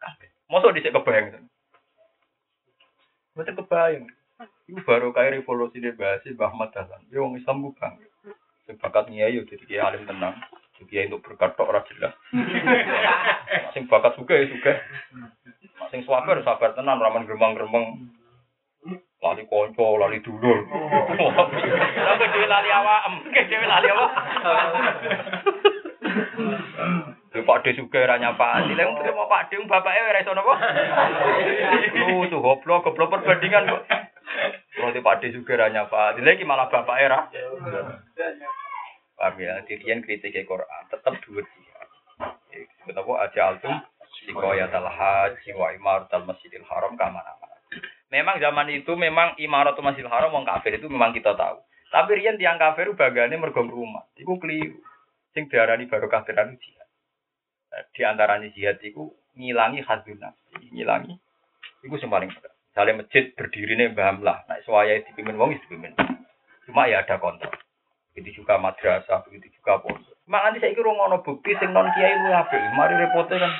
kabeh. 0.00 0.28
Mosok 0.48 0.72
dhisik 0.80 0.96
kebayang. 0.96 1.44
Mboten 3.36 3.52
kebayang. 3.52 4.08
Iku 4.64 4.80
baru 4.80 5.12
kayak 5.12 5.44
revolusi 5.44 5.84
di 5.84 5.92
bahasa 5.92 6.24
Mbah 6.32 6.56
Ahmad 6.56 6.72
Dahlan. 6.72 7.04
Ya 7.12 7.20
wong 7.20 7.36
Islam 7.36 7.60
ku 7.60 7.76
bang. 7.76 8.00
Bakat 8.80 9.12
nyai 9.12 9.36
yo 9.36 9.44
kiai 9.44 9.76
alim 9.76 10.08
tenang. 10.08 10.40
Kiai 10.84 11.08
untuk 11.08 11.24
berkat 11.24 11.56
tok 11.56 11.72
ora 11.72 11.80
jelas. 11.88 12.12
Sing 13.72 13.88
bakat 13.88 14.12
suka 14.20 14.36
ya 14.36 14.44
suka. 14.52 14.72
Sing 15.88 16.04
sabar 16.04 16.36
sabar 16.44 16.76
tenan 16.76 17.00
ramen 17.00 17.24
gremeng-gremeng. 17.24 18.12
Lali 19.24 19.42
konco, 19.48 19.96
lali 19.96 20.20
dulur. 20.20 20.68
Lah 20.68 22.14
dhewe 22.20 22.46
lali 22.46 22.70
awak, 22.70 23.08
dhewe 23.32 23.66
lali 23.66 23.88
apa? 23.88 24.06
Lha 27.36 27.44
Pak 27.44 27.68
De 27.68 27.70
suka 27.76 28.00
ra 28.08 28.16
nyapaan. 28.16 28.72
Lha 28.72 28.84
wong 28.88 28.96
mau 29.12 29.28
Pak 29.28 29.52
De 29.52 29.60
bapake 29.64 30.00
ora 30.00 30.22
iso 30.24 30.32
napa? 30.32 30.54
Lu 31.92 32.24
tuh 32.32 32.40
goblok, 32.40 32.88
goblok 32.88 33.12
perbandingan 33.12 33.68
kok. 33.68 33.82
Kalau 34.76 34.92
di 34.92 35.04
Pak 35.04 35.20
De 35.20 35.32
juga 35.32 35.60
ra 35.60 35.68
nyapa, 35.68 36.16
lagi 36.16 36.44
malah 36.44 36.68
bapaknya 36.72 37.12
ra. 37.12 37.20
Paham 39.16 39.40
ya, 39.40 39.64
dirian 39.64 40.04
kritik 40.04 40.36
Quran 40.44 40.82
tetap 40.92 41.16
dua. 41.24 41.40
Kenapa 42.84 43.12
aja 43.24 43.40
altum 43.52 43.74
sikoyat 44.24 44.72
al 44.72 44.88
haji 44.88 45.50
wa 45.56 45.72
imarat 45.72 46.12
al 46.12 46.24
masjidil 46.24 46.64
haram 46.68 46.96
kamana 46.96 47.36
Memang 48.12 48.38
zaman 48.38 48.70
itu 48.70 48.92
memang 48.94 49.34
imarat 49.40 49.76
masjidil 49.80 50.12
haram 50.12 50.30
wong 50.30 50.46
kafir 50.46 50.76
itu 50.76 50.86
memang 50.86 51.16
kita 51.16 51.32
tahu. 51.32 51.58
Tapi 51.90 52.10
rian 52.20 52.36
tiang 52.36 52.60
kafir 52.60 52.92
bagane 52.92 53.40
mergo 53.40 53.64
rumah. 53.64 54.04
Iku 54.20 54.36
keliru. 54.36 54.78
Sing 55.32 55.48
diarani 55.48 55.88
baru 55.88 56.08
kafiran 56.08 56.56
jihad. 56.56 56.88
Nah, 57.72 57.82
Di 57.92 58.00
antaranya 58.04 58.48
jihad 58.52 58.80
iku 58.80 59.12
ngilangi 59.36 59.84
nafsi, 59.84 60.64
ngilangi. 60.72 61.14
Iku 61.84 61.94
sing 62.00 62.08
paling 62.08 62.32
berat. 62.32 62.52
Masjid 62.76 63.32
berdiri 63.32 63.72
nih 63.80 63.96
mbah 63.96 64.20
lah, 64.20 64.44
nah 64.44 64.60
suaya 64.68 65.00
dipimpin 65.00 65.40
wong 65.40 65.56
dipimpin. 65.56 65.96
Cuma 66.68 66.84
ya 66.84 67.00
ada 67.00 67.16
kontrol. 67.16 67.52
Begitu 68.16 68.40
juga 68.40 68.56
madrasah, 68.56 69.28
begitu 69.28 69.52
juga 69.60 69.76
pondok. 69.84 70.16
Mak 70.24 70.40
nanti 70.40 70.64
saya 70.64 70.72
kira 70.72 70.88
ngono 70.88 71.20
bukti 71.20 71.52
sing 71.60 71.76
non 71.76 71.92
kiai 71.92 72.16
lu 72.16 72.32
apik. 72.32 72.64
Mari 72.72 72.96
repote 72.96 73.36
kan. 73.36 73.52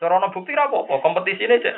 Cara 0.00 0.16
ono 0.16 0.32
bukti 0.32 0.56
ra 0.56 0.72
apa-apa, 0.72 1.04
kompetisi 1.04 1.44
ini 1.44 1.60
aja. 1.60 1.76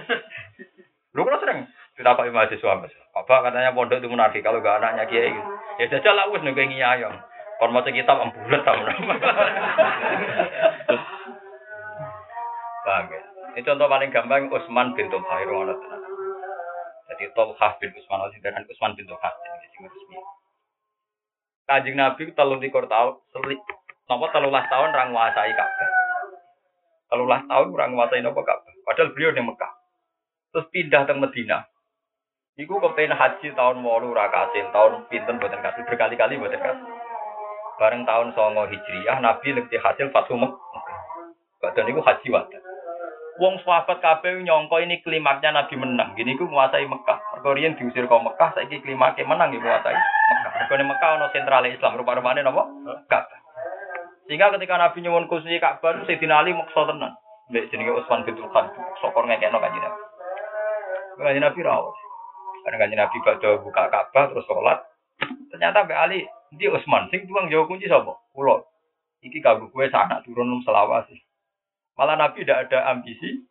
Lu 1.18 1.26
kan 1.26 1.42
sering 1.42 1.66
kita 1.98 2.14
pakai 2.14 2.30
mahasiswa 2.30 2.78
mas. 2.78 2.94
Apa 3.10 3.42
katanya 3.42 3.74
pondok 3.74 3.98
itu 3.98 4.06
munafik 4.06 4.46
kalau 4.46 4.62
gak 4.62 4.78
anaknya 4.78 5.10
kiai 5.10 5.34
gitu. 5.34 5.50
Ya 5.82 5.84
jajal 5.90 6.14
lah 6.14 6.30
wis 6.30 6.46
nunggu 6.46 6.62
ngiyayong. 6.62 7.18
Kon 7.58 7.74
maca 7.74 7.90
kitab 7.90 8.22
ambulat 8.22 8.62
ta 8.62 8.72
Paham 12.80 13.12
ya? 13.12 13.20
Ini 13.50 13.66
contoh 13.66 13.90
paling 13.90 14.14
gampang 14.14 14.46
Utsman 14.46 14.94
bin 14.94 15.10
tenan. 15.10 15.76
Jadi 17.10 17.24
Tulhah 17.34 17.72
bin 17.82 17.90
Utsman 17.98 18.30
dan 18.38 18.62
Utsman 18.64 18.94
bin 18.94 19.10
ini 19.10 19.66
sing 19.74 19.82
resmi. 19.90 20.39
Kanjeng 21.70 21.94
Nabi 21.94 22.34
telung 22.34 22.58
likur 22.58 22.90
tahun, 22.90 23.14
nopo 24.10 24.26
telulas 24.34 24.66
tahun 24.66 24.90
orang 24.90 25.14
nguasai 25.14 25.54
Ka'bah. 25.54 25.90
Telulas 27.14 27.46
tahun 27.46 27.70
orang 27.70 27.94
nguasai 27.94 28.26
nopo 28.26 28.42
Ka'bah. 28.42 28.74
Padahal 28.82 29.14
beliau 29.14 29.30
di 29.30 29.38
Mekah. 29.38 29.70
Terus 30.50 30.66
pindah 30.74 31.06
ke 31.06 31.14
Medina. 31.14 31.62
Iku 32.58 32.82
kepengen 32.82 33.14
haji 33.14 33.54
tahun 33.54 33.86
walu 33.86 34.10
ora 34.10 34.26
kasil, 34.34 34.66
tahun 34.74 35.06
pinten 35.06 35.38
boten 35.38 35.62
kasil, 35.62 35.86
berkali-kali 35.86 36.42
boten 36.42 36.58
kasil. 36.58 36.90
Bareng 37.78 38.02
tahun 38.02 38.34
songo 38.34 38.66
hijriyah, 38.66 39.22
Nabi 39.22 39.54
lebih 39.54 39.78
hasil 39.78 40.10
Fathu 40.10 40.34
Mekah. 40.34 40.58
Badan 41.62 41.86
iku 41.86 42.02
haji 42.02 42.28
wadah. 42.34 42.59
Wong 43.40 43.56
sahabat 43.64 44.04
kabeh 44.04 44.44
nyongko 44.44 44.84
ini 44.84 45.00
klimaknya 45.00 45.56
Nabi 45.56 45.72
menang. 45.80 46.12
Gini 46.12 46.36
ku 46.36 46.44
menguasai 46.44 46.84
Mekah. 46.84 47.40
Mergo 47.40 47.56
riyen 47.56 47.72
diusir 47.72 48.04
ke 48.04 48.12
Mekah, 48.12 48.52
saiki 48.52 48.84
klimaknya 48.84 49.24
menang 49.24 49.56
ya 49.56 49.64
menguasai 49.64 49.96
Mekah. 49.96 50.52
Mergo 50.68 50.84
Mekah 50.84 51.08
ono 51.16 51.26
sentral 51.32 51.64
Islam, 51.64 51.96
rupa-rupane 51.96 52.44
napa? 52.44 52.68
Ka'bah. 53.08 53.40
Sehingga 54.28 54.52
ketika 54.52 54.76
Nabi 54.76 55.00
nyuwun 55.00 55.24
kursi 55.24 55.56
Ka'bah, 55.56 56.04
Sayyidina 56.04 56.44
Ali 56.44 56.52
maksa 56.52 56.84
tenan. 56.84 57.16
Mbek 57.48 57.72
jenenge 57.72 57.96
Utsman 57.96 58.28
bin 58.28 58.36
Tulhan, 58.36 58.76
sokor 59.00 59.24
ngekekno 59.24 59.56
kanjeng 59.56 59.88
Nabi. 59.88 60.00
Kanjeng 61.16 61.44
Nabi 61.48 61.60
rawuh. 61.64 61.96
Karena 62.68 62.76
kanjeng 62.76 63.00
Nabi 63.00 63.16
badhe 63.24 63.48
buka 63.64 63.88
Ka'bah 63.88 64.28
terus 64.36 64.44
sholat. 64.44 64.84
Ternyata 65.48 65.88
Mbak 65.88 65.96
Ali, 65.96 66.28
di 66.52 66.68
Utsman 66.68 67.08
sing 67.08 67.24
tuang 67.24 67.48
jauh 67.48 67.64
kunci 67.64 67.88
sapa? 67.88 68.20
Kula. 68.36 68.60
Iki 69.24 69.40
kanggo 69.40 69.72
kowe 69.72 69.88
sanak 69.88 70.28
turun 70.28 70.44
num 70.44 70.60
selawat 70.60 71.08
sih. 71.08 71.16
Malah 72.00 72.16
Nabi 72.16 72.48
tidak 72.48 72.64
ada 72.64 72.96
ambisi 72.96 73.44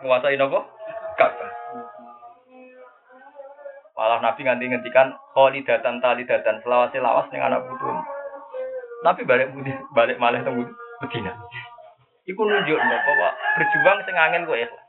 menguasai 0.00 0.40
nopo 0.40 0.64
Ka'bah. 1.20 1.52
Malah 4.00 4.24
Nabi 4.24 4.48
nganti 4.48 4.64
ngendikan 4.64 5.12
kholidatan 5.36 6.00
talidatan 6.00 6.64
selawase 6.64 6.96
lawas 7.04 7.28
ning 7.28 7.44
anak 7.44 7.68
putu. 7.68 7.92
Nabi 9.04 9.28
balik 9.28 9.52
budi, 9.52 9.76
balik 9.92 10.16
malih 10.16 10.40
teng 10.40 10.56
Medina. 10.56 11.36
Iku 12.24 12.48
nunjuk 12.48 12.80
bahwa 12.80 13.28
berjuang 13.60 13.98
sing 14.08 14.16
angel 14.16 14.48
kok 14.48 14.56
ikhlas. 14.56 14.84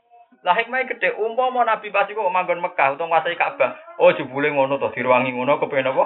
Lah 0.48 0.56
hikmah 0.56 0.88
gede, 0.88 1.12
umpama 1.20 1.68
Nabi 1.68 1.92
pasti 1.92 2.16
kok 2.16 2.32
manggon 2.32 2.64
Mekah 2.64 2.96
utawa 2.96 3.20
nguasai 3.20 3.36
Ka'bah. 3.36 4.00
Oh 4.00 4.16
jebule 4.16 4.48
ngono 4.48 4.80
to 4.80 4.88
diruangi 4.96 5.36
ngono 5.36 5.60
kepen 5.60 5.92
apa? 5.92 6.04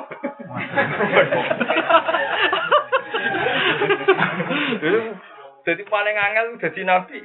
Jadi 5.63 5.83
paling 5.87 6.17
angel 6.19 6.59
jadi 6.59 6.81
nabi. 6.83 7.23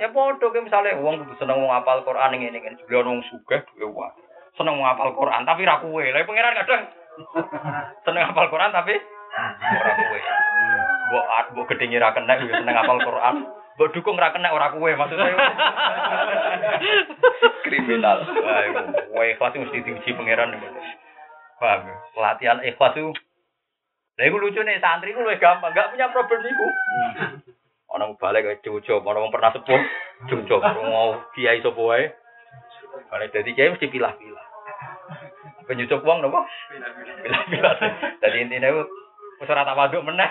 Ya 0.00 0.08
podo 0.10 0.50
ke 0.50 0.58
misalnya 0.64 0.98
wong 0.98 1.22
kudu 1.22 1.38
seneng 1.38 1.62
wong 1.62 1.70
apal 1.70 2.02
Quran 2.02 2.34
ngene 2.34 2.58
ngene 2.58 2.80
juga 2.82 3.06
wong 3.06 3.22
sugih 3.30 3.62
duwe 3.76 3.86
wae. 3.92 4.18
Seneng 4.58 4.80
wong 4.80 4.88
apal 4.88 5.14
Quran 5.14 5.46
tapi 5.46 5.68
ra 5.68 5.78
kuwe. 5.78 6.10
Lah 6.10 6.26
pangeran 6.26 6.58
kadang 6.58 6.82
seneng 8.02 8.22
apal 8.26 8.50
Quran 8.50 8.72
tapi 8.74 8.96
ora 9.62 9.92
kuwe. 9.94 10.20
Mbok 11.06 11.24
mbok 11.54 11.68
gedenge 11.70 12.02
ra 12.02 12.16
kena 12.16 12.34
ya 12.34 12.54
seneng 12.64 12.76
apal 12.80 12.98
Quran. 12.98 13.34
Mbok 13.78 13.92
dukung 13.94 14.18
ra 14.18 14.34
kena 14.34 14.50
ora 14.50 14.74
kuwe 14.74 14.96
maksudnya. 14.96 15.36
Kriminal. 17.62 18.18
Wae 19.14 19.36
ikhlas 19.36 19.54
itu 19.54 19.62
mesti 19.62 19.84
diuji 19.86 20.10
pangeran. 20.18 20.56
Paham? 21.62 21.86
ya? 21.86 21.94
Latihan 22.16 22.58
ikhlas 22.64 22.96
itu 22.98 23.14
Lah 24.16 24.24
iku 24.24 24.40
nih 24.40 24.80
santri 24.80 25.12
ku 25.12 25.20
gampang, 25.20 25.76
enggak 25.76 25.92
punya 25.92 26.08
problem 26.08 26.40
iku. 26.40 26.66
Ana 27.96 28.12
balik 28.20 28.44
ke 28.44 28.68
cucuk, 28.68 29.00
ana 29.08 29.24
wong 29.24 29.32
pernah 29.32 29.56
sepuh, 29.56 29.80
cucuk 30.28 30.60
mau 30.60 31.16
kiai 31.32 31.64
sapa 31.64 31.80
wae. 31.80 32.12
Balik 33.08 33.32
dadi 33.32 33.56
kiai 33.56 33.72
mesti 33.72 33.88
pilah-pilah. 33.88 34.46
Penyucuk 35.64 36.04
wong 36.04 36.20
napa? 36.20 36.44
Pilah-pilah. 37.24 37.72
Dadi 38.20 38.36
intine 38.44 38.68
ku 38.68 38.84
wis 39.40 39.48
ora 39.48 39.64
tak 39.64 39.80
waduk 39.80 40.04
meneh. 40.04 40.28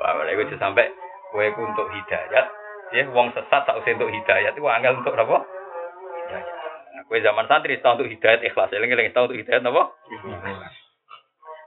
Wah, 0.00 0.16
lha 0.16 0.32
iku 0.32 0.48
sampai 0.56 0.88
kowe 1.28 1.44
ku 1.52 1.60
untuk 1.68 1.92
hidayat 1.92 2.48
Ya, 2.94 3.10
wong 3.10 3.34
sesat 3.34 3.66
tak 3.66 3.74
usah 3.74 3.96
untuk 3.98 4.12
hidayat 4.12 4.54
itu 4.54 4.64
angel 4.64 5.02
untuk 5.02 5.18
apa? 5.18 5.44
Hidayat. 5.44 6.46
Nah, 6.94 7.02
kue 7.10 7.18
zaman 7.20 7.50
santri 7.50 7.82
tahu 7.82 8.00
untuk 8.00 8.06
hidayat 8.06 8.40
ikhlas, 8.46 8.70
eling-eling 8.70 9.10
tahu 9.10 9.28
untuk 9.28 9.40
hidayat 9.42 9.66
apa? 9.66 9.82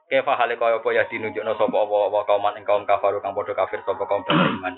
Kefa 0.07 0.39
hale 0.39 0.55
kaya 0.55 0.79
apa 0.79 0.89
ya 0.95 1.03
dinunjukno 1.11 1.59
sapa 1.59 1.77
apa 1.83 2.19
kaum 2.23 2.47
ing 2.55 2.63
kaum 2.63 2.87
kafaru 2.87 3.19
kang 3.19 3.35
padha 3.35 3.51
kafir 3.51 3.83
sapa 3.83 4.07
kaum 4.07 4.23
bani 4.23 4.55
iman. 4.55 4.73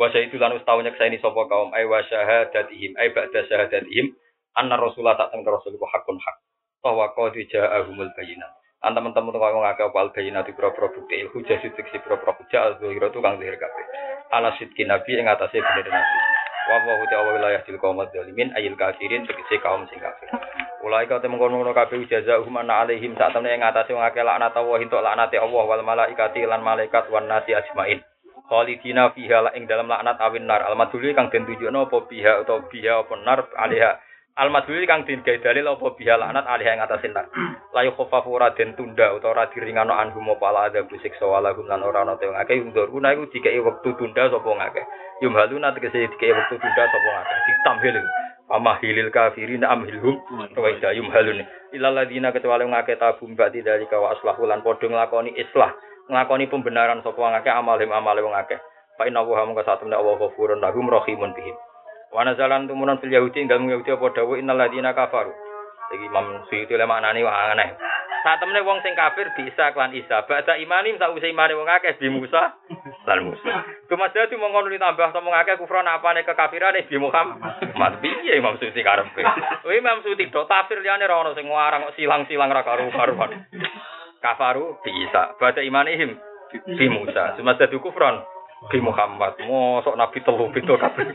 Wa 0.00 0.08
itu 0.08 0.40
lan 0.40 0.56
ustau 0.56 0.80
nyekseni 0.80 1.20
sapa 1.20 1.44
kaum 1.52 1.68
ay 1.76 1.84
wa 1.84 2.00
syahadatihim 2.00 2.96
ay 2.96 3.12
ba'da 3.12 3.44
syahadatihim 3.44 4.16
anna 4.56 4.80
rasulullah 4.80 5.20
tak 5.20 5.36
temen 5.36 5.44
rasul 5.44 5.76
ku 5.76 5.84
hakun 5.84 6.16
hak. 6.16 6.36
Bahwa 6.80 7.12
qad 7.12 7.36
ja'ahumul 7.36 8.08
bayyinat. 8.16 8.52
An 8.80 8.96
teman-teman 8.96 9.36
kok 9.36 9.52
ngake 9.52 9.82
apa 9.84 9.98
al 10.00 10.10
bayyinat 10.16 10.48
pro-pro 10.56 10.88
bukti 10.96 11.28
hujah 11.28 11.60
sitik 11.60 11.84
si 11.92 12.00
pro-pro 12.00 12.32
hujah 12.32 12.60
al 12.64 12.72
zuhira 12.80 13.12
tu 13.12 13.20
kang 13.20 13.36
zahir 13.36 13.60
kabeh. 13.60 13.84
Ala 14.32 14.56
sidki 14.56 14.88
nabi 14.88 15.20
ing 15.20 15.28
atase 15.28 15.60
bener 15.60 15.92
nabi. 15.92 16.33
Wa 16.64 16.80
wa 16.80 16.96
huwa 16.96 17.06
ta'ala 17.12 17.30
wilayah 17.36 17.60
til 17.68 17.76
kaum 17.76 18.00
zalimin 18.08 18.48
ayil 18.56 18.72
kafirin 18.72 19.28
tegese 19.28 19.60
kaum 19.60 19.84
sing 19.92 20.00
kafir. 20.00 20.32
Ulai 20.80 21.04
kau 21.04 21.20
temu 21.20 21.36
kono 21.36 21.60
kabeh 21.76 22.08
jaza 22.08 22.40
humana 22.40 22.88
alaihim 22.88 23.12
sak 23.20 23.36
temne 23.36 23.52
ing 23.52 23.60
atase 23.60 23.92
wong 23.92 24.00
akeh 24.00 24.24
laknat 24.24 24.56
Allah 24.56 24.80
entuk 24.80 25.00
laknate 25.04 25.36
Allah 25.36 25.64
wal 25.64 25.84
malaikati 25.84 26.40
lan 26.48 26.64
malaikat 26.64 27.12
wan 27.12 27.28
nasi 27.28 27.52
ajmain. 27.52 28.00
Khalidina 28.48 29.12
fiha 29.12 29.52
ing 29.56 29.68
dalam 29.68 29.92
laknat 29.92 30.16
awin 30.20 30.48
nar. 30.48 30.64
Al 30.64 30.76
madhuli 30.76 31.12
kang 31.12 31.28
den 31.28 31.44
tunjukno 31.44 31.84
apa 31.84 31.98
biha 32.08 32.44
utawa 32.44 32.64
biha 32.72 32.92
apa 33.00 33.14
nar 33.20 33.40
alaiha. 33.60 34.00
Al 34.34 34.50
madhuli 34.50 34.82
kang 34.90 35.06
den 35.06 35.22
gawe 35.22 35.38
dalil 35.38 35.70
apa 35.70 35.94
biha 35.94 36.18
laknat 36.18 36.42
alaiha 36.42 36.74
ing 36.74 36.82
atase 36.82 37.06
nar. 37.14 37.30
La 37.70 37.86
yukhaffafu 37.86 38.34
ora 38.34 38.50
den 38.50 38.74
tunda 38.74 39.14
utawa 39.14 39.30
ora 39.30 39.44
diringano 39.54 39.94
anhum 39.94 40.26
apa 40.34 40.44
ala 40.50 40.60
ada 40.66 40.82
siksa 40.90 41.22
walahum 41.22 41.70
lan 41.70 41.86
ora 41.86 42.02
ana 42.02 42.18
te 42.18 42.26
wong 42.26 42.34
akeh 42.42 42.58
undur. 42.58 42.90
Kuna 42.90 43.14
iku 43.14 43.30
dikei 43.30 43.62
wektu 43.62 43.94
tunda 43.94 44.26
sapa 44.26 44.42
wong 44.42 44.58
akeh. 44.58 44.82
Yumhaluna 45.22 45.70
tegese 45.70 46.10
dikei 46.10 46.34
wektu 46.34 46.58
tunda 46.58 46.82
sapa 46.82 47.06
wong 47.06 47.18
akeh. 47.22 47.38
Ditamhil. 47.46 47.96
Amahilil 48.44 49.08
kafirin 49.08 49.64
amhilhum 49.64 50.20
wa 50.52 50.68
idayum 50.68 51.08
halun 51.08 51.48
ilal 51.72 51.96
ladina 51.96 52.28
kecuali 52.28 52.68
ngake 52.68 53.00
tabum 53.00 53.32
ba'di 53.32 53.64
dari 53.64 53.88
kawa 53.88 54.12
aslahu 54.12 54.44
lan 54.44 54.60
padha 54.60 54.84
nglakoni 54.84 55.32
islah 55.32 55.72
nglakoni 56.12 56.52
pembenaran 56.52 57.00
sapa 57.00 57.24
ngake 57.24 57.48
amalhim 57.48 57.88
amale 57.88 58.20
wong 58.20 58.36
akeh 58.36 58.60
fa 59.00 59.08
inna 59.08 59.24
wa 59.24 59.48
mung 59.48 59.56
satemene 59.64 59.96
Allah 59.96 60.20
ghafurun 60.20 60.60
lahum 60.60 60.92
rahimun 60.92 61.32
bihim 61.32 61.56
wa 62.14 62.22
nazalan 62.22 62.70
tumunan 62.70 63.02
fil 63.02 63.10
yahudi 63.10 63.42
ing 63.42 63.50
dalem 63.50 63.66
yahudi 63.66 63.90
apa 63.90 64.06
dawuh 64.14 64.38
innal 64.38 64.54
ladina 64.54 64.94
kafaru 64.94 65.34
iki 65.90 66.06
Imam 66.06 66.46
Suyuti 66.46 66.78
le 66.78 66.86
maknane 66.86 67.26
wah 67.26 67.50
aneh 67.50 67.74
Saat 68.24 68.40
temene 68.40 68.64
wong 68.64 68.80
sing 68.80 68.96
kafir 68.96 69.28
bisa 69.36 69.76
klan 69.76 69.92
Isa. 69.92 70.24
Ba'da 70.24 70.56
imanim 70.56 70.96
sakwise 70.96 71.28
imane 71.28 71.52
wong 71.52 71.68
akeh 71.68 72.00
bi 72.00 72.08
Musa 72.08 72.56
lan 73.04 73.20
Musa. 73.20 73.52
Kemudian 73.84 74.24
itu 74.24 74.40
mongkon 74.40 74.72
ditambah 74.72 75.12
to 75.12 75.20
wong 75.20 75.36
akeh 75.36 75.60
kufran 75.60 75.84
apane 75.84 76.24
kekafirane 76.24 76.88
bi 76.88 76.96
Muhammad. 76.96 78.00
Piye 78.00 78.40
Imam 78.40 78.56
Suyuti 78.56 78.80
karepe? 78.80 79.20
Kuwi 79.60 79.76
Imam 79.76 80.00
Suyuti 80.00 80.32
do 80.32 80.48
tafsir 80.48 80.80
liyane 80.80 81.04
ra 81.04 81.20
ono 81.20 81.36
sing 81.36 81.44
ngarang 81.52 81.92
kok 81.92 82.00
silang-silang 82.00 82.48
ra 82.48 82.64
karu-karuan. 82.64 83.44
Kafaru 84.24 84.80
bi 84.80 85.04
Isa. 85.04 85.36
Ba'da 85.36 85.60
imanihim 85.60 86.16
bi 86.64 86.86
Musa. 86.88 87.36
Semasa 87.36 87.68
itu 87.68 87.76
kufran 87.84 88.24
bi 88.72 88.80
Muhammad. 88.80 89.36
Mosok 89.44 90.00
nabi 90.00 90.24
telu 90.24 90.48
beda 90.48 90.80
kabeh. 90.80 91.12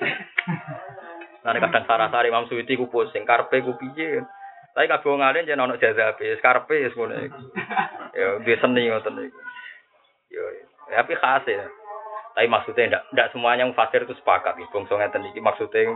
Nah, 1.39 1.55
kadang 1.55 1.87
sarah-sari 1.87 2.27
Imam 2.27 2.47
Suyuti 2.51 2.75
ku 2.75 2.91
pusing 2.91 3.23
karepe 3.23 3.63
ku 3.63 3.79
piye. 3.79 4.19
Tapi 4.75 4.85
kabeh 4.85 5.07
wong 5.07 5.23
alim 5.23 5.47
jen 5.47 5.59
ono 5.59 5.79
jazabe, 5.79 6.39
karepe 6.43 6.87
wis 6.87 6.95
ngono 6.95 7.15
iku. 7.19 7.41
Ya 8.13 8.27
di 8.43 8.53
seni 8.59 8.91
ngoten 8.91 9.23
iku. 9.23 9.39
Yo, 10.29 10.43
ya, 10.91 11.01
tapi 11.01 11.15
khas 11.17 11.43
ya. 11.47 11.65
Tapi 12.37 12.47
maksudnya 12.47 12.95
ndak 12.95 13.03
ndak 13.15 13.29
semuanya 13.33 13.65
yang 13.65 13.73
fasir 13.73 14.05
itu 14.05 14.13
sepakat 14.19 14.55
iki. 14.59 14.69
Bangsa 14.69 14.93
ngeten 14.95 15.27
iki 15.31 15.39
maksudnya 15.41 15.89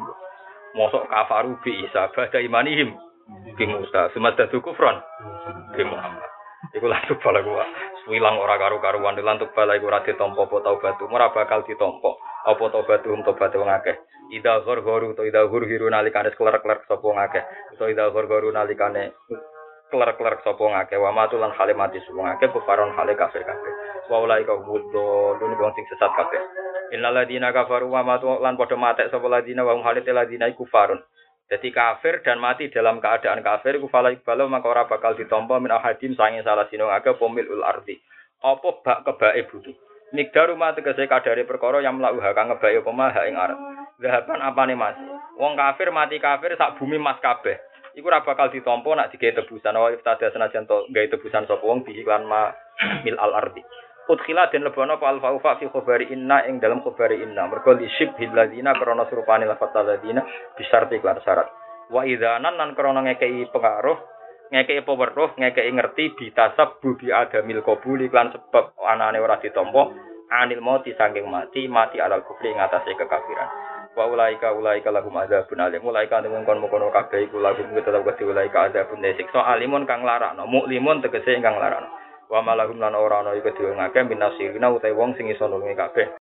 mosok 0.73 1.05
kafaru 1.05 1.59
bi 1.61 1.85
Isa 1.85 2.09
bada 2.11 2.39
imanihim 2.41 2.97
bi 3.55 3.63
Musa, 3.69 4.09
semada 4.11 4.49
kufron 4.49 4.97
bi 5.77 5.83
Muhammad. 5.85 6.27
Iku 6.73 6.89
lantuk 6.89 7.21
bala 7.21 7.45
gua. 7.45 7.67
Wilang 8.09 8.35
ora 8.35 8.59
karu-karuan 8.59 9.15
lantuk 9.21 9.53
bala 9.53 9.77
iku 9.77 9.87
ora 9.87 10.03
ditampa 10.03 10.43
apa 10.43 10.57
taubatu, 10.59 11.07
ora 11.07 11.31
bakal 11.31 11.63
ditampa 11.63 12.11
apa 12.43 12.63
taubatu 12.67 13.15
tobat 13.21 13.53
wong 13.55 13.69
akeh. 13.69 13.95
Ida 14.33 14.65
gor-goru 14.65 15.13
to 15.13 15.21
ida 15.29 15.45
hur-hiru 15.45 15.93
nalikane 15.93 16.33
klerk-klerk 16.33 16.89
sapa 16.89 17.05
ngakeh. 17.05 17.43
To 17.77 17.85
ida 17.85 18.09
gor-goru 18.09 18.49
nalikane 18.49 19.13
klerk-klerk 19.93 20.41
sapa 20.41 20.65
ngakeh. 20.65 20.97
Wa 20.97 21.13
matulan 21.13 21.53
hale 21.53 21.77
mati 21.77 22.01
sapa 22.01 22.17
ngakeh 22.17 22.49
kufaron 22.49 22.97
hale 22.97 23.13
kafir 23.13 23.45
kabeh. 23.45 23.73
Wa 24.09 24.25
ulai 24.25 24.41
ka 24.41 24.57
buddo 24.57 25.37
dune 25.37 25.53
wong 25.53 25.77
sing 25.77 25.85
sesat 25.85 26.09
kabeh. 26.17 26.41
Innal 26.97 27.13
ladina 27.13 27.53
kafaru 27.53 27.93
wa 27.93 28.01
matu 28.01 28.25
lan 28.41 28.57
padha 28.57 28.73
matek 28.73 29.13
sapa 29.13 29.29
ladina 29.29 29.61
wa 29.61 29.77
hum 29.77 29.85
halite 29.85 30.09
ladina 30.09 30.49
iku 30.49 30.65
farun. 30.65 30.97
Jadi 31.53 31.69
kafir 31.69 32.25
dan 32.25 32.41
mati 32.41 32.73
dalam 32.73 32.97
keadaan 32.97 33.45
kafir 33.45 33.77
ku 33.77 33.85
fala 33.85 34.09
iqbalu 34.09 34.49
maka 34.49 34.65
ora 34.65 34.89
bakal 34.89 35.13
ditampa 35.13 35.61
min 35.61 35.69
ahadim 35.69 36.17
sange 36.17 36.41
salah 36.41 36.65
sino 36.73 36.89
ngake 36.89 37.21
pomil 37.21 37.45
ul 37.53 37.61
ardi. 37.61 38.01
Apa 38.41 38.81
bak 38.81 39.05
kebake 39.05 39.45
butuh. 39.53 39.75
Migdar 40.13 40.49
rumah 40.49 40.73
tegese 40.73 41.05
kadare 41.09 41.45
perkara 41.45 41.81
yang 41.81 41.97
mlaku 41.97 42.21
kang 42.33 42.49
ngebake 42.49 42.81
apa 42.81 43.25
ing 43.29 43.37
arep. 43.37 43.59
Zahaban 44.03 44.43
apane 44.43 44.75
Mas? 44.75 44.99
Wong 45.39 45.55
kafir 45.55 45.87
mati 45.95 46.19
kafir 46.19 46.59
sak 46.59 46.75
bumi 46.75 46.99
mas 46.99 47.23
kabeh. 47.23 47.55
Iku 47.95 48.11
ora 48.11 48.25
bakal 48.25 48.51
ditampa 48.51 48.91
nak 48.93 49.15
digawe 49.15 49.39
tebusan 49.39 49.79
wa 49.79 49.93
iftada 49.93 50.27
senajan 50.33 50.67
to 50.67 50.89
gawe 50.91 51.07
tebusan 51.07 51.47
sapa 51.47 51.63
wong 51.63 51.87
diiklan 51.87 52.27
ma 52.27 52.51
mil 53.05 53.15
al 53.15 53.31
ardi. 53.37 53.63
Udkhila 54.09 54.51
den 54.51 54.67
lebono 54.67 54.99
apa 54.99 55.07
alfa 55.07 55.29
ufa 55.31 55.51
fi 55.61 55.71
khabari 55.71 56.11
inna 56.11 56.43
ing 56.49 56.59
dalam 56.59 56.83
khabari 56.83 57.23
inna. 57.23 57.47
Mergo 57.47 57.71
li 57.79 57.87
syibhil 57.95 58.35
ladzina 58.35 58.75
krana 58.75 59.07
surupane 59.07 59.47
lafat 59.47 59.71
ladzina 59.71 60.25
bisarti 60.57 60.99
iklan 60.99 61.23
syarat. 61.23 61.47
Wa 61.93 62.03
idzanan 62.03 62.59
lan 62.59 62.75
krana 62.75 63.05
ngekei 63.07 63.47
pengaruh 63.53 63.97
ngekei 64.51 64.83
peweruh 64.83 65.31
ngekei 65.39 65.71
ngerti 65.71 66.17
bitasab 66.17 66.83
bubi 66.83 67.13
adamil 67.13 67.63
qabuli 67.63 68.09
iklan 68.09 68.33
sebab 68.35 68.75
anane 68.83 69.21
ora 69.21 69.39
ditampa 69.39 69.89
anil 70.33 70.61
mati 70.65 70.93
saking 70.97 71.29
mati 71.29 71.69
mati 71.69 72.01
alal 72.01 72.25
kufri 72.25 72.53
ngatasi 72.53 72.97
kekafiran 72.97 73.72
wa 73.93 74.05
ulaika 74.09 74.53
ulaika 74.53 74.89
lahum 74.89 75.13
adzabun 75.17 75.61
alim. 75.61 75.85
Ulaika 75.85 76.21
temen 76.21 76.45
kon 76.45 76.61
kono 76.65 76.89
kabeh 76.89 77.29
iku 77.29 77.37
lahum 77.37 77.69
tetep 77.73 78.01
kedhe 78.01 78.23
ulaika 78.25 78.69
adzabun 78.69 79.05
siksa 79.17 79.41
alimun 79.53 79.85
kang 79.85 80.01
larakno 80.01 80.49
muklimun 80.49 81.01
tegese 81.05 81.37
ingkang 81.37 81.57
larakno. 81.61 81.89
Wa 82.33 82.41
malahum 82.41 82.81
lan 82.81 82.97
ora 82.97 83.21
ana 83.21 83.37
iku 83.37 83.53
dhewe 83.53 83.77
ngakeh 83.77 84.09
minasirina 84.09 84.73
utawa 84.73 84.97
wong 84.97 85.13
sing 85.13 85.29
iso 85.29 85.45
nulungi 85.45 85.77
kabeh 85.77 86.07